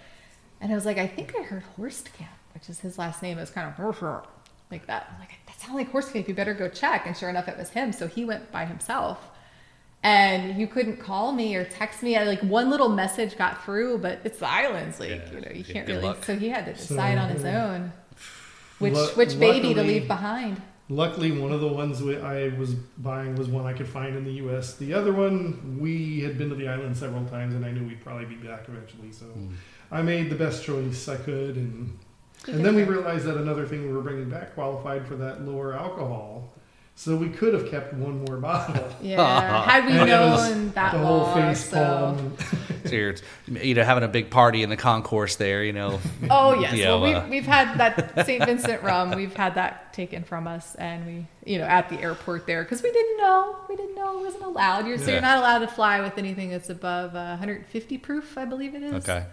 [0.60, 3.38] And I was like, I think I heard Horstkamp, which is his last name.
[3.38, 4.26] It was kind of
[4.72, 5.08] like that.
[5.14, 6.28] I'm like, that sounds like Horstkamp.
[6.28, 7.06] You better go check.
[7.06, 7.94] And sure enough, it was him.
[7.94, 9.30] So he went by himself.
[10.02, 12.16] And you couldn't call me or text me.
[12.16, 15.00] I, like one little message got through, but it's the islands.
[15.00, 16.08] Like Yeah, you know, you can't good really.
[16.08, 16.24] luck.
[16.24, 17.92] So he had to So, decide on his own,
[18.80, 20.62] which Lu- which baby to leave behind.
[20.92, 24.24] Luckily, one of the ones we- I was buying was one I could find in
[24.24, 24.76] the U.S.
[24.76, 28.02] The other one, we had been to the island several times, and I knew we'd
[28.02, 29.12] probably be back eventually.
[29.12, 29.54] So hmm.
[29.92, 31.98] I made the best choice I could, and
[32.48, 35.74] and then we realized that another thing we were bringing back qualified for that lower
[35.74, 36.54] alcohol.
[37.00, 38.90] So we could have kept one more bottle.
[39.02, 41.78] Yeah, had we And was known that the law, whole face so.
[41.78, 42.38] palm.
[42.84, 43.16] so you're,
[43.48, 46.02] you know, having a big party in the concourse there, you know.
[46.30, 48.44] Oh yes, Yeah, well well, uh, we've, we've had that St.
[48.46, 49.12] Vincent rum.
[49.12, 52.84] We've had that taken from us, and we, you know, at the airport there because
[52.84, 53.56] we didn't know.
[53.70, 54.86] We didn't know it wasn't allowed.
[54.86, 55.12] You're so Yeah.
[55.14, 58.84] you're not allowed to fly with anything that's above uh, 150 proof, I believe it
[58.84, 59.08] is.
[59.08, 59.26] Okay.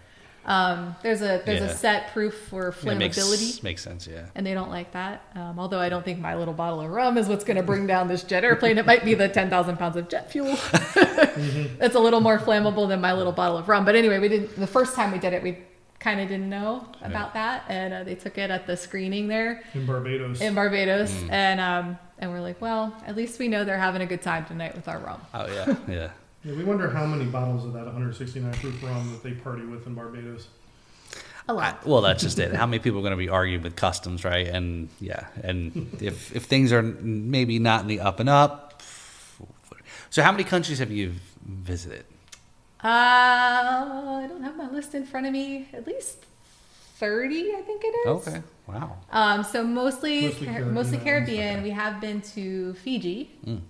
[0.46, 1.66] Um, there's a there's Yeah.
[1.66, 3.62] a set proof for Yeah, makes, flammability.
[3.64, 4.26] makes sense, yeah.
[4.36, 5.22] and they don't like that.
[5.34, 7.86] Um, although I don't think my little bottle of rum is what's going to bring
[7.88, 8.78] down this jet airplane.
[8.78, 10.56] It might be the 10,000 pounds of jet fuel.
[11.80, 13.84] It's a little more flammable than my little bottle of rum.
[13.84, 14.56] But anyway, we didn't.
[14.56, 15.58] The first time we did it, we
[15.98, 19.62] kind of didn't know about that, and uh, they took it at the screening there
[19.74, 20.40] in Barbados.
[20.40, 24.06] in Barbados, and um, and we're like, well, at least we know they're having a
[24.06, 25.20] good time tonight with our rum.
[25.34, 26.10] Oh, yeah, yeah.
[26.46, 29.84] Yeah, we wonder how many bottles of that 169 proof rum that they party with
[29.86, 30.46] in Barbados.
[31.48, 31.84] A lot.
[31.86, 32.54] well, that's just it.
[32.54, 34.46] How many people are going to be arguing with customs, right?
[34.46, 38.82] And yeah, and if if things are maybe not in the up and up.
[40.10, 41.14] So, how many countries have you
[41.44, 42.04] visited?
[42.82, 45.68] Uh, I don't have my list in front of me.
[45.72, 46.26] At least
[46.98, 48.06] thirty, I think it is.
[48.28, 48.96] Okay, wow.
[49.12, 51.54] Um, so mostly, Mostly Caribbean mostly Caribbean.
[51.56, 51.62] okay.
[51.62, 53.60] We have been to Fiji, Mm.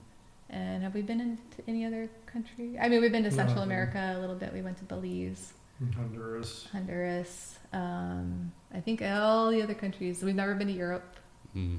[0.50, 2.78] And have we been into any other country?
[2.80, 3.62] I mean, we've been to Central No.
[3.62, 4.52] America a little bit.
[4.52, 5.52] We went to Belize,
[5.96, 6.68] Honduras.
[6.72, 7.58] Honduras.
[7.72, 10.22] Um, I think all the other countries.
[10.22, 11.16] We've never been to Europe,
[11.54, 11.78] Mm.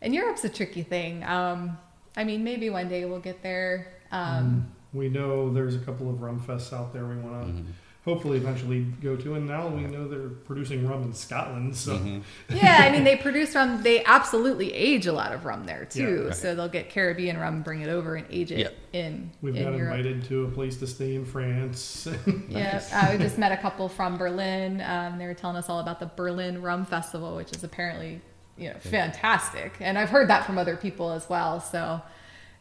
[0.00, 1.22] and Europe's a tricky thing.
[1.24, 1.78] Um,
[2.16, 3.94] I mean, maybe one day we'll get there.
[4.10, 7.66] Um, We know there's a couple of rum fests out there we want to Mhm.
[8.04, 11.76] Hopefully eventually go to, and now we know they're producing rum in Scotland.
[11.76, 12.22] So Mhm.
[12.50, 13.82] yeah, I mean, they produce rum.
[13.82, 16.00] They absolutely age a lot of rum there too.
[16.02, 16.34] Yeah, right.
[16.34, 18.74] So they'll get Caribbean rum, bring it over, and age it Yep.
[18.92, 19.96] in we've in got Europe.
[19.98, 22.08] invited to a place to stay in France.
[22.48, 22.92] Yeah, Nice.
[22.92, 24.80] uh, we just met a couple from Berlin.
[24.80, 28.20] Um, they were telling us all about the Berlin Rum Festival, which is apparently,
[28.58, 29.74] you know, fantastic.
[29.80, 31.60] And I've heard that from other people as well.
[31.60, 32.02] So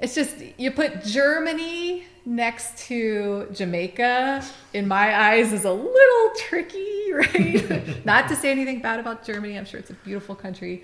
[0.02, 4.44] it's just you put Germany next to Jamaica.
[4.74, 8.06] In my eyes, is a little tricky, right?
[8.06, 9.58] Not to say anything bad about Germany.
[9.58, 10.84] I'm sure it's a beautiful country,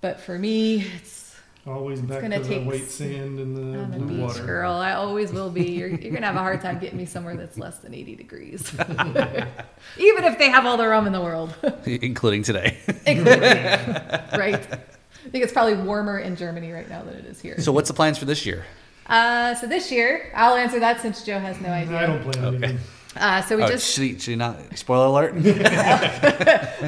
[0.00, 1.24] but for me, it's
[1.66, 4.44] Always back to gonna the take white sand and the I'm a blue beach water.
[4.46, 4.72] girl.
[4.74, 5.64] I always will be.
[5.72, 8.72] You're, you're gonna have a hard time getting me somewhere that's less than 80 degrees,
[9.98, 11.52] even if they have all the rum in the world.
[11.84, 12.78] including today.
[14.38, 14.64] right?
[15.26, 17.60] I think it's probably warmer in Germany right now than it is here.
[17.60, 18.64] so, what's the plans for this year?
[19.06, 21.98] Uh, so this year, I'll answer that since Joe has no idea.
[21.98, 22.56] I don't plan Okay.
[22.56, 22.78] anything.
[23.16, 24.58] Uh, so we oh, just, should, he, should he not?
[24.76, 25.34] Spoiler alert.
[25.42, 25.44] well,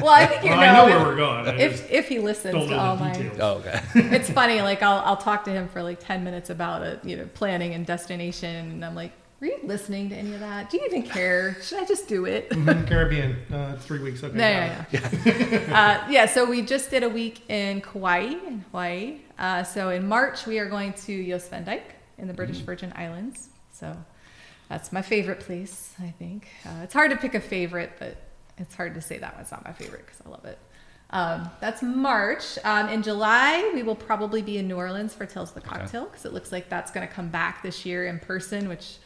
[0.09, 1.47] I think you Well, know, I know if, where we're going.
[1.47, 3.39] I if if he listens to all my, details.
[3.41, 3.81] oh, okay.
[4.15, 4.61] it's funny.
[4.61, 7.73] Like I'll I'll talk to him for like 10 minutes about it, you know, planning
[7.73, 10.69] and destination, and I'm like, were you listening to any of that?
[10.69, 11.55] Do you even care?
[11.61, 12.49] Should I just do it?
[12.59, 14.23] Mhm, Caribbean, uh, three weeks.
[14.23, 14.37] Okay.
[14.37, 16.03] No, yeah, yeah.
[16.05, 19.21] uh, yeah, so we just did a week in Kauai, in Hawaii.
[19.37, 23.47] Uh, so in March, we are going to Dyke in the British Virgin Islands.
[23.71, 23.95] So
[24.67, 26.47] that's my favorite place, I think.
[26.65, 28.17] Uh, it's hard to pick a favorite, but
[28.57, 30.57] it's hard to say that one's not my favorite because I love it.
[31.11, 32.59] Um, that's March.
[32.65, 36.05] Um, in July, we will probably be in New Orleans for Tales of the Cocktail
[36.05, 38.97] because it looks like that's going to come back this year in person, which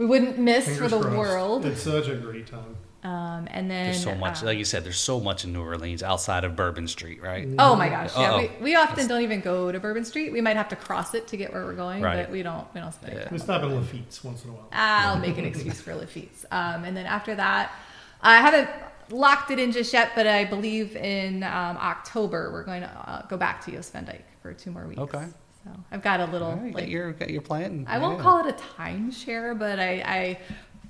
[0.00, 1.16] we wouldn't miss for the crossed.
[1.16, 1.66] world.
[1.66, 2.76] It's such a great time.
[3.02, 5.62] Um, and then There's so much, uh, like you said, there's so much in New
[5.62, 7.48] Orleans outside of Bourbon Street, right?
[7.58, 8.10] Oh my gosh!
[8.14, 8.38] Yeah, Uh-oh.
[8.58, 10.32] we, we often don't even go to Bourbon Street.
[10.32, 12.16] We might have to cross it to get where we're going, Right.
[12.24, 12.66] but we don't.
[12.74, 13.12] We don't spend.
[13.12, 13.24] any Yeah.
[13.28, 13.66] time We stop it.
[13.66, 14.68] at Lafitte's once in a while.
[14.72, 16.44] I'll make an excuse for Lafitte's.
[16.50, 17.72] Um, and then after that,
[18.20, 18.68] I haven't
[19.10, 23.26] locked it in just yet, but I believe in um, October we're going to uh,
[23.28, 25.00] go back to Jost Van Dyke for two more weeks.
[25.00, 25.24] Okay.
[25.64, 27.84] So I've got a little All right, like get your get your plan.
[27.88, 28.22] I won't Yeah.
[28.22, 30.38] call it a timeshare, but I, I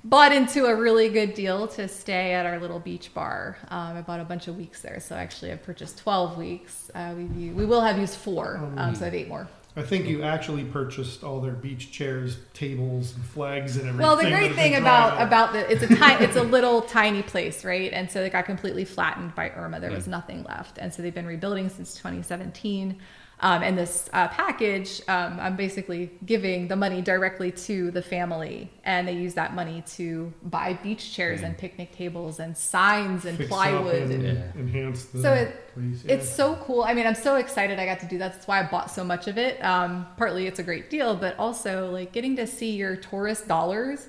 [0.03, 3.57] bought into a really good deal to stay at our little beach bar.
[3.69, 6.89] Um, I bought a bunch of weeks there, so actually I've purchased 12 weeks.
[6.95, 9.47] Uh, we, we will have used four, um, so I have eight more.
[9.73, 14.05] I think you actually purchased all their beach chairs, tables, and flags, and everything.
[14.05, 15.27] Well, the great thing about out.
[15.27, 17.91] about the it's a tiny it's a little tiny place, right?
[17.93, 19.79] And so it got completely flattened by Irma.
[19.79, 22.99] There was nothing left, and so they've been rebuilding since 2017.
[23.43, 28.69] Um, and this uh, package, um, I'm basically giving the money directly to the family,
[28.83, 33.39] and they use that money to buy beach chairs and picnic tables and signs and
[33.39, 34.11] Fix plywood.
[34.11, 34.43] and Yeah.
[34.59, 36.03] enhance the So it- place.
[36.07, 36.83] It's so cool.
[36.83, 38.33] I mean, I'm so excited I got to do that.
[38.33, 39.59] That's why I bought so much of it.
[39.65, 44.07] Um, partly it's a great deal, but also like getting to see your tourist dollars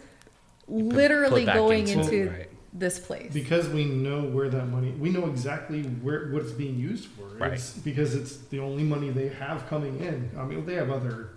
[0.69, 2.49] literally going into into right.
[2.73, 3.33] This place.
[3.33, 4.91] because we know where that money.
[4.93, 7.25] We know exactly where what it's being used for.
[7.37, 7.53] Right.
[7.53, 10.31] It's because it's the only money they have coming in.
[10.39, 11.31] I mean, they have other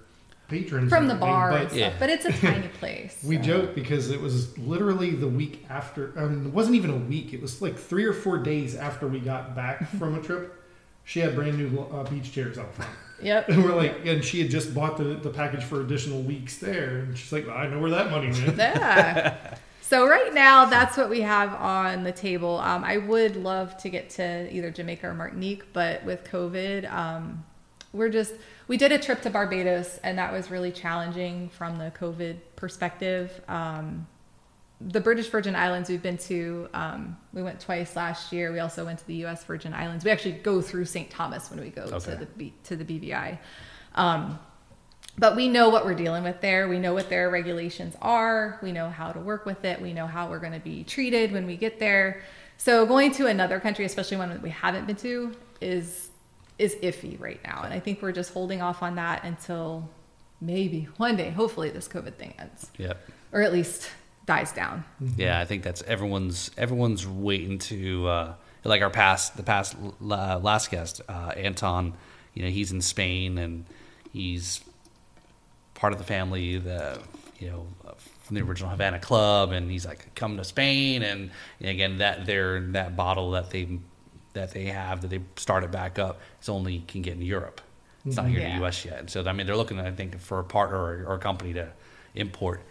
[0.48, 1.94] patrons From the everything, bar and but stuff, Yeah.
[2.00, 3.20] but it's a tiny place.
[3.26, 3.42] We so.
[3.42, 6.14] joke because it was literally the week after.
[6.18, 7.34] I mean, it wasn't even a week.
[7.34, 10.62] It was like three or four days after we got back from a trip.
[11.04, 12.90] She had brand new uh, beach chairs out front,
[13.22, 13.50] Yep.
[13.50, 16.98] and we're like, and she had just bought the, the package for additional weeks there,
[17.00, 18.58] and she's like, I know where that money went.
[18.58, 19.58] Yeah.
[19.88, 22.58] So right now, that's what we have on the table.
[22.58, 27.46] Um, I would love to get to either Jamaica or Martinique, but with COVID, um,
[27.94, 28.34] we're just
[28.68, 33.40] we did a trip to Barbados, and that was really challenging from the COVID perspective.
[33.48, 34.08] Um,
[34.82, 38.52] the British Virgin Islands we've been to, um, we went twice last year.
[38.52, 39.44] We also went to the U.S.
[39.44, 40.04] Virgin Islands.
[40.04, 41.12] We actually go through St.
[41.12, 42.00] Thomas when we go Okay.
[42.18, 43.38] to the to the BVI.
[45.18, 46.68] But we know what we're dealing with there.
[46.68, 48.60] We know what their regulations are.
[48.62, 49.82] We know how to work with it.
[49.82, 52.22] We know how we're going to be treated when we get there.
[52.58, 56.10] So going to another country, especially one that we haven't been to, is
[56.58, 57.62] is iffy right now.
[57.64, 59.90] And I think we're just holding off on that until
[60.40, 62.98] maybe one day, hopefully, this COVID thing ends, Yep.
[63.34, 63.90] or at least
[64.26, 64.84] dies down.
[65.18, 68.34] Yeah, I think that's everyone's everyone's waiting to uh,
[68.64, 71.94] like our past the past uh, last guest uh, Anton.
[72.34, 73.66] You know, he's in Spain and
[74.12, 74.62] he's
[75.76, 76.58] part of the family.
[76.58, 77.00] The
[77.40, 77.68] you know
[78.24, 81.30] from the original Havana Club, and he's like come to Spain, and,
[81.60, 83.80] and again that their that bottle that they
[84.34, 87.62] that they have that they started back up is only can get in Europe.
[88.06, 88.86] It's not here in the U.S.
[88.86, 89.00] yet.
[89.00, 91.54] And So I mean, they're looking, I think, for a partner or, or a company
[91.54, 91.70] to
[92.14, 92.62] import.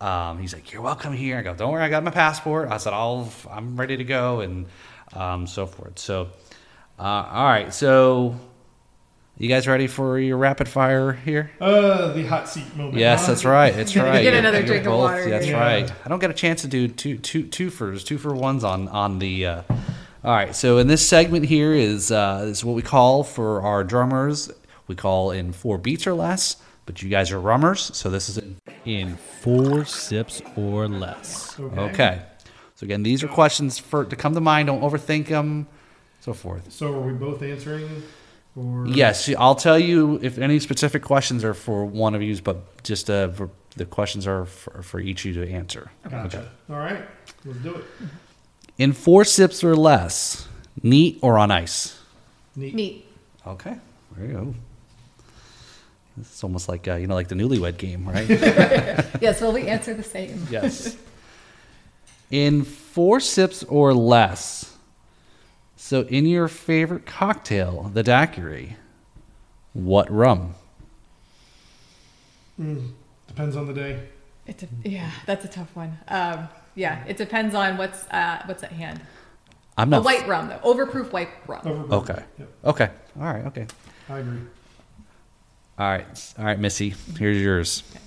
[0.00, 2.78] Um, he's like, "You're welcome here." I go, "Don't worry, I got my passport." I
[2.78, 4.66] said, "I'll, I'm ready to go," and
[5.12, 6.00] um, so forth.
[6.00, 6.30] So,
[6.98, 7.72] uh, all right.
[7.72, 8.34] So,
[9.42, 11.50] you guys ready for your rapid fire here?
[11.60, 12.96] Uh, the hot seat moment.
[12.96, 13.74] Yes, that's right.
[13.74, 14.24] That's Get right.
[14.24, 15.56] another You're drink of water That's here.
[15.56, 15.92] right.
[16.04, 18.86] I don't get a chance to do two two two fers, two for ones on
[18.86, 19.46] on the.
[19.46, 19.62] Uh,
[20.24, 20.54] all right.
[20.54, 24.48] So in this segment here is uh, is what we call for our drummers.
[24.86, 26.56] We call in four beats or less.
[26.86, 31.58] But you guys are rummers, so this is in in four sips or less.
[31.58, 31.80] Okay.
[31.80, 32.22] Okay.
[32.76, 34.68] So again, these are questions for to come to mind.
[34.68, 35.66] Don't overthink them,
[36.20, 36.72] so forth.
[36.72, 37.88] So are we both answering?
[38.54, 42.82] Or Yes, I'll tell you if any specific questions are for one of you, but
[42.82, 45.90] just uh, for, the questions are for, for each of you to answer.
[46.08, 46.50] Gotcha.
[46.68, 47.02] All right,
[47.44, 47.84] let's do it.
[48.78, 50.46] In four sips or less,
[50.82, 51.98] neat or on ice.
[52.56, 52.74] Neat.
[52.74, 53.06] Neat.
[53.46, 53.76] Okay,
[54.16, 54.54] there you go.
[56.20, 58.28] It's almost like uh, you know, like the newlywed game, right?
[59.22, 60.46] Yes, well, we answer the same.
[60.50, 60.96] yes.
[62.30, 64.71] In four sips or less.
[65.84, 68.76] So, in your favorite cocktail, the daiquiri,
[69.72, 70.54] what rum?
[72.58, 72.92] Mm,
[73.26, 74.08] depends on the day.
[74.46, 75.98] It's a, yeah, that's a tough one.
[76.06, 79.00] Um, yeah, it depends on what's uh, what's at hand.
[79.76, 80.04] I'm A not.
[80.04, 81.62] white rum, though, overproof white rum.
[81.62, 81.92] Overproof.
[81.92, 82.22] Okay.
[82.38, 82.90] Yep, Okay.
[83.18, 83.46] All right.
[83.46, 83.66] Okay.
[84.08, 84.38] I agree.
[85.80, 86.34] All right.
[86.38, 86.94] All right, Myssi.
[87.18, 87.82] Here's yours.
[87.90, 88.04] Okay.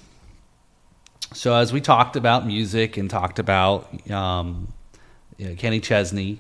[1.34, 4.70] So, as we talked about music and talked about um,
[5.38, 6.40] you know, Kenny Chesney,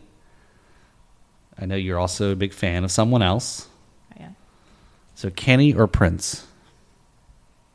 [1.60, 3.68] I know you're also a big fan of someone else.
[4.20, 4.30] Yeah,
[5.16, 6.46] So, Kenny or Prince?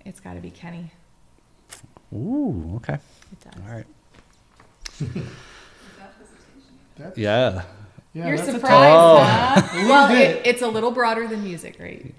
[0.04, 0.90] it's got to be Kenny.
[2.12, 2.94] Ooh, okay.
[3.32, 3.62] It does.
[3.62, 3.86] All right.
[6.96, 7.62] That's, Yeah.
[8.12, 9.22] yeah, You're that's a surprised, Oh.
[9.24, 9.68] huh?
[9.74, 12.14] little well, it, it's a little broader than music, right?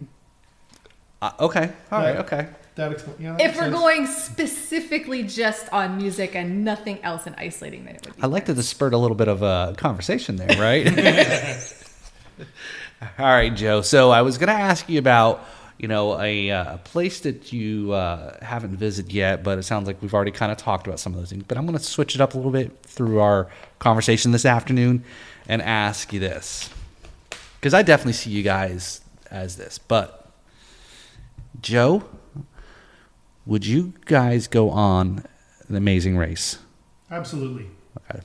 [1.21, 1.71] Uh, okay.
[1.91, 2.15] All right.
[2.15, 2.21] Yeah.
[2.21, 2.47] Okay.
[2.76, 3.76] That expl- yeah, that If we're sense.
[3.76, 8.22] going specifically just on music and nothing else and isolating, then it would be.
[8.23, 8.57] I like that Prince.
[8.60, 10.85] this spurred a little bit of a conversation there, right?
[13.19, 13.81] All right, Joe.
[13.81, 15.43] So I was going to ask you about,
[15.77, 19.88] you know, a, uh, a place that you uh, haven't visited yet, but it sounds
[19.88, 21.43] like we've already kind of talked about some of those things.
[21.48, 23.49] But I'm going to switch it up a little bit through our
[23.80, 25.03] conversation this afternoon
[25.48, 26.69] and ask you this,
[27.60, 29.77] because I definitely see you guys as this.
[29.80, 30.30] But
[31.61, 32.03] Joe,
[33.51, 35.25] would you guys go on
[35.67, 36.57] an Amazing Race?
[37.11, 37.67] Absolutely.
[38.09, 38.21] Okay.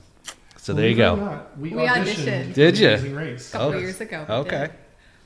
[0.55, 1.25] So there you Believe it or go.
[1.31, 2.03] not, we, We auditioned.
[2.47, 2.53] auditioned.
[2.53, 2.87] Did you?
[2.89, 3.49] Amazing Race.
[3.49, 3.77] a couple Oh.
[3.77, 4.25] years ago.
[4.29, 4.59] Okay.
[4.67, 4.71] did.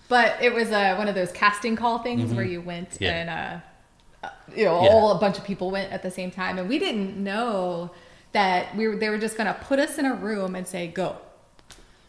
[0.09, 3.11] But it was uh, one of those casting call things where you went Yeah.
[3.11, 4.89] and, uh, uh, you know, Yeah.
[4.89, 7.91] all a bunch of people went at the same time, and we didn't know
[8.31, 8.95] that we were.
[8.95, 11.17] They were just going to put us in a room and say go.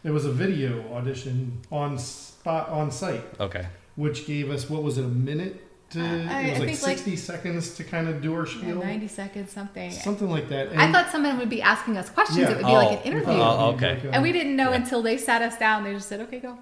[0.03, 3.67] It was a video audition on spot on site, Okay.
[3.95, 5.63] which gave us what was it a minute to?
[5.97, 8.53] I- it was I like think, like- sixty seconds to kind of do our Yeah,
[8.57, 9.91] spiel, Ninety seconds, something.
[9.91, 10.69] something like that.
[10.77, 12.39] I thought someone would be asking us questions.
[12.39, 12.51] Yeah.
[12.51, 13.01] It would be like Oh.
[13.01, 13.33] an interview.
[13.33, 14.09] Oh, it would be okay.
[14.13, 14.77] and we didn't know Yeah.
[14.77, 15.83] until they sat us down.
[15.83, 16.57] They just said, "Okay, go."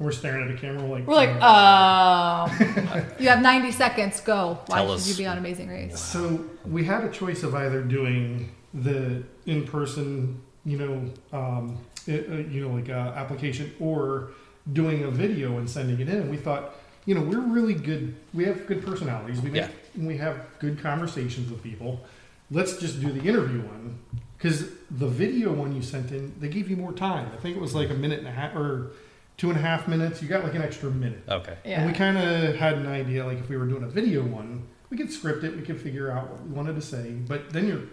[0.00, 4.20] we're staring at the camera like We're like, uh, um, you have 90 seconds.
[4.20, 4.60] Go.
[4.66, 5.08] Why Tell should us.
[5.08, 5.98] you be on Amazing Race?
[5.98, 12.34] So we had a choice of either doing the in-person, you know, um, it, uh,
[12.48, 14.30] you know, like uh, application, or
[14.72, 16.16] doing a video and sending it in.
[16.22, 16.74] And we thought,
[17.08, 18.14] you know, we're really good.
[18.34, 19.40] We have good personalities.
[19.40, 22.04] We make, we have good conversations with people.
[22.50, 23.98] Let's just do the interview one
[24.36, 27.30] because the video one you sent in, they gave you more time.
[27.32, 28.90] I think it was like a minute and a half or
[29.38, 30.20] two and a half minutes.
[30.20, 31.22] You got like an extra minute.
[31.26, 31.56] Okay.
[31.64, 31.80] Yeah.
[31.80, 34.68] And we kind of had an idea, like if we were doing a video one,
[34.90, 37.68] we could script it, we could figure out what we wanted to say, but then
[37.68, 37.84] you're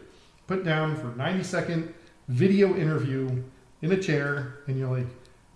[0.46, 1.94] put down for 90 second
[2.28, 3.44] video interview
[3.82, 5.08] in a chair, and you're like,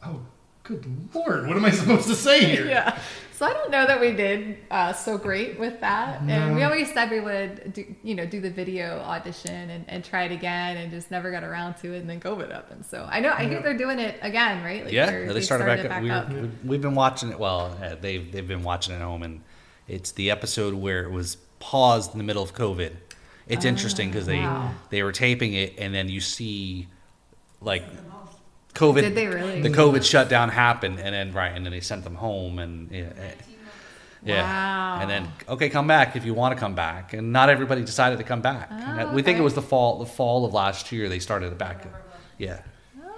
[0.05, 0.21] oh,
[0.69, 2.65] good lord, what am I supposed to say here?
[2.69, 2.99] yeah.
[3.33, 6.93] So I don't know that we did uh, so great with that, and we always
[6.93, 10.75] said we would, do, you know, do the video audition and, and try it again,
[10.75, 12.85] and just never got around to it, and then COVID happened.
[12.85, 13.49] So I know I Yeah.
[13.49, 14.83] hear they're doing it again, right?
[14.83, 16.03] Like yeah, they're- they started, back, it up.
[16.03, 16.33] We up.
[16.33, 17.39] were, We've been watching it.
[17.39, 19.41] Well, uh, they've they've been watching it at home, and
[19.87, 22.91] it's the episode where it was paused in the middle of COVID.
[23.47, 24.73] It's interesting because they wow.
[24.89, 26.87] they were taping it, and then you see
[27.61, 27.83] like
[28.73, 29.01] COVID.
[29.01, 29.61] Did they really?
[29.61, 33.09] The COVID shutdown happened, and then right, and then they sent them home, and yeah,
[33.17, 33.31] eh,
[34.23, 34.43] Yeah.
[34.43, 35.01] Wow.
[35.01, 37.13] And then okay, come back if you want to come back.
[37.13, 38.67] And not everybody decided to come back.
[38.71, 41.51] And Oh, we think it was the fall the fall of last year they started
[41.51, 41.87] it back.
[42.37, 42.61] Yeah.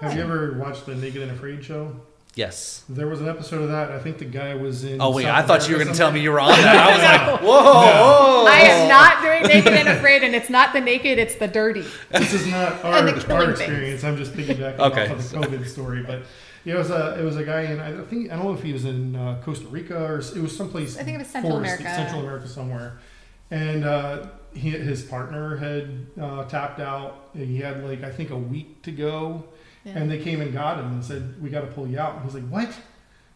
[0.02, 1.95] Have you ever watched the Naked and Afraid show?
[2.36, 2.84] Yes.
[2.88, 3.91] There was an episode of that.
[3.91, 5.02] I think the guy was in.
[5.02, 6.76] Oh wait, South I thought you were going to tell me you were on that.
[6.78, 8.45] I was like, whoa, whoa.
[8.48, 11.84] I am not doing naked and afraid, and it's not the naked, it's the dirty.
[12.10, 13.60] This is not our, our killing things.
[13.60, 14.03] experience.
[14.06, 15.10] I'm just piggybacking Okay.
[15.10, 16.22] off of the COVID story, but
[16.64, 18.64] yeah, it was a it was a guy in I think I don't know if
[18.64, 20.98] he was in uh, Costa Rica or it was someplace.
[20.98, 21.84] I think it was Central foresty- America.
[21.84, 22.99] Central America somewhere,
[23.49, 27.30] and uh, he, his partner had uh, tapped out.
[27.36, 29.44] He had like I think a week to go,
[29.84, 29.94] Yeah.
[29.98, 32.24] and they came and got him and said, "We got to pull you out." And
[32.26, 32.74] he's like, "What?"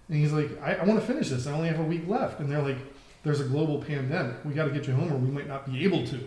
[0.09, 1.47] And he's like, "I, I want to finish this.
[1.47, 2.77] I only have a week left." And they're like,
[3.23, 4.43] "There's a global pandemic.
[4.45, 6.19] We got to get you home, or we might not be able to."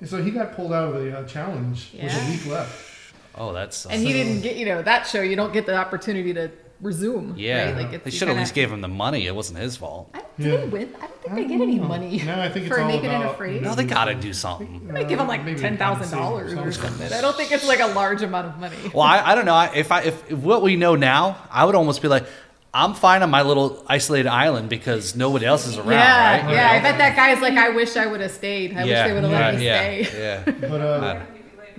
[0.00, 2.94] And so he got pulled out of the uh, challenge with a week left.
[3.34, 6.34] Oh, that's And he didn't get, you know, that show, you don't get the opportunity
[6.34, 7.34] to resume.
[7.36, 7.72] yeah.
[7.72, 7.76] Right?
[7.84, 9.26] Like it's, they should at least gave him the money.
[9.26, 10.10] It wasn't his fault.
[10.14, 10.56] I don't, do Yeah.
[10.58, 10.94] they win?
[10.96, 12.22] I don't think I they don't get any money.
[12.24, 13.62] No, I think it's for all naked and about- afraid.
[13.62, 14.86] No, they got to do something.
[14.86, 17.12] They might give him like ten thousand dollars or something.
[17.12, 18.76] I don't think it's like a large amount of money.
[18.94, 19.58] Well, I, I don't know.
[19.74, 22.26] If I if, if what we know now, I would almost be like,
[22.72, 26.54] I'm fine on my little isolated island because nobody else is around, yeah, right?
[26.54, 26.70] yeah.
[26.70, 28.76] I bet that guy's like, I wish I would have stayed.
[28.76, 30.18] I wish they would have let me yeah, stay.
[30.46, 30.68] yeah.
[30.68, 31.20] But uh,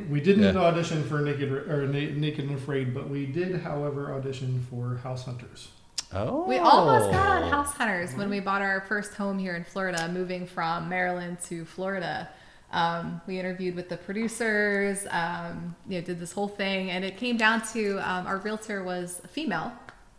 [0.10, 0.62] we didn't Yeah.
[0.62, 5.26] audition for Naked or Na- Naked and Afraid, but we did, however, audition for House
[5.26, 5.70] Hunters.
[6.14, 9.64] Oh, We almost got on House Hunters when we bought our first home here in
[9.64, 12.30] Florida, moving from Maryland to Florida.
[12.72, 17.18] Um, we interviewed with the producers, um, you know, did this whole thing, and it
[17.18, 19.72] came down to um, our realtor was a female,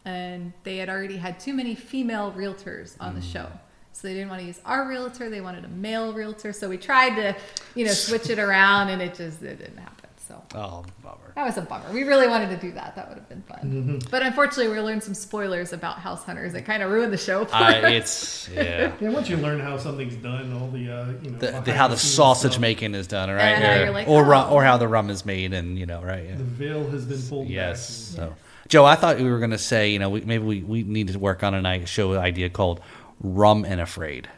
[0.05, 3.47] and they had already had too many female realtors on the show.
[3.93, 6.53] So they didn't want to use our realtor; they wanted a male realtor.
[6.53, 7.37] So we tried to,
[7.75, 9.97] you know, switch it around, and it just it didn't happen.
[10.27, 11.33] So Oh, bummer.
[11.35, 11.93] that was a bummer.
[11.93, 12.95] We really wanted to do that.
[12.95, 13.59] That would have been fun.
[13.65, 14.11] Mm-hmm.
[14.13, 16.55] But unfortunately, we learned some spoilers about House Hunters.
[16.55, 18.49] It kind of ruined the show for I, us.
[18.49, 18.93] it's yeah.
[19.01, 21.89] Yeah, once you learn how something's done, all the uh, you know The, the, how
[21.89, 23.41] the scenes sausage stuff, making is done, right?
[23.41, 24.55] And now or, like, or, rum, oh.
[24.55, 26.25] or how the rum is made, and you know, right?
[26.29, 26.37] Yeah.
[26.37, 28.13] the veil has been pulled Yes.
[28.13, 28.29] back.
[28.29, 28.37] So,
[28.69, 31.09] Joe, I thought we were going to say, you know, we, maybe we, we need
[31.09, 32.81] to work on a night show idea called
[33.21, 34.29] Rum and Afraid.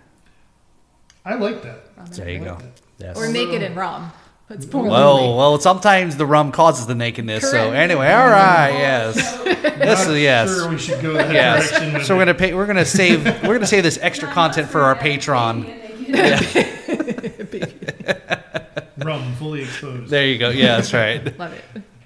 [1.25, 2.11] I like that.
[2.13, 2.51] There you I go.
[2.55, 2.81] like that.
[2.99, 3.17] Yes.
[3.17, 4.13] or naked and rum.
[4.51, 7.51] It's poorly Well, well, sometimes the rum causes the nakedness.
[7.51, 11.71] So anyway, all right, yes, yes, Not yes, Sure, we should go that yes.
[11.71, 12.05] direction.
[12.05, 12.53] So we're gonna pay.
[12.55, 13.25] We're gonna save.
[13.25, 15.79] We're gonna save this extra content for our Patreon.
[19.05, 20.11] rum fully exposed.
[20.11, 20.51] There you go.
[20.51, 21.39] Yeah, that's right.
[21.39, 21.55] Love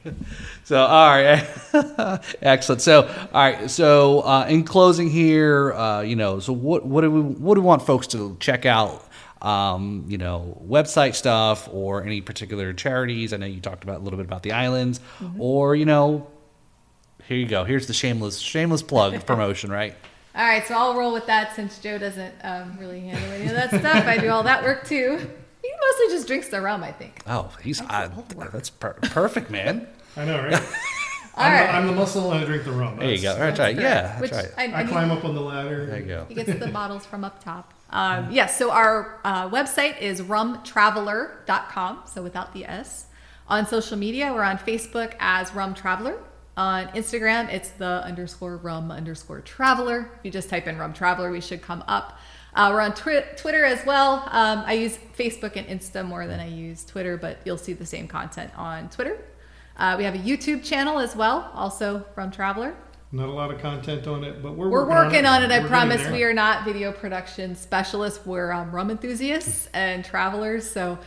[0.05, 0.15] it.
[0.67, 1.47] So all right,
[2.43, 2.83] excellent.
[2.83, 3.71] So all right.
[3.71, 7.61] So uh, in closing here, uh, you know, so what what do we what do
[7.61, 9.07] we want folks to check out?
[9.41, 13.33] Um, you know, website stuff or any particular charities.
[13.33, 14.99] I know you talked about a little bit about the islands,
[15.39, 16.27] or you know,
[17.29, 17.63] here you go.
[17.63, 19.95] Here's the shameless shameless plug promotion, right?
[20.35, 23.53] All right, so I'll roll with that since Joe doesn't um, really handle any of
[23.53, 24.05] that stuff.
[24.05, 25.17] I do all that work too.
[25.63, 27.23] He mostly just drinks the rum, I think.
[27.25, 28.11] Oh, he's I,
[28.53, 29.87] that's per- perfect, man.
[30.17, 30.55] I know, right?
[30.55, 30.61] All
[31.45, 31.67] I'm, right.
[31.67, 32.97] the, I'm the muscle and I drink the rum.
[32.99, 33.35] There you go.
[33.35, 33.77] That's- That's right.
[33.77, 34.49] Yeah, that's Which right.
[34.57, 35.87] I, I I mean, climb up on the ladder.
[35.87, 36.25] There you go.
[36.29, 37.75] He gets the bottles from up top.
[37.91, 43.07] Um, yes, so our uh, website is rumtraveler.com, so without the S.
[43.49, 46.19] On social media, we're on Facebook as Rum Traveler.
[46.57, 50.11] On Instagram, it's the underscore rum underscore traveler.
[50.19, 52.19] If you just type in rum traveler, we should come up.
[52.55, 54.27] Uh, we're on twi- Twitter as well.
[54.33, 57.85] Um, I use Facebook and Insta more than I use Twitter, but you'll see the
[57.85, 59.19] same content on Twitter.
[59.79, 62.75] Uh, we have a YouTube channel as well, also Rum Traveler.
[63.13, 65.51] Not a lot of content on it, but we're We're working on it.
[65.51, 66.07] I We're promise.
[66.09, 68.25] We are not video production specialists.
[68.27, 70.69] We're um, rum enthusiasts and travelers.
[70.69, 70.99] So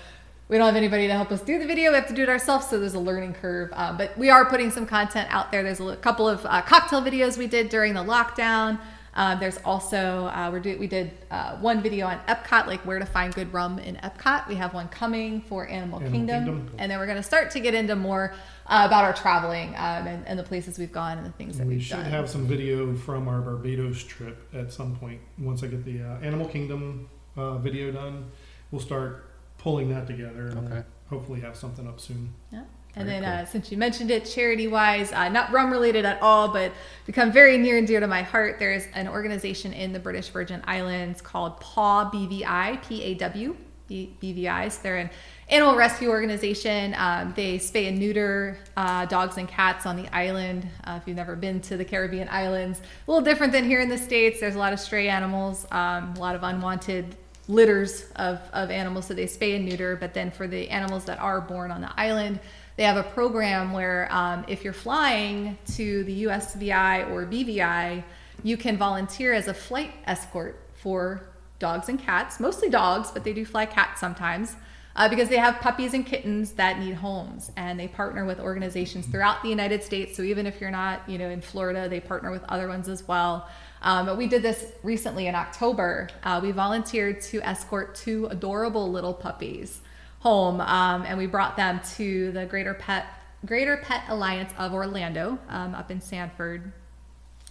[0.48, 1.92] we don't have anybody to help us do the video.
[1.92, 2.68] We have to do it ourselves.
[2.68, 3.72] So there's a learning curve.
[3.74, 5.62] Um, but we are putting some content out there.
[5.62, 8.80] There's a couple of uh, cocktail videos we did during the lockdown.
[9.16, 13.00] Um, there's also uh, we're do- we did uh, one video on Epcot, like where
[13.00, 14.48] to find good rum in Epcot.
[14.48, 16.76] We have one coming for Animal, Animal Kingdom, Kingdom.
[16.78, 18.34] and then we're going to start to get into more
[18.70, 21.64] uh, about our traveling um, and, and the places we've gone and the things that
[21.64, 22.06] And we we've should done.
[22.06, 25.20] have some video from our Barbados trip at some point.
[25.38, 28.30] Once I get the uh, Animal Kingdom uh, video done,
[28.72, 29.26] we'll start
[29.58, 30.84] pulling that together and Okay.
[31.10, 32.34] hopefully have something up soon.
[32.52, 32.64] Yeah.
[32.96, 36.20] And Very then, uh, since you mentioned it, charity wise, uh, not rum related at
[36.24, 36.72] all, but
[37.06, 38.58] become very near and dear to my heart.
[38.58, 43.56] There's an organization in the British Virgin Islands called PAW BVI, P A W
[43.88, 44.82] B- BVIs.
[44.82, 45.10] They're an
[45.50, 46.96] animal rescue organization.
[46.98, 50.68] Um, they spay and neuter uh, dogs and cats on the island.
[50.84, 53.90] Uh, if you've never been to the Caribbean islands, a little different than here in
[53.90, 54.40] the States.
[54.40, 57.16] There's a lot of stray animals, um, a lot of unwanted
[57.48, 61.20] litters of, of animals so they spay and neuter but then for the animals that
[61.20, 62.40] are born on the island
[62.76, 68.04] they have a program where um, if you're flying to the usvi or bvi
[68.44, 73.34] you can volunteer as a flight escort for dogs and cats, mostly dogs, but they
[73.34, 74.56] do fly cats sometimes.
[74.96, 79.06] Uh, because they have puppies and kittens that need homes, and they partner with organizations
[79.06, 80.18] throughout the United States.
[80.18, 83.08] So even if you're not, you know, in Florida, they partner with other ones as
[83.08, 83.48] well.
[83.82, 86.10] Um, but we did this recently in October.
[86.24, 89.80] Uh, we volunteered to escort two adorable little puppies
[90.20, 93.06] home, um, and we brought them to the Greater Pet
[93.46, 96.74] Greater Pet Alliance of Orlando um, up in Sanford.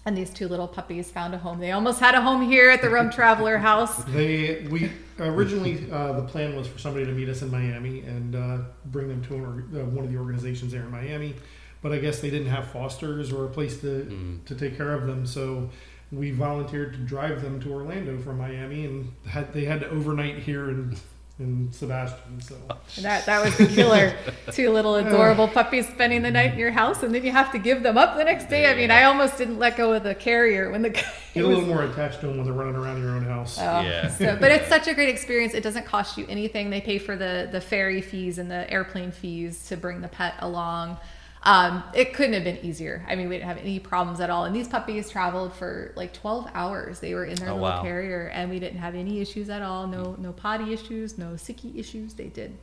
[0.09, 1.61] And these two little puppies found a home.
[1.61, 4.05] They almost had a home here at the Rum Traveler House.
[4.05, 8.35] They we originally uh, the plan was for somebody to meet us in Miami and
[8.35, 11.35] uh, bring them to an, uh, one of the organizations there in Miami,
[11.83, 15.07] but I guess they didn't have fosters or a place to to take care of
[15.07, 15.69] them, so
[16.11, 20.39] we volunteered to drive them to Orlando from Miami, and had they had to overnight
[20.39, 20.97] here in
[21.39, 22.41] in Sebastian.
[22.41, 22.57] So
[23.03, 24.17] that that was the killer.
[24.53, 27.59] Two little adorable puppies spending the night in your house, and then you have to
[27.59, 28.67] give them up the next day.
[28.71, 31.03] I mean, I almost didn't let go of the carrier when the guy
[31.35, 33.59] get a little more attached to them when they're running around your own house.
[33.59, 34.09] Oh, Yeah.
[34.09, 35.55] So, but it's such a great experience.
[35.55, 36.71] It doesn't cost you anything.
[36.71, 40.35] They pay for the the ferry fees and the airplane fees to bring the pet
[40.41, 40.99] along.
[41.45, 43.05] Um, it couldn't have been easier.
[43.09, 44.45] I mean, we didn't have any problems at all.
[44.45, 46.99] And these puppies traveled for like 12 hours.
[47.01, 47.83] They were in their Oh, little wow.
[47.83, 49.87] carrier, and we didn't have any issues at all.
[49.87, 52.15] No, no potty issues, no sicky issues.
[52.15, 52.57] They did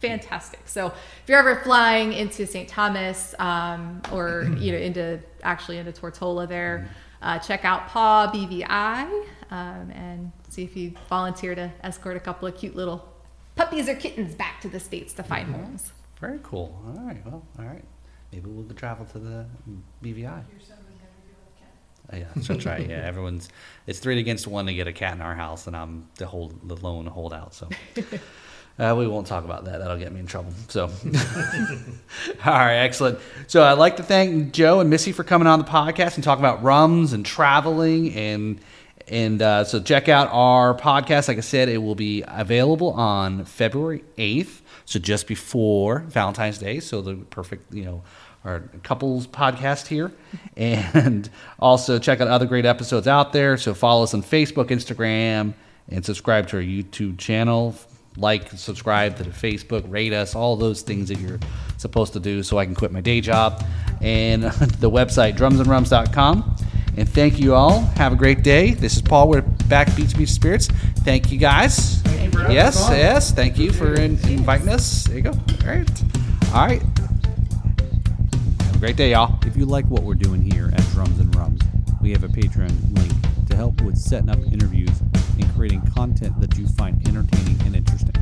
[0.00, 0.60] fantastic.
[0.66, 2.68] So if you're ever flying into St.
[2.68, 6.88] Thomas um, or you know into actually into Tortola there,
[7.22, 9.04] uh, check out Paw BVI
[9.50, 13.08] um, and see if you volunteer to escort a couple of cute little
[13.54, 15.92] puppies or kittens back to the states to find homes.
[16.20, 16.78] Very cool.
[16.86, 17.24] All right.
[17.24, 17.84] Well, all right.
[18.36, 19.46] Maybe we'll travel to the
[20.02, 20.26] BVI.
[20.26, 22.86] Uh, Yeah, that's right.
[22.86, 23.48] Yeah, everyone's
[23.86, 26.68] it's three against one to get a cat in our house, and I'm the hold
[26.68, 27.54] the lone holdout.
[27.54, 27.70] So
[28.78, 29.78] uh, we won't talk about that.
[29.78, 30.52] That'll get me in trouble.
[30.68, 33.20] So all right, excellent.
[33.46, 36.44] So I'd like to thank Joe and Myssi for coming on the podcast and talking
[36.44, 38.60] about rums and traveling and.
[39.08, 41.28] And uh, so check out our podcast.
[41.28, 44.62] Like I said, it will be available on February 8th.
[44.84, 46.80] So just before Valentine's Day.
[46.80, 48.02] So the perfect, you know,
[48.46, 50.12] our couples podcast here.
[50.56, 51.28] And
[51.58, 53.56] also check out other great episodes out there.
[53.56, 55.52] So follow us on Facebook, Instagram,
[55.90, 57.74] and subscribe to our YouTube channel.
[58.16, 61.38] Like, subscribe to the Facebook, rate us, all those things that you're
[61.76, 63.62] supposed to do so I can quit my day job.
[64.00, 66.56] And the website, drumsandrums.com.
[66.96, 67.80] And thank you all.
[67.96, 68.72] Have a great day.
[68.72, 69.28] This is Paul.
[69.28, 70.68] We're back Beats Beats Spirits.
[71.00, 72.00] Thank you guys.
[72.02, 73.32] Thank you yes, yes.
[73.32, 75.04] Thank you for in, inviting us.
[75.04, 75.32] There you go.
[75.32, 76.02] All right.
[76.54, 76.82] All right.
[78.78, 79.38] Great day, y'all.
[79.46, 81.62] If you like what we're doing here at Drums and Rums,
[82.02, 83.10] we have a Patreon link
[83.48, 85.00] to help with setting up interviews
[85.38, 88.12] and creating content that you find entertaining and interesting.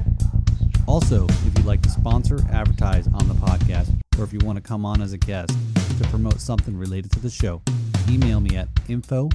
[0.86, 4.62] Also, if you'd like to sponsor, advertise on the podcast, or if you want to
[4.62, 5.50] come on as a guest
[5.98, 7.60] to promote something related to the show,
[8.08, 9.28] email me at info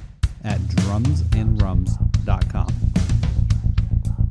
[0.45, 2.73] at drumsandrums.com.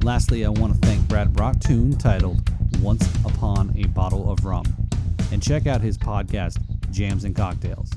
[0.02, 2.51] Lastly, I want to thank Brad Brock tune titled
[2.81, 4.65] Once Upon a Bottle of Rum
[5.31, 6.56] and check out his podcast,
[6.99, 7.93] Jams and Cocktails.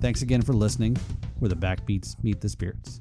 [0.00, 0.96] Thanks again for listening,
[1.40, 3.00] where the backbeats meet the spirits.